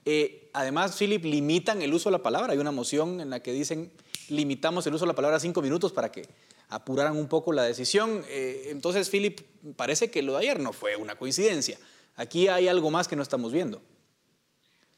Eh, 0.06 0.50
además, 0.54 0.96
Philip, 0.98 1.26
limitan 1.26 1.82
el 1.82 1.94
uso 1.94 2.10
de 2.10 2.18
la 2.18 2.24
palabra. 2.24 2.54
Hay 2.54 2.60
una 2.60 2.72
moción 2.72 3.20
en 3.20 3.30
la 3.32 3.42
que 3.42 3.52
dicen 3.52 3.92
limitamos 4.30 4.86
el 4.88 4.94
uso 4.94 5.06
de 5.06 5.10
la 5.10 5.16
palabra 5.16 5.38
a 5.38 5.40
cinco 5.40 5.62
minutos 5.62 5.92
para 5.92 6.12
que 6.12 6.28
apuraran 6.70 7.18
un 7.18 7.28
poco 7.28 7.54
la 7.54 7.64
decisión. 7.64 8.24
Eh, 8.28 8.68
entonces, 8.70 9.10
Philip, 9.10 9.42
parece 9.76 10.10
que 10.10 10.22
lo 10.22 10.34
de 10.34 10.40
ayer 10.40 10.60
no 10.60 10.74
fue 10.74 10.96
una 10.96 11.16
coincidencia. 11.16 11.78
Aquí 12.16 12.48
hay 12.48 12.68
algo 12.68 12.92
más 12.92 13.08
que 13.08 13.16
no 13.16 13.24
estamos 13.24 13.52
viendo. 13.52 13.82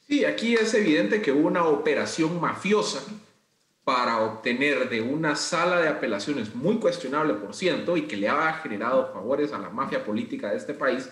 Sí, 0.07 0.23
aquí 0.23 0.53
es 0.53 0.73
evidente 0.73 1.21
que 1.21 1.31
hubo 1.31 1.47
una 1.47 1.65
operación 1.65 2.39
mafiosa 2.39 3.03
para 3.83 4.21
obtener 4.21 4.89
de 4.89 5.01
una 5.01 5.35
sala 5.35 5.81
de 5.81 5.87
apelaciones 5.87 6.53
muy 6.55 6.77
cuestionable, 6.77 7.33
por 7.33 7.53
ciento, 7.53 7.95
y 7.97 8.03
que 8.03 8.17
le 8.17 8.27
ha 8.27 8.53
generado 8.55 9.11
favores 9.13 9.53
a 9.53 9.57
la 9.57 9.69
mafia 9.69 10.03
política 10.03 10.51
de 10.51 10.57
este 10.57 10.73
país, 10.73 11.09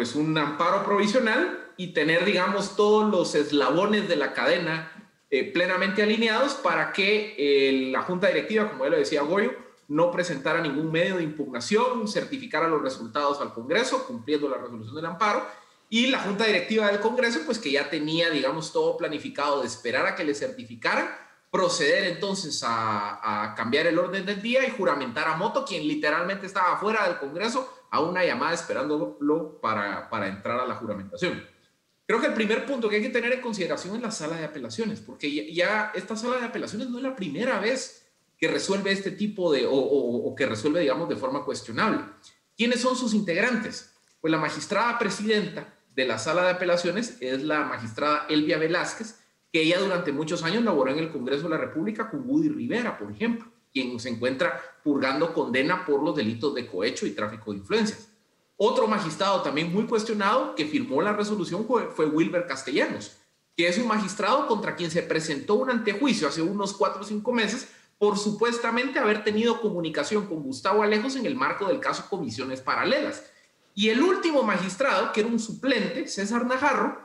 pues 0.00 0.14
un 0.14 0.38
amparo 0.38 0.82
provisional 0.82 1.72
y 1.76 1.88
tener, 1.88 2.24
digamos, 2.24 2.74
todos 2.74 3.10
los 3.10 3.34
eslabones 3.34 4.08
de 4.08 4.16
la 4.16 4.32
cadena 4.32 4.90
eh, 5.28 5.52
plenamente 5.52 6.02
alineados 6.02 6.54
para 6.54 6.90
que 6.90 7.34
eh, 7.36 7.90
la 7.92 8.00
Junta 8.00 8.28
Directiva, 8.28 8.70
como 8.70 8.84
ya 8.84 8.90
lo 8.92 8.96
decía 8.96 9.20
Goyo, 9.20 9.52
no 9.88 10.10
presentara 10.10 10.62
ningún 10.62 10.90
medio 10.90 11.18
de 11.18 11.22
impugnación, 11.22 12.08
certificara 12.08 12.66
los 12.66 12.80
resultados 12.80 13.42
al 13.42 13.52
Congreso, 13.52 14.06
cumpliendo 14.06 14.48
la 14.48 14.56
resolución 14.56 14.94
del 14.94 15.04
amparo, 15.04 15.46
y 15.90 16.06
la 16.06 16.20
Junta 16.20 16.46
Directiva 16.46 16.86
del 16.86 17.00
Congreso, 17.00 17.40
pues 17.44 17.58
que 17.58 17.70
ya 17.70 17.90
tenía, 17.90 18.30
digamos, 18.30 18.72
todo 18.72 18.96
planificado 18.96 19.60
de 19.60 19.66
esperar 19.66 20.06
a 20.06 20.14
que 20.14 20.24
le 20.24 20.34
certificaran, 20.34 21.10
proceder 21.50 22.04
entonces 22.04 22.64
a, 22.64 23.50
a 23.50 23.54
cambiar 23.54 23.86
el 23.86 23.98
orden 23.98 24.24
del 24.24 24.40
día 24.40 24.66
y 24.66 24.70
juramentar 24.70 25.28
a 25.28 25.36
Moto, 25.36 25.66
quien 25.66 25.86
literalmente 25.86 26.46
estaba 26.46 26.78
fuera 26.78 27.06
del 27.06 27.18
Congreso, 27.18 27.79
a 27.90 28.00
una 28.00 28.24
llamada 28.24 28.54
esperándolo 28.54 29.60
para, 29.60 30.08
para 30.08 30.28
entrar 30.28 30.60
a 30.60 30.66
la 30.66 30.76
juramentación. 30.76 31.44
Creo 32.06 32.20
que 32.20 32.28
el 32.28 32.34
primer 32.34 32.66
punto 32.66 32.88
que 32.88 32.96
hay 32.96 33.02
que 33.02 33.10
tener 33.10 33.32
en 33.32 33.40
consideración 33.40 33.96
es 33.96 34.02
la 34.02 34.10
sala 34.10 34.36
de 34.36 34.44
apelaciones, 34.44 35.00
porque 35.00 35.52
ya, 35.52 35.92
esta 35.94 36.16
sala 36.16 36.38
de 36.38 36.46
apelaciones 36.46 36.88
no 36.88 36.98
es 36.98 37.04
la 37.04 37.14
primera 37.14 37.60
vez 37.60 38.06
que 38.36 38.48
resuelve 38.48 38.90
este 38.90 39.10
tipo 39.12 39.52
de, 39.52 39.66
o, 39.68 40.34
que 40.36 40.46
resuelve, 40.46 40.80
digamos, 40.80 41.08
de 41.08 41.16
forma 41.16 41.44
cuestionable. 41.44 42.02
¿Quiénes 42.56 42.80
son 42.80 42.96
sus 42.96 43.14
integrantes? 43.14 43.94
Pues 44.20 44.30
la 44.30 44.38
magistrada 44.38 44.98
presidenta 44.98 45.74
de 45.94 46.06
la 46.06 46.18
sala 46.18 46.44
de 46.44 46.50
apelaciones 46.50 47.16
es 47.20 47.42
la 47.42 47.64
magistrada 47.64 48.26
Elvia 48.28 48.58
Velázquez, 48.58 49.20
que 49.52 49.62
ella 49.62 49.78
durante 49.78 50.12
muchos 50.12 50.42
años 50.42 50.64
laboró 50.64 50.90
en 50.90 50.98
el 50.98 51.10
Congreso 51.10 51.44
de 51.44 51.50
la 51.50 51.58
República 51.58 52.10
con 52.10 52.28
Woody 52.28 52.48
Rivera, 52.48 52.98
por 52.98 53.10
ejemplo 53.10 53.50
quien 53.72 53.98
se 54.00 54.08
encuentra 54.08 54.60
purgando 54.82 55.32
condena 55.32 55.84
por 55.84 56.02
los 56.02 56.14
delitos 56.14 56.54
de 56.54 56.66
cohecho 56.66 57.06
y 57.06 57.12
tráfico 57.12 57.50
de 57.50 57.58
influencias. 57.58 58.08
Otro 58.56 58.86
magistrado 58.86 59.40
también 59.40 59.72
muy 59.72 59.86
cuestionado 59.86 60.54
que 60.54 60.66
firmó 60.66 61.00
la 61.00 61.14
resolución 61.14 61.66
fue, 61.66 62.06
Wilber 62.06 62.46
Castellanos, 62.46 63.16
que 63.56 63.68
es 63.68 63.78
un 63.78 63.88
magistrado 63.88 64.46
contra 64.46 64.76
quien 64.76 64.90
se 64.90 65.02
presentó 65.02 65.54
un 65.54 65.70
antejuicio 65.70 66.28
hace 66.28 66.42
unos 66.42 66.74
cuatro 66.74 67.00
o 67.00 67.04
cinco 67.04 67.32
meses 67.32 67.68
por 67.98 68.18
supuestamente 68.18 68.98
haber 68.98 69.24
tenido 69.24 69.60
comunicación 69.60 70.26
con 70.26 70.42
Gustavo 70.42 70.82
Alejos 70.82 71.16
en 71.16 71.26
el 71.26 71.36
marco 71.36 71.66
del 71.68 71.80
caso 71.80 72.06
Comisiones 72.08 72.60
Paralelas. 72.60 73.24
Y 73.74 73.88
el 73.88 74.02
último 74.02 74.42
magistrado, 74.42 75.12
que 75.12 75.20
era 75.20 75.28
un 75.28 75.38
suplente, 75.38 76.06
César 76.06 76.46
Najarro, 76.46 76.98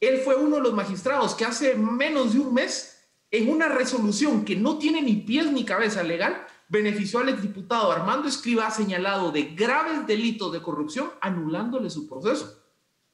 él 0.00 0.20
fue 0.24 0.34
uno 0.34 0.56
de 0.56 0.62
los 0.62 0.72
magistrados 0.72 1.34
que 1.34 1.44
hace 1.44 1.74
menos 1.74 2.34
de 2.34 2.40
un 2.40 2.54
mes 2.54 3.04
en 3.30 3.48
una 3.48 3.68
resolución 3.68 4.44
que 4.44 4.56
no 4.56 4.78
tiene 4.78 5.00
ni 5.00 5.16
pies 5.16 5.50
ni 5.50 5.64
cabeza 5.64 6.02
legal, 6.02 6.46
benefició 6.72 7.18
al 7.18 7.28
exdiputado 7.28 7.92
Armando 7.92 8.26
Escriba 8.28 8.70
señalado 8.70 9.30
de 9.30 9.42
graves 9.42 10.06
delitos 10.06 10.50
de 10.54 10.62
corrupción, 10.62 11.12
anulándole 11.20 11.90
su 11.90 12.08
proceso. 12.08 12.64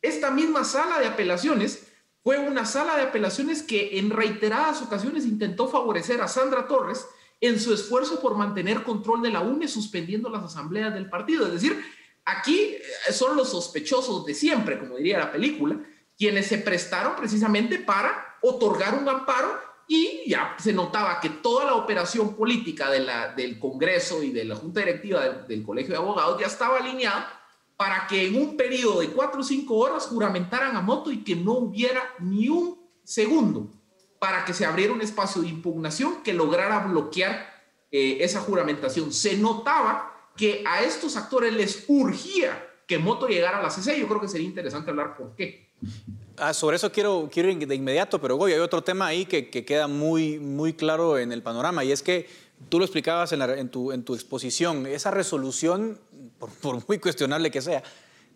Esta 0.01 0.31
misma 0.31 0.63
sala 0.63 1.01
de 1.01 1.09
apelaciones 1.09 1.89
fue 2.23 2.39
una 2.39 2.65
sala 2.65 2.97
de 2.97 3.03
apelaciones 3.03 3.65
que 3.65 3.99
en 3.99 4.11
reiteradas 4.11 4.81
ocasiones 4.81 5.27
intentó 5.27 5.67
favorecer 5.67 6.21
a 6.21 6.29
Sandra 6.29 6.69
Torres 6.69 7.05
en 7.41 7.59
su 7.59 7.75
esfuerzo 7.75 8.21
por 8.21 8.37
mantener 8.37 8.85
control 8.85 9.23
de 9.23 9.31
la 9.31 9.41
UNE 9.41 9.67
suspendiendo 9.67 10.31
las 10.31 10.45
asambleas 10.45 10.95
del 10.95 11.11
partido. 11.11 11.47
Es 11.47 11.53
decir, 11.55 11.85
aquí 12.25 12.61
eh, 12.61 13.13
son 13.13 13.37
los 13.37 13.51
sospechosos 13.51 14.25
de 14.25 14.35
siempre, 14.35 14.79
como 14.79 14.95
diría 14.95 15.19
la 15.19 15.33
película, 15.33 15.81
quienes 16.17 16.47
se 16.47 16.59
prestaron 16.59 17.17
precisamente 17.17 17.81
para 17.81 18.37
otorgar 18.41 18.95
un 18.95 19.09
amparo 19.09 19.68
y 19.89 20.29
ya 20.29 20.55
se 20.59 20.75
notaba 20.75 21.19
que 21.19 21.31
toda 21.31 21.65
la 21.65 21.75
operación 21.75 22.37
política 22.37 22.91
de 22.91 23.01
la, 23.01 23.33
del 23.35 23.59
Congreso 23.59 24.23
y 24.23 24.31
de 24.31 24.45
la 24.45 24.55
Junta 24.55 24.81
Directiva 24.81 25.27
del, 25.49 25.65
Colegio 25.65 25.93
de 25.93 25.99
Abogados 25.99 26.39
ya 26.39 26.47
estaba 26.47 26.77
alineada 26.77 27.41
para 27.75 28.07
que 28.07 28.27
en 28.27 28.37
un 28.37 28.57
periodo 28.57 29.01
de 29.01 29.09
cuatro 29.09 29.41
o 29.41 29.45
cinco 29.45 29.77
horas 29.77 30.07
juramentaran 30.07 30.77
a 30.77 30.83
Moto 30.83 31.11
y 31.11 31.25
que 31.25 31.35
no 31.35 31.53
hubiera 31.53 32.03
ni 32.19 32.51
un 32.51 32.79
segundo 33.03 33.73
para 34.19 34.45
que 34.45 34.53
se 34.53 34.67
abriera 34.67 34.93
un 34.93 35.01
espacio 35.01 35.41
de 35.41 35.49
impugnación 35.49 36.23
que 36.23 36.35
lograra 36.35 36.81
bloquear 36.81 37.49
eh, 37.91 38.19
esa 38.21 38.41
juramentación. 38.41 39.11
Se 39.11 39.39
notaba 39.39 40.31
que 40.37 40.65
a 40.67 40.83
estos 40.83 41.17
actores 41.17 41.55
les 41.55 41.85
urgía 41.89 42.69
que 42.87 42.99
Moto 42.99 43.27
llegara 43.27 43.59
a 43.59 43.63
la 43.63 43.71
CC. 43.71 43.99
Yo 43.99 44.07
creo 44.07 44.21
que 44.21 44.29
sería 44.29 44.47
interesante 44.47 44.91
hablar 44.91 45.17
por 45.17 45.35
qué. 45.35 45.71
Ah, 46.41 46.55
sobre 46.55 46.77
eso 46.77 46.93
quiero, 46.93 47.29
quiero 47.33 47.51
ir 47.51 47.67
de 47.67 47.75
inmediato, 47.75 48.21
pero 48.21 48.37
Goy, 48.37 48.53
hay 48.53 48.59
otro 48.59 48.83
tema 48.83 49.07
ahí 49.07 49.27
que, 49.27 49.51
queda 49.51 49.89
muy, 49.89 50.39
muy 50.39 50.73
claro 50.73 51.19
en 51.19 51.33
el 51.33 51.43
panorama 51.43 51.85
y 51.85 51.93
es 51.93 52.03
que 52.03 52.29
tú 52.69 52.79
lo 52.79 52.85
explicabas 52.85 53.33
en, 53.33 53.69
tu, 53.71 53.93
exposición, 53.93 54.87
esa 54.87 55.11
resolución, 55.11 55.99
por, 56.39 56.87
muy 56.87 56.99
cuestionable 56.99 57.51
que 57.51 57.61
sea, 57.61 57.83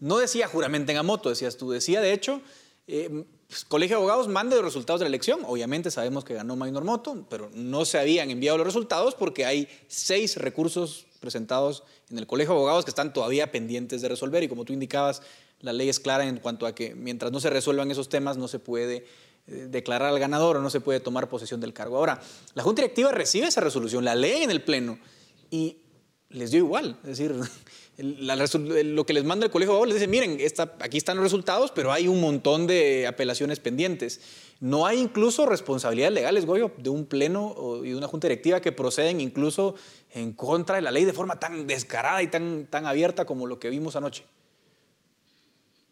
no 0.01 0.19
decía 0.19 0.49
juramenten 0.49 0.97
a 0.97 1.03
moto, 1.03 1.29
decías 1.29 1.57
tú, 1.57 1.71
decía 1.71 2.01
de 2.01 2.13
hecho, 2.13 2.41
eh, 2.89 3.25
pues, 3.47 3.65
Colegio 3.65 3.97
de 3.97 4.03
Abogados 4.03 4.29
mande 4.29 4.57
los 4.57 4.65
resultados 4.65 5.01
de 5.01 5.05
la 5.05 5.09
elección, 5.09 5.41
obviamente 5.47 5.91
sabemos 5.91 6.25
que 6.25 6.35
ganó 6.35 6.57
Maynor 6.57 6.85
Moto, 6.85 7.27
pero 7.29 7.51
no 7.55 7.85
se 7.85 7.99
habían 7.99 8.31
enviado 8.31 8.59
los 8.59 8.67
resultados 8.67 9.15
porque 9.15 9.47
hay 9.47 9.69
seis 9.89 10.37
recursos 10.37 11.07
presentados 11.21 11.85
en 12.11 12.19
el 12.19 12.27
Colegio 12.27 12.55
de 12.55 12.59
Abogados 12.59 12.85
que 12.85 12.91
están 12.91 13.13
todavía 13.13 13.53
pendientes 13.53 14.03
de 14.03 14.09
resolver 14.09 14.43
y 14.43 14.49
como 14.49 14.65
tú 14.65 14.73
indicabas, 14.73 15.23
la 15.63 15.73
ley 15.73 15.89
es 15.89 16.01
clara 16.01 16.27
en 16.27 16.39
cuanto 16.39 16.67
a 16.67 16.75
que 16.75 16.95
mientras 16.95 17.33
no 17.33 17.41
se 17.41 17.51
resuelvan 17.51 17.91
esos 17.91 18.09
temas 18.09 18.37
no 18.37 18.49
se 18.49 18.59
puede 18.59 19.07
eh, 19.47 19.67
declarar 19.69 20.09
al 20.09 20.19
ganador 20.19 20.57
o 20.57 20.61
no 20.61 20.71
se 20.71 20.81
puede 20.81 21.01
tomar 21.01 21.29
posesión 21.29 21.61
del 21.61 21.73
cargo. 21.73 21.97
Ahora, 21.97 22.21
la 22.55 22.63
Junta 22.63 22.83
Directiva 22.83 23.11
recibe 23.11 23.47
esa 23.47 23.61
resolución, 23.61 24.05
la 24.05 24.15
lee 24.15 24.43
en 24.43 24.51
el 24.51 24.63
Pleno 24.63 24.99
y 25.51 25.79
les 26.29 26.51
dio 26.51 26.59
igual. 26.59 26.99
Es 27.03 27.19
decir, 27.19 27.35
lo 27.99 29.07
que 29.07 29.13
les 29.13 29.25
manda 29.25 29.47
el 29.47 29.53
Colegio 29.53 29.85
les 29.85 29.95
dice, 29.95 30.09
miren, 30.09 30.39
aquí 30.81 30.99
están 30.99 31.17
los 31.17 31.25
resultados, 31.25 31.71
pero 31.71 31.93
hay 31.93 32.09
un 32.09 32.21
montón 32.21 32.67
de 32.67 33.07
apelaciones 33.07 33.61
pendientes. 33.61 34.21
No 34.61 34.87
hay 34.87 35.01
incluso 35.01 35.47
responsabilidades 35.47 36.15
legales, 36.15 36.47
Goyo, 36.47 36.71
de 36.79 36.91
un 36.91 37.07
pleno 37.07 37.81
y 37.85 37.91
de 37.91 37.97
una 37.97 38.07
junta 38.07 38.29
directiva 38.29 38.61
que 38.61 38.71
proceden 38.71 39.21
incluso 39.21 39.75
en 40.13 40.33
contra 40.33 40.77
de 40.77 40.83
la 40.83 40.93
ley 40.93 41.05
de 41.05 41.13
forma 41.13 41.41
tan 41.41 41.67
descarada 41.67 42.23
y 42.23 42.29
tan, 42.29 42.67
tan 42.67 42.87
abierta 42.87 43.25
como 43.25 43.47
lo 43.47 43.59
que 43.59 43.71
vimos 43.71 43.97
anoche. 43.97 44.25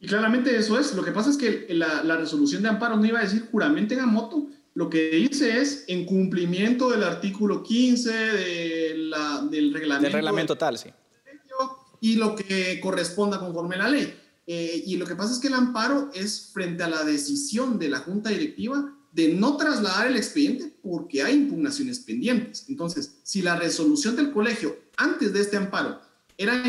Y 0.01 0.07
claramente 0.07 0.57
eso 0.57 0.79
es. 0.79 0.95
Lo 0.95 1.05
que 1.05 1.13
pasa 1.13 1.31
es 1.31 1.37
que 1.37 1.67
la, 1.71 2.03
la 2.03 2.17
resolución 2.17 2.63
de 2.63 2.71
amparo 2.71 2.97
no 2.97 3.05
iba 3.05 3.21
a 3.21 3.23
decir 3.23 3.47
juramento 3.51 3.95
en 3.95 4.09
moto. 4.09 4.49
Lo 4.75 4.89
que 4.89 5.11
dice 5.11 5.61
es 5.61 5.85
en 5.89 6.07
cumplimiento 6.07 6.91
del 6.91 7.05
artículo 7.05 7.63
15 7.63 8.11
de 8.11 8.95
la, 8.97 9.47
del 9.51 9.75
reglamento. 9.75 10.05
Del 10.05 10.13
reglamento 10.13 10.57
tal, 10.57 10.79
sí. 10.79 10.89
Y 12.01 12.17
lo 12.17 12.35
que 12.35 12.81
corresponda 12.81 13.39
conforme 13.39 13.75
a 13.75 13.79
la 13.79 13.89
ley. 13.91 14.15
Eh, 14.47 14.83
y 14.87 14.97
lo 14.97 15.07
que 15.07 15.15
pasa 15.15 15.35
es 15.35 15.39
que 15.39 15.49
el 15.49 15.55
amparo 15.55 16.11
es 16.15 16.51
frente 16.53 16.83
a 16.83 16.89
la 16.89 17.05
decisión 17.05 17.79
de 17.79 17.91
la 17.91 17.99
Junta 17.99 18.31
Directiva 18.31 18.97
de 19.13 19.35
no 19.35 19.57
trasladar 19.57 20.07
el 20.07 20.17
expediente 20.17 20.73
porque 20.83 21.23
hay 21.23 21.35
impugnaciones 21.35 21.99
pendientes. 21.99 22.65
Entonces, 22.69 23.19
si 23.23 23.43
la 23.43 23.57
resolución 23.57 24.17
del 24.17 24.33
colegio 24.33 24.79
antes 24.97 25.33
de 25.33 25.41
este 25.41 25.57
amparo 25.57 26.01
era, 26.39 26.63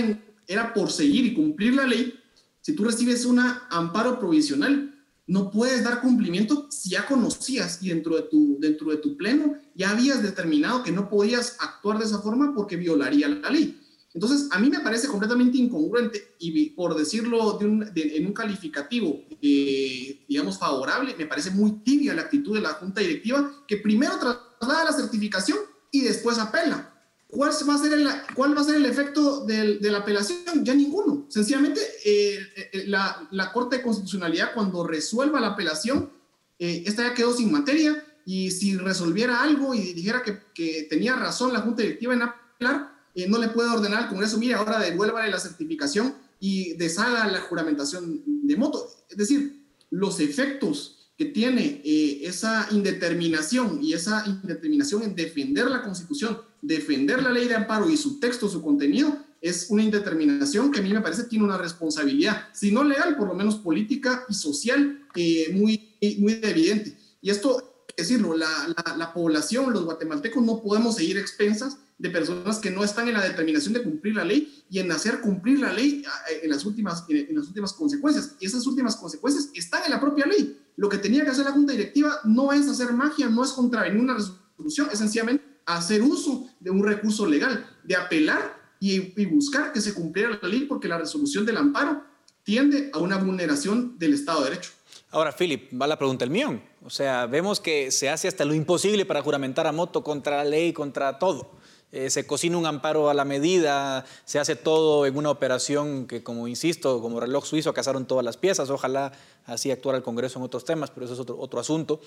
era 0.48 0.74
por 0.74 0.92
seguir 0.92 1.26
y 1.28 1.34
cumplir 1.34 1.76
la 1.76 1.86
ley, 1.86 2.14
si 2.62 2.74
tú 2.74 2.84
recibes 2.84 3.26
un 3.26 3.40
amparo 3.40 4.20
provisional, 4.20 4.94
no 5.28 5.50
puedes 5.50 5.84
dar 5.84 6.02
cumplimiento 6.02 6.68
si 6.70 6.90
ya 6.92 7.06
conocías 7.06 7.82
y 7.82 7.90
dentro 7.90 8.16
de, 8.16 8.24
tu, 8.24 8.58
dentro 8.60 8.92
de 8.92 8.98
tu 8.98 9.16
pleno 9.16 9.56
ya 9.76 9.92
habías 9.92 10.22
determinado 10.22 10.84
que 10.84 10.92
no 10.92 11.10
podías 11.10 11.58
actuar 11.60 12.00
de 12.00 12.06
esa 12.06 12.20
forma 12.20 12.54
porque 12.54 12.76
violaría 12.76 13.30
la 13.30 13.50
ley. 13.50 13.80
Entonces, 14.14 14.50
a 14.52 14.60
mí 14.60 14.70
me 14.70 14.82
parece 14.82 15.08
completamente 15.08 15.58
incongruente 15.58 16.36
y 16.38 16.72
por 16.72 16.96
decirlo 16.96 17.58
en 17.62 18.26
un 18.26 18.34
calificativo, 18.34 19.22
eh, 19.42 20.26
digamos, 20.28 20.60
favorable, 20.60 21.16
me 21.18 21.28
parece 21.28 21.52
muy 21.52 21.72
tibia 21.84 22.14
la 22.14 22.24
actitud 22.24 22.56
de 22.56 22.62
la 22.62 22.74
Junta 22.74 23.00
Directiva, 23.00 23.64
que 23.66 23.78
primero 23.78 24.20
traslada 24.20 24.92
la 24.92 24.92
certificación 24.92 25.60
y 25.92 26.02
después 26.02 26.38
apela. 26.40 26.91
¿Cuál 27.32 27.52
va 27.68 27.76
a 27.76 27.78
ser 27.78 27.94
el, 27.94 28.08
cuál 28.36 28.58
va 28.58 28.62
a 28.62 28.88
efecto 28.88 29.46
de 29.46 29.80
la 29.90 30.00
apelación? 30.00 30.64
Ya 30.64 30.76
ninguno. 30.76 31.26
Sencillamente, 31.30 31.80
eh, 32.06 32.40
eh, 32.74 32.84
la, 32.88 33.52
Corte 33.54 33.78
de 33.78 33.84
Constitucionalidad, 33.84 34.54
cuando 34.54 34.86
resuelva 34.86 35.40
la 35.40 35.48
apelación, 35.48 36.12
esta 36.60 37.08
ya 37.08 37.14
quedó 37.16 37.34
sin 37.34 37.52
materia 37.52 38.06
y 38.26 38.52
si 38.52 38.78
resolviera 38.78 39.42
algo 39.42 39.74
y 39.74 39.94
dijera 39.94 40.22
que, 40.24 40.88
tenía 40.90 41.16
razón 41.16 41.54
la 41.54 41.62
Junta 41.62 41.82
Directiva 41.82 42.14
en 42.14 42.22
apelar, 42.22 42.92
eh, 43.16 43.28
no 43.28 43.38
le 43.38 43.50
puede 43.50 43.70
ordenar 43.70 44.04
al 44.04 44.10
Congreso, 44.10 44.38
mire, 44.38 44.54
ahora 44.54 44.80
devuélvale 44.80 45.32
la 45.32 45.40
certificación 45.40 46.16
y 46.40 46.74
deshaga 46.74 47.28
la 47.28 47.42
juramentación 47.42 48.24
de 48.26 48.56
moto. 48.56 48.88
Es 49.10 49.18
decir, 49.18 49.66
los 49.90 50.20
efectos 50.20 51.01
que 51.22 51.26
tiene 51.28 51.84
eh, 51.86 52.22
esa 52.24 52.68
indeterminación 52.72 53.78
y 53.80 53.94
esa 53.94 54.26
indeterminación 54.26 55.04
en 55.04 55.14
defender 55.14 55.70
la 55.70 55.84
Constitución, 55.84 56.40
defender 56.64 57.22
la 57.22 57.30
ley 57.30 57.48
de 57.48 57.54
amparo 57.54 57.88
y 57.88 57.96
su 57.96 58.20
texto, 58.20 58.50
su 58.50 58.60
contenido, 58.64 59.16
es 59.40 59.68
una 59.70 59.84
indeterminación 59.84 60.72
que 60.72 60.80
a 60.80 60.82
mí 60.82 60.92
me 60.92 61.02
parece 61.02 61.26
tiene 61.26 61.46
una 61.46 61.60
responsabilidad, 61.60 62.48
si 62.54 62.72
no 62.72 62.84
legal, 62.84 63.16
por 63.18 63.28
lo 63.28 63.36
menos 63.36 63.58
política 63.58 64.26
y 64.30 64.34
social, 64.34 65.00
eh, 65.14 65.52
muy, 65.54 65.94
muy 66.18 66.40
evidente. 66.42 66.98
Y 67.22 67.30
esto, 67.30 67.86
decirlo, 67.96 68.36
la, 68.36 68.50
la, 68.76 68.98
la 68.98 69.14
población, 69.14 69.74
los 69.74 69.86
guatemaltecos, 69.86 70.44
no 70.44 70.64
podemos 70.64 70.96
seguir 70.96 71.20
expensas 71.20 71.78
de 72.00 72.10
personas 72.10 72.58
que 72.58 72.72
no 72.72 72.84
están 72.84 73.08
en 73.08 73.14
la 73.14 73.22
determinación 73.22 73.76
de 73.76 73.84
cumplir 73.84 74.16
la 74.16 74.26
ley 74.26 74.64
y 74.72 74.80
en 74.80 74.92
hacer 74.92 75.22
cumplir 75.22 75.60
la 75.60 75.72
ley 75.72 76.04
eh, 76.32 76.40
en 76.42 76.50
las 76.50 76.66
últimas, 76.66 77.06
en 77.08 77.36
las 77.36 77.46
últimas 77.46 77.74
consecuencias. 77.74 78.38
Y 78.40 78.48
esas 78.48 78.66
últimas 78.66 78.96
consecuencias 78.96 79.52
están 79.54 79.84
en 79.86 79.92
la 79.92 80.00
propia 80.00 80.26
ley. 80.26 80.58
Lo 80.82 80.90
que 80.90 80.98
tenía 80.98 81.24
que 81.24 81.30
hacer 81.30 81.46
la 81.46 81.52
Junta 81.52 81.74
Directiva 81.74 82.22
no 82.24 82.52
es 82.52 82.68
hacer 82.68 82.92
magia, 82.92 83.30
no 83.30 83.44
es 83.44 83.52
contravenir 83.52 84.02
una 84.02 84.16
resolución, 84.16 84.90
es 84.92 84.98
sencillamente 84.98 85.46
hacer 85.68 86.02
uso 86.02 86.48
de 86.60 86.72
un 86.72 86.84
recurso 86.84 87.28
legal, 87.28 87.64
de 87.84 87.96
apelar 87.96 88.60
y, 88.80 89.14
y 89.22 89.26
buscar 89.28 89.72
que 89.74 89.80
se 89.80 89.94
cumpliera 89.94 90.40
la 90.42 90.50
ley 90.50 90.62
porque 90.62 90.88
la 90.88 90.98
resolución 90.98 91.46
del 91.46 91.58
amparo 91.58 92.02
tiende 92.42 92.90
a 92.94 92.98
una 92.98 93.18
vulneración 93.18 93.96
del 94.00 94.16
Estado 94.16 94.40
de 94.40 94.50
Derecho. 94.50 94.72
Ahora, 95.12 95.32
Philip, 95.32 95.70
va 95.80 95.86
la 95.86 96.00
pregunta 96.00 96.26
el 96.26 96.32
mío. 96.32 96.60
O 96.84 96.90
sea, 96.90 97.28
vemos 97.28 97.60
que 97.60 97.92
se 97.92 98.10
hace 98.10 98.28
hasta 98.28 98.44
lo 98.44 98.56
imposible 98.56 99.06
para 99.06 99.22
juramentar 99.22 99.68
a 99.68 99.72
Moto 99.72 100.04
contra 100.04 100.38
la 100.38 100.46
ley, 100.46 100.74
contra 100.74 101.20
todo. 101.20 101.52
Eh, 101.92 102.10
se 102.10 102.26
cocina 102.26 102.58
un 102.58 102.66
amparo 102.66 103.10
a 103.10 103.14
la 103.14 103.26
medida, 103.26 104.06
se 104.24 104.40
hace 104.40 104.56
todo 104.56 105.06
en 105.06 105.18
una 105.18 105.30
operación 105.30 106.08
que, 106.08 106.24
como 106.24 106.48
insisto, 106.48 107.02
como 107.02 107.20
reloj 107.20 107.46
suizo, 107.46 107.74
casaron 107.74 108.06
todas 108.06 108.24
las 108.24 108.38
piezas. 108.38 108.70
Ojalá 108.70 109.12
así 109.46 109.72
actuara 109.72 109.98
el 109.98 110.04
Congreso 110.04 110.40
en 110.40 110.46
otros 110.46 110.64
temas, 110.64 110.90
pero 110.90 111.06
eso 111.06 111.14
es 111.14 111.20
otro, 111.20 111.38
otro 111.38 111.60
asunto. 111.60 112.00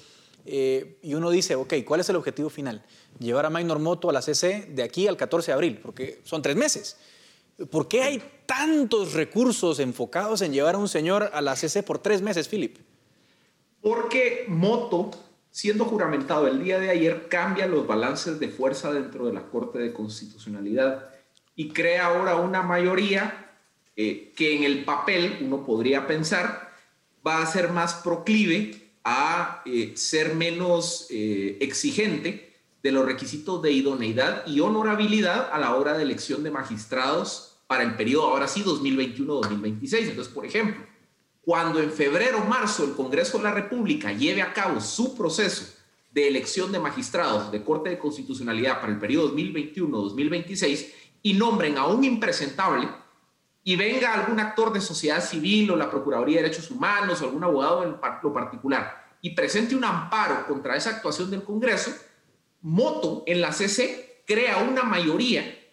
Eh, 0.47 0.99
y 1.03 1.15
uno 1.15 1.31
dice, 1.31 1.55
ok, 1.55 1.75
¿cuál 1.87 2.01
es 2.01 2.09
el 2.09 2.17
objetivo 2.17 2.49
final? 2.49 2.83
Llevar 3.19 3.47
a 3.47 3.51
Maynor 3.51 3.79
Moto 3.79 4.09
a 4.09 4.13
la 4.13 4.23
CC 4.23 4.67
de 4.71 4.83
aquí 4.83 5.07
al 5.07 5.17
14 5.17 5.51
de 5.51 5.55
abril, 5.55 5.81
porque 5.83 6.21
son 6.25 6.41
tres 6.41 6.57
meses. 6.57 6.97
¿Por 7.71 7.87
qué 7.87 8.03
hay 8.03 8.23
tantos 8.47 9.13
recursos 9.13 9.79
enfocados 9.79 10.43
en 10.43 10.53
llevar 10.53 10.75
a 10.75 10.79
un 10.79 10.89
señor 10.89 11.31
a 11.33 11.41
la 11.41 11.57
CC 11.57 11.83
por 11.83 11.99
tres 11.99 12.21
meses, 12.21 12.49
Philip? 12.49 12.79
Porque 13.81 14.47
Moto 14.49 15.11
siendo 15.55 15.85
juramentado 15.85 16.49
el 16.49 16.65
día 16.65 16.81
de 16.81 16.91
ayer, 16.91 17.29
cambia 17.29 17.69
los 17.69 17.87
balances 17.87 18.41
de 18.41 18.49
fuerza 18.49 18.93
dentro 18.93 19.27
de 19.27 19.33
la 19.33 19.45
Corte 19.45 19.79
de 19.79 19.93
Constitucionalidad 19.93 21.11
y 21.55 21.69
crea 21.69 22.07
ahora 22.07 22.35
una 22.35 22.63
mayoría 22.63 23.53
eh, 23.95 24.33
que 24.35 24.57
en 24.57 24.65
el 24.65 24.85
papel 24.85 25.39
uno 25.43 25.65
podría 25.65 26.09
pensar 26.09 26.73
va 27.25 27.41
a 27.41 27.47
ser 27.47 27.71
más 27.71 27.95
proclive 27.95 28.95
a 29.05 29.63
eh, 29.65 29.93
ser 29.95 30.35
menos 30.35 31.07
eh, 31.11 31.57
exigente 31.61 32.59
de 32.83 32.91
los 32.91 33.07
requisitos 33.07 33.63
de 33.63 33.71
idoneidad 33.71 34.45
y 34.49 34.59
honorabilidad 34.59 35.51
a 35.53 35.61
la 35.61 35.77
hora 35.77 35.97
de 35.97 36.03
elección 36.03 36.43
de 36.43 36.51
magistrados 36.51 37.61
para 37.69 37.85
el 37.85 37.95
periodo 37.95 38.27
ahora 38.27 38.49
sí 38.49 38.65
2021-2026. 38.65 40.09
Entonces, 40.09 40.35
por 40.35 40.47
ejemplo, 40.47 40.85
cuando 41.45 41.81
en 41.81 41.93
febrero 41.93 42.39
o 42.39 42.45
marzo 42.45 42.85
el 42.85 42.95
Congreso 42.95 43.39
de 43.39 43.45
la 43.45 43.53
República 43.53 44.13
lleve 44.13 44.43
a 44.43 44.53
cabo 44.53 44.81
su 44.81 45.15
proceso 45.15 45.75
de 46.11 46.29
elección 46.29 46.73
de 46.73 46.79
magistrados 46.79 47.51
de 47.51 47.63
Corte 47.63 47.91
de 47.91 47.99
Constitucionalidad 47.99 48.81
para 48.81 48.93
el 48.93 48.99
periodo 48.99 49.35
2021-2026 49.37 50.87
y 51.23 51.35
nombren 51.35 51.77
a 51.77 51.87
un 51.87 52.05
impresentable 52.05 52.89
y 53.63 53.77
venga 53.77 54.15
algún 54.15 54.41
actor 54.41 54.73
de 54.73 54.81
sociedad 54.81 55.23
civil 55.23 55.71
o 55.71 55.77
la 55.77 55.91
Procuraduría 55.91 56.37
de 56.37 56.45
Derechos 56.45 56.71
Humanos 56.71 57.21
o 57.21 57.25
algún 57.25 57.45
abogado 57.45 57.83
en 57.83 57.97
lo 58.23 58.33
particular 58.33 59.05
y 59.21 59.31
presente 59.31 59.75
un 59.75 59.85
amparo 59.85 60.47
contra 60.47 60.77
esa 60.77 60.91
actuación 60.91 61.31
del 61.31 61.43
Congreso, 61.43 61.93
Moto 62.61 63.25
en 63.27 63.41
la 63.41 63.53
CC 63.53 64.23
crea 64.27 64.59
una 64.59 64.85
mayoría 64.85 65.64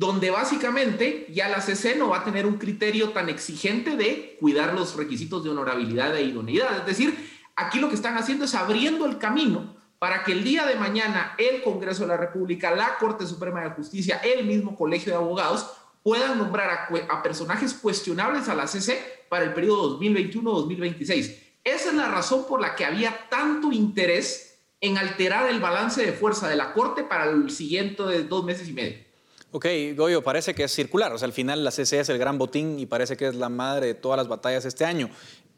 donde 0.00 0.30
básicamente 0.30 1.26
ya 1.30 1.50
la 1.50 1.60
CC 1.60 1.94
no 1.94 2.08
va 2.08 2.20
a 2.20 2.24
tener 2.24 2.46
un 2.46 2.56
criterio 2.56 3.10
tan 3.10 3.28
exigente 3.28 3.96
de 3.98 4.38
cuidar 4.40 4.72
los 4.72 4.96
requisitos 4.96 5.44
de 5.44 5.50
honorabilidad 5.50 6.16
e 6.16 6.22
idoneidad. 6.22 6.78
Es 6.78 6.86
decir, 6.86 7.30
aquí 7.54 7.80
lo 7.80 7.90
que 7.90 7.96
están 7.96 8.16
haciendo 8.16 8.46
es 8.46 8.54
abriendo 8.54 9.04
el 9.04 9.18
camino 9.18 9.76
para 9.98 10.24
que 10.24 10.32
el 10.32 10.42
día 10.42 10.64
de 10.64 10.76
mañana 10.76 11.34
el 11.36 11.62
Congreso 11.62 12.04
de 12.04 12.08
la 12.08 12.16
República, 12.16 12.74
la 12.74 12.96
Corte 12.96 13.26
Suprema 13.26 13.62
de 13.62 13.72
Justicia, 13.72 14.22
el 14.24 14.46
mismo 14.46 14.74
Colegio 14.74 15.12
de 15.12 15.18
Abogados 15.18 15.70
puedan 16.02 16.38
nombrar 16.38 16.88
a, 17.10 17.22
personajes 17.22 17.74
cuestionables 17.74 18.48
a 18.48 18.54
la 18.54 18.66
CC 18.68 19.26
para 19.28 19.44
el 19.44 19.52
periodo 19.52 20.00
2021-2026. 20.00 21.36
Esa 21.62 21.88
es 21.90 21.94
la 21.94 22.08
razón 22.08 22.46
por 22.48 22.62
la 22.62 22.74
que 22.74 22.86
había 22.86 23.28
tanto 23.28 23.70
interés 23.70 24.62
en 24.80 24.96
alterar 24.96 25.50
el 25.50 25.60
balance 25.60 26.00
de 26.00 26.14
fuerza 26.14 26.48
de 26.48 26.56
la 26.56 26.72
Corte 26.72 27.04
para 27.04 27.28
el 27.28 27.50
siguiente 27.50 28.02
de 28.04 28.24
dos 28.24 28.46
meses 28.46 28.66
y 28.66 28.72
medio. 28.72 29.09
Ok, 29.52 29.66
Goyo, 29.96 30.22
parece 30.22 30.54
que 30.54 30.64
es 30.64 30.72
circular. 30.72 31.12
O 31.12 31.18
sea, 31.18 31.26
al 31.26 31.32
final 31.32 31.64
la 31.64 31.72
CC 31.72 32.00
es 32.00 32.08
el 32.08 32.18
gran 32.18 32.38
botín 32.38 32.78
y 32.78 32.86
parece 32.86 33.16
que 33.16 33.26
es 33.26 33.34
la 33.34 33.48
madre 33.48 33.88
de 33.88 33.94
todas 33.94 34.16
las 34.16 34.28
batallas 34.28 34.64
este 34.64 34.84
año. 34.84 35.10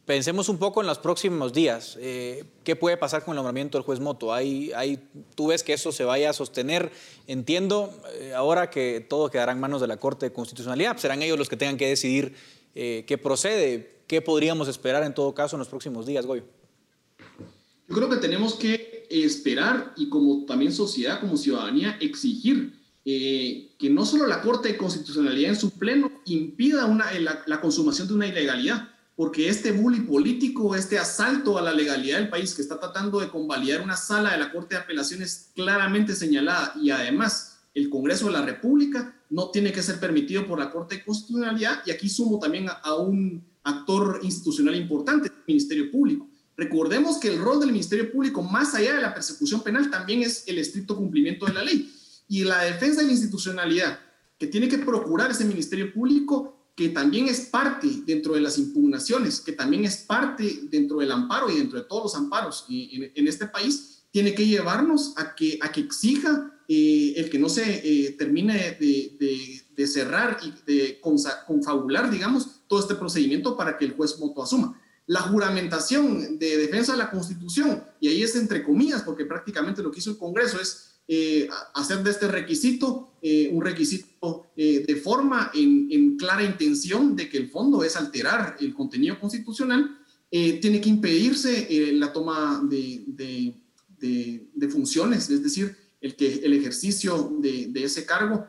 Pensemos 0.07 0.49
un 0.49 0.59
poco 0.59 0.81
en 0.81 0.87
los 0.87 0.99
próximos 0.99 1.53
días. 1.53 1.97
Eh, 2.01 2.45
¿Qué 2.65 2.75
puede 2.75 2.97
pasar 2.97 3.25
con 3.25 3.33
el 3.33 3.37
nombramiento 3.37 3.79
del 3.79 3.85
juez 3.85 4.01
Moto? 4.01 4.33
¿Hay, 4.33 4.73
hay, 4.75 4.99
¿Tú 5.37 5.49
ves 5.49 5.63
que 5.63 5.75
eso 5.75 5.93
se 5.93 6.05
vaya 6.05 6.31
a 6.31 6.33
sostener? 6.33 6.91
Entiendo 7.29 7.93
eh, 8.15 8.33
ahora 8.35 8.69
que 8.69 9.05
todo 9.07 9.31
quedará 9.31 9.53
en 9.53 9.61
manos 9.61 9.81
de 9.81 9.87
la 9.87 9.99
Corte 9.99 10.27
de 10.27 10.33
Constitucionalidad. 10.33 10.97
Serán 10.97 11.23
ellos 11.23 11.39
los 11.39 11.49
que 11.49 11.57
tengan 11.57 11.77
que 11.77 11.87
decidir 11.87 12.35
eh, 12.75 13.05
qué 13.07 13.19
procede. 13.19 14.01
¿Qué 14.09 14.23
podríamos 14.23 14.67
esperar 14.69 15.05
en 15.05 15.15
todo 15.15 15.35
caso 15.35 15.55
en 15.55 15.61
los 15.61 15.69
próximos 15.69 16.05
días, 16.05 16.27
Goyo? 16.27 16.45
Yo 17.89 17.95
creo 17.95 18.09
que 18.09 18.17
tenemos 18.17 18.55
que 18.55 19.07
esperar 19.09 19.93
y 19.97 20.09
como 20.09 20.47
también 20.47 20.73
sociedad, 20.73 21.21
como 21.21 21.37
ciudadanía, 21.37 21.97
exigir 22.01 22.82
eh, 23.05 23.75
que 23.79 23.91
no 23.91 24.07
solo 24.07 24.29
la 24.29 24.41
Corte 24.41 24.69
de 24.69 24.77
Constitucionalidad 24.77 25.51
en 25.51 25.57
su 25.57 25.73
pleno 25.73 26.13
impida 26.25 26.87
una, 26.87 27.13
eh, 27.13 27.21
la, 27.21 27.61
consumación 27.61 28.07
de 28.07 28.15
una 28.15 28.29
ilegalidad, 28.29 28.91
porque 29.17 29.49
este 29.49 29.73
bully 29.73 30.03
político, 30.03 30.77
este 30.77 31.01
asalto 31.01 31.59
a 31.59 31.63
la 31.63 31.73
legalidad 31.73 32.19
del 32.19 32.29
país 32.29 32.55
que 32.55 32.63
está 32.63 32.79
tratando 32.79 33.19
de 33.19 33.29
convalidar 33.29 33.83
una 33.83 33.97
sala 33.97 34.31
de 34.31 34.39
la 34.39 34.53
Corte 34.53 34.77
de 34.77 34.83
Apelaciones 34.83 35.51
claramente 35.57 36.15
señalada 36.15 36.75
y 36.81 36.91
además 36.91 37.59
el 37.75 37.91
Congreso 37.91 38.27
de 38.27 38.33
la 38.33 38.43
República 38.43 39.17
no 39.31 39.51
tiene 39.51 39.73
que 39.73 39.83
ser 39.83 39.99
permitido 39.99 40.47
por 40.47 40.61
la 40.61 40.71
Corte 40.71 40.97
de 40.97 41.05
Constitucionalidad 41.05 41.83
y 41.85 41.91
aquí 41.91 42.09
sumo 42.09 42.39
también 42.39 42.69
a 42.69 42.95
un 42.95 43.43
actor 43.65 44.21
institucional 44.23 44.77
importante, 44.77 45.27
el 45.27 45.35
Ministerio 45.49 45.91
Público. 45.91 46.29
Recordemos 46.57 47.19
que 47.19 47.29
el 47.29 47.41
rol 47.41 47.59
del 47.59 47.73
Ministerio 47.73 48.13
Público, 48.13 48.43
más 48.43 48.75
allá 48.75 48.95
de 48.95 49.03
la 49.03 49.13
persecución 49.13 49.63
penal, 49.63 49.91
también 49.91 50.23
es 50.23 50.45
el 50.47 50.59
estricto 50.59 50.97
cumplimiento 50.97 51.47
de 51.47 51.55
la 51.55 51.65
ley 51.65 51.91
y 52.33 52.45
la 52.45 52.63
defensa 52.63 53.03
de 53.03 53.09
la 53.09 53.13
institucionalidad 53.13 54.01
que 54.39 54.47
tiene 54.47 54.67
que 54.67 54.79
procurar 54.79 55.31
ese 55.31 55.45
Ministerio 55.45 55.93
Público, 55.93 56.71
que 56.75 56.89
también 56.89 57.29
es 57.29 57.41
parte 57.41 57.87
dentro 58.07 58.33
de 58.33 58.41
las 58.41 58.57
impugnaciones, 58.57 59.39
que 59.39 59.53
también 59.53 59.85
es 59.85 59.99
parte 59.99 60.61
dentro 60.71 61.01
del 61.01 61.13
amparo 61.13 61.51
y 61.51 61.59
dentro 61.59 61.79
de 61.79 61.85
todos 61.85 62.05
los 62.05 62.15
amparos 62.15 62.65
en, 62.71 63.29
este 63.29 63.49
país, 63.49 64.05
tiene 64.11 64.35
que 64.35 64.47
llevarnos 64.47 65.13
a 65.19 65.35
que, 65.35 65.59
a 65.61 65.71
que 65.71 65.83
exija 65.83 66.59
eh, 66.69 67.13
el 67.19 67.29
que 67.29 67.39
no 67.39 67.51
se 67.51 67.65
eh, 67.85 68.13
termine 68.13 68.79
de, 68.81 69.87
cerrar 69.87 70.39
y 70.43 70.55
de 70.65 71.03
confabular, 71.03 72.11
digamos, 72.11 72.63
todo 72.67 72.81
este 72.81 72.95
procedimiento 72.95 73.59
para 73.59 73.77
que 73.77 73.85
el 73.85 73.93
juez 73.93 74.19
moto 74.19 74.43
asuma. 74.43 74.81
La 75.07 75.21
juramentación 75.21 76.39
de 76.39 76.57
defensa 76.57 76.93
de 76.93 76.99
la 76.99 77.11
Constitución, 77.11 77.85
y 78.01 78.09
ahí 78.09 78.23
es 78.23 78.35
entre 78.37 78.65
comillas, 78.65 79.03
porque 79.03 79.27
prácticamente 79.27 79.83
lo 79.83 79.91
que 79.91 79.99
hizo 79.99 80.13
el 80.13 80.17
Congreso 80.17 80.59
es 80.59 80.92
eh, 81.15 81.47
hacer 81.75 82.03
de 82.03 82.11
este 82.11 82.27
requisito 82.27 83.19
eh, 83.21 83.51
un 83.53 83.63
requisito 83.63 84.47
eh, 84.57 84.83
de 84.89 84.97
forma 84.97 85.51
en, 85.53 86.17
clara 86.17 86.43
intención 86.43 87.15
de 87.15 87.29
que 87.29 87.37
el 87.37 87.51
fondo 87.51 87.85
es 87.85 87.97
alterar 87.97 88.57
el 88.61 88.73
contenido 88.73 89.21
constitucional, 89.21 89.99
tiene 90.31 90.81
que 90.81 90.89
impedirse 90.89 91.93
la 91.93 92.11
toma 92.15 92.63
de, 92.67 93.55
funciones, 94.71 95.29
es 95.29 95.43
decir, 95.43 95.77
el, 96.01 96.17
que, 96.17 96.37
el 96.37 96.55
ejercicio 96.55 97.37
de, 97.41 97.71
ese 97.75 98.07
cargo 98.07 98.47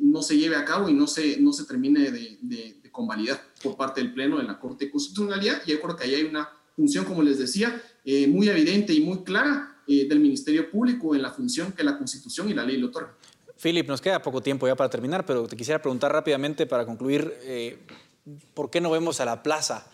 no 0.00 0.22
se 0.22 0.38
lleve 0.38 0.56
a 0.56 0.64
cabo 0.64 0.88
y 0.88 0.94
no 0.94 1.06
se, 1.06 1.38
no 1.38 1.52
se 1.52 1.66
termine 1.66 2.10
de, 2.10 2.80
convalidar 2.90 3.42
por 3.62 3.76
parte 3.76 4.00
del 4.00 4.14
Pleno 4.14 4.38
de 4.38 4.44
la 4.44 4.58
Corte 4.58 4.86
de 4.86 4.90
Constitucionalidad. 4.90 5.60
Y 5.66 5.72
yo 5.72 5.82
creo 5.82 5.96
que 5.96 6.04
ahí 6.04 6.14
hay 6.14 6.24
una 6.24 6.48
función, 6.74 7.04
como 7.04 7.22
les 7.22 7.38
decía, 7.38 7.82
muy 8.28 8.48
evidente 8.48 8.94
y 8.94 9.02
muy 9.02 9.22
clara 9.22 9.69
eh, 9.90 10.06
del 10.08 10.20
Ministerio 10.20 10.70
Público 10.70 11.14
en 11.14 11.22
la 11.22 11.30
función 11.30 11.72
que 11.72 11.82
la 11.82 11.98
Constitución 11.98 12.48
y 12.48 12.54
la 12.54 12.64
ley 12.64 12.76
le 12.76 12.86
otorgan. 12.86 13.12
Philip, 13.60 13.88
nos 13.88 14.00
queda 14.00 14.22
poco 14.22 14.40
tiempo 14.40 14.66
ya 14.68 14.76
para 14.76 14.88
terminar, 14.88 15.26
pero 15.26 15.46
te 15.48 15.56
quisiera 15.56 15.82
preguntar 15.82 16.12
rápidamente 16.12 16.64
para 16.64 16.86
concluir, 16.86 17.34
¿por 18.54 18.70
qué 18.70 18.80
no 18.80 18.90
vemos 18.90 19.20
a 19.20 19.26
la 19.26 19.42
plaza 19.42 19.86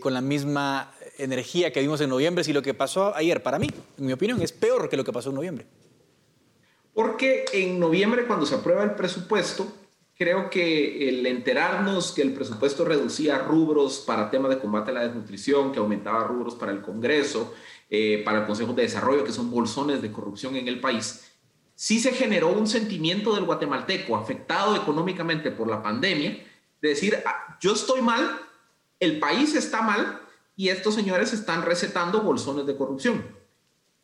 con 0.00 0.12
la 0.12 0.20
misma 0.20 0.92
energía 1.18 1.72
que 1.72 1.80
vimos 1.80 2.00
en 2.00 2.10
noviembre 2.10 2.42
si 2.42 2.52
lo 2.52 2.62
que 2.62 2.74
pasó 2.74 3.14
ayer, 3.14 3.44
para 3.44 3.60
mí, 3.60 3.68
en 3.98 4.06
mi 4.06 4.12
opinión, 4.12 4.42
es 4.42 4.50
peor 4.50 4.88
que 4.88 4.96
lo 4.96 5.04
que 5.04 5.12
pasó 5.12 5.28
en 5.28 5.36
noviembre? 5.36 5.66
Porque 6.94 7.44
en 7.52 7.78
noviembre, 7.78 8.26
cuando 8.26 8.46
se 8.46 8.54
aprueba 8.54 8.82
el 8.82 8.92
presupuesto, 8.92 9.70
creo 10.16 10.48
que 10.48 11.08
el 11.08 11.26
enterarnos 11.26 12.12
que 12.12 12.22
el 12.22 12.32
presupuesto 12.32 12.84
reducía 12.84 13.38
rubros 13.38 13.98
para 14.06 14.30
temas 14.30 14.50
de 14.50 14.58
combate 14.58 14.90
a 14.90 14.94
la 14.94 15.02
desnutrición, 15.06 15.72
que 15.72 15.78
aumentaba 15.78 16.24
rubros 16.24 16.54
para 16.54 16.72
el 16.72 16.80
Congreso, 16.80 17.54
eh, 17.90 18.22
para 18.24 18.40
el 18.40 18.46
Consejo 18.46 18.72
de 18.72 18.82
Desarrollo, 18.82 19.24
que 19.24 19.32
son 19.32 19.50
bolsones 19.50 20.00
de 20.02 20.10
corrupción 20.10 20.56
en 20.56 20.68
el 20.68 20.80
país, 20.80 21.30
sí 21.74 22.00
se 22.00 22.12
generó 22.12 22.48
un 22.48 22.66
sentimiento 22.66 23.34
del 23.34 23.44
guatemalteco 23.44 24.16
afectado 24.16 24.74
económicamente 24.74 25.50
por 25.50 25.68
la 25.68 25.82
pandemia, 25.82 26.42
de 26.80 26.88
decir, 26.88 27.22
ah, 27.26 27.58
yo 27.60 27.74
estoy 27.74 28.00
mal, 28.00 28.40
el 28.98 29.18
país 29.18 29.54
está 29.54 29.82
mal 29.82 30.20
y 30.56 30.70
estos 30.70 30.94
señores 30.94 31.32
están 31.34 31.62
recetando 31.62 32.22
bolsones 32.22 32.66
de 32.66 32.76
corrupción. 32.76 33.24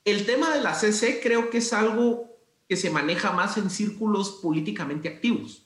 El 0.04 0.26
tema 0.26 0.50
de 0.50 0.60
la 0.60 0.74
CC 0.74 1.20
creo 1.22 1.48
que 1.48 1.58
es 1.58 1.72
algo 1.72 2.36
que 2.68 2.76
se 2.76 2.90
maneja 2.90 3.32
más 3.32 3.56
en 3.56 3.70
círculos 3.70 4.40
políticamente 4.42 5.08
activos. 5.08 5.62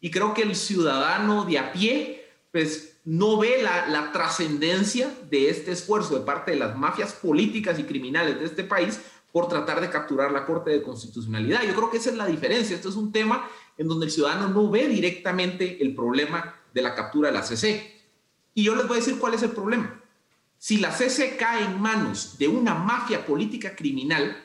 Y 0.00 0.10
creo 0.10 0.34
que 0.34 0.42
el 0.42 0.56
ciudadano 0.56 1.44
de 1.44 1.58
a 1.58 1.72
pie, 1.72 2.26
pues 2.52 2.98
no 3.04 3.38
ve 3.38 3.62
la, 3.62 3.86
la 3.88 4.12
trascendencia 4.12 5.12
de 5.30 5.50
este 5.50 5.72
esfuerzo 5.72 6.18
de 6.18 6.24
parte 6.24 6.52
de 6.52 6.58
las 6.58 6.76
mafias 6.76 7.12
políticas 7.12 7.78
y 7.78 7.84
criminales 7.84 8.38
de 8.38 8.46
este 8.46 8.64
país 8.64 9.00
por 9.32 9.48
tratar 9.48 9.80
de 9.80 9.90
capturar 9.90 10.32
la 10.32 10.44
Corte 10.44 10.70
de 10.70 10.82
Constitucionalidad. 10.82 11.62
Yo 11.62 11.74
creo 11.74 11.90
que 11.90 11.98
esa 11.98 12.10
es 12.10 12.16
la 12.16 12.26
diferencia. 12.26 12.74
Esto 12.74 12.88
es 12.88 12.96
un 12.96 13.12
tema 13.12 13.48
en 13.78 13.88
donde 13.88 14.06
el 14.06 14.12
ciudadano 14.12 14.48
no 14.48 14.70
ve 14.70 14.88
directamente 14.88 15.82
el 15.82 15.94
problema 15.94 16.54
de 16.74 16.82
la 16.82 16.94
captura 16.94 17.28
de 17.30 17.34
la 17.34 17.42
CC. 17.42 18.00
Y 18.54 18.64
yo 18.64 18.74
les 18.74 18.86
voy 18.86 18.96
a 18.96 19.00
decir 19.00 19.18
cuál 19.18 19.34
es 19.34 19.42
el 19.42 19.50
problema. 19.50 20.02
Si 20.58 20.78
la 20.78 20.92
CC 20.92 21.36
cae 21.36 21.64
en 21.64 21.80
manos 21.80 22.36
de 22.38 22.48
una 22.48 22.74
mafia 22.74 23.24
política 23.24 23.74
criminal, 23.74 24.36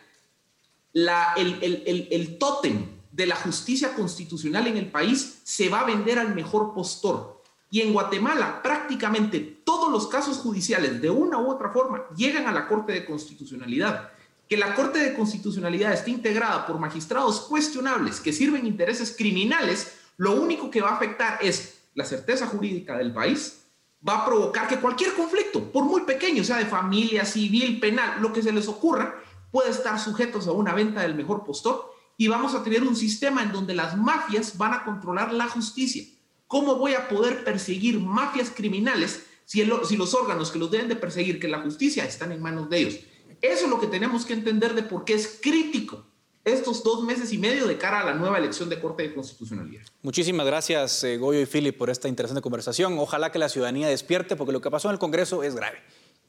el, 0.93 2.07
el, 2.09 2.37
tótem 2.37 2.87
de 3.15 3.25
la 3.25 3.37
justicia 3.37 3.95
constitucional 3.95 4.67
en 4.67 4.75
el 4.75 4.91
país 4.91 5.39
se 5.43 5.69
va 5.69 5.79
a 5.79 5.85
vender 5.85 6.19
al 6.19 6.35
mejor 6.35 6.73
postor. 6.73 7.41
Y 7.71 7.79
en 7.79 7.93
Guatemala 7.93 8.61
prácticamente 8.61 9.39
todos 9.39 9.89
los 9.89 10.07
casos 10.07 10.37
judiciales 10.37 11.01
de 11.01 11.09
una 11.09 11.37
u 11.37 11.49
otra 11.49 11.71
forma 11.71 12.03
llegan 12.15 12.45
a 12.45 12.51
la 12.51 12.67
Corte 12.67 12.91
de 12.91 13.05
Constitucionalidad. 13.05 14.11
Que 14.49 14.57
la 14.57 14.75
Corte 14.75 14.99
de 14.99 15.13
Constitucionalidad 15.13 15.93
esté 15.93 16.11
integrada 16.11 16.67
por 16.67 16.77
magistrados 16.77 17.39
cuestionables 17.41 18.19
que 18.19 18.33
sirven 18.33 18.67
intereses 18.67 19.15
criminales, 19.17 19.93
lo 20.17 20.33
único 20.33 20.69
que 20.69 20.81
va 20.81 20.89
a 20.89 20.95
afectar 20.95 21.39
es 21.41 21.79
la 21.93 22.03
certeza 22.03 22.47
jurídica 22.47 22.97
del 22.97 23.13
país, 23.13 23.61
va 24.07 24.19
a 24.19 24.25
provocar 24.25 24.67
que 24.67 24.79
cualquier 24.81 25.13
conflicto, 25.13 25.71
por 25.71 25.85
muy 25.85 26.01
pequeño, 26.01 26.43
sea 26.43 26.57
de 26.57 26.65
familia, 26.65 27.23
civil, 27.23 27.79
penal, 27.79 28.21
lo 28.21 28.33
que 28.33 28.43
se 28.43 28.51
les 28.51 28.67
ocurra, 28.67 29.15
puede 29.51 29.71
estar 29.71 29.97
sujetos 29.99 30.47
a 30.47 30.51
una 30.51 30.73
venta 30.73 31.01
del 31.01 31.15
mejor 31.15 31.45
postor 31.45 31.94
y 32.17 32.27
vamos 32.27 32.55
a 32.55 32.63
tener 32.63 32.83
un 32.83 32.95
sistema 32.95 33.43
en 33.43 33.51
donde 33.51 33.73
las 33.73 33.97
mafias 33.97 34.57
van 34.57 34.73
a 34.73 34.83
controlar 34.83 35.33
la 35.33 35.47
justicia. 35.47 36.05
¿Cómo 36.47 36.75
voy 36.75 36.93
a 36.93 37.09
poder 37.09 37.43
perseguir 37.43 37.99
mafias 37.99 38.49
criminales 38.49 39.25
si, 39.45 39.63
los 39.63 40.13
órganos 40.13 40.51
que 40.51 40.59
los 40.59 40.71
deben 40.71 40.87
de 40.87 40.95
perseguir, 40.95 41.39
que 41.39 41.47
la 41.47 41.61
justicia, 41.61 42.05
están 42.05 42.31
en 42.31 42.41
manos 42.41 42.69
de 42.69 42.77
ellos? 42.77 42.99
Eso 43.41 43.65
es 43.65 43.69
lo 43.69 43.79
que 43.79 43.87
tenemos 43.87 44.25
que 44.25 44.33
entender 44.33 44.73
de 44.73 44.83
por 44.83 45.05
qué 45.05 45.13
es 45.13 45.39
crítico 45.41 46.05
estos 46.45 46.83
dos 46.83 47.03
meses 47.03 47.33
y 47.33 47.39
medio 47.39 47.65
de 47.67 47.77
cara 47.77 48.01
a 48.01 48.05
la 48.05 48.13
nueva 48.13 48.37
elección 48.37 48.69
de 48.69 48.79
Corte 48.79 49.03
de 49.03 49.15
Constitucionalidad. 49.15 49.81
Muchísimas 50.03 50.45
gracias, 50.45 51.03
eh, 51.03 51.17
Goyo 51.17 51.41
y 51.41 51.47
Philip, 51.47 51.75
por 51.75 51.89
esta 51.89 52.07
interesante 52.07 52.41
conversación. 52.41 52.97
Ojalá 52.99 53.31
que 53.31 53.39
la 53.39 53.49
ciudadanía 53.49 53.87
despierte, 53.87 54.35
porque 54.35 54.53
lo 54.53 54.61
que 54.61 54.69
pasó 54.69 54.89
en 54.89 54.93
el 54.93 54.99
Congreso 54.99 55.41
es 55.41 55.55
grave. 55.55 55.79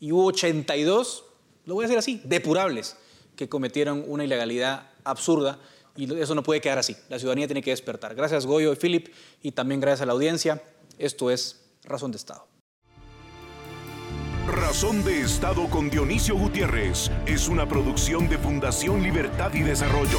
Y 0.00 0.12
hubo 0.12 0.24
82, 0.26 1.24
lo 1.66 1.74
voy 1.74 1.84
a 1.84 1.88
decir 1.88 1.98
así, 1.98 2.20
depurables 2.24 2.96
que 3.36 3.50
cometieron 3.50 4.04
una 4.08 4.24
ilegalidad 4.24 4.88
absurda 5.04 5.58
y 5.96 6.12
eso 6.20 6.34
no 6.34 6.42
puede 6.42 6.60
quedar 6.60 6.78
así. 6.78 6.96
La 7.08 7.18
ciudadanía 7.18 7.46
tiene 7.46 7.62
que 7.62 7.70
despertar. 7.70 8.14
Gracias 8.14 8.46
Goyo 8.46 8.72
y 8.72 8.76
Philip 8.76 9.08
y 9.42 9.52
también 9.52 9.80
gracias 9.80 10.02
a 10.02 10.06
la 10.06 10.12
audiencia. 10.12 10.62
Esto 10.98 11.30
es 11.30 11.60
Razón 11.84 12.10
de 12.10 12.18
Estado. 12.18 12.46
Razón 14.46 15.02
de 15.04 15.22
Estado 15.22 15.68
con 15.68 15.90
Dionisio 15.90 16.36
Gutiérrez 16.36 17.10
es 17.26 17.48
una 17.48 17.68
producción 17.68 18.28
de 18.28 18.38
Fundación 18.38 19.02
Libertad 19.02 19.52
y 19.54 19.62
Desarrollo. 19.62 20.18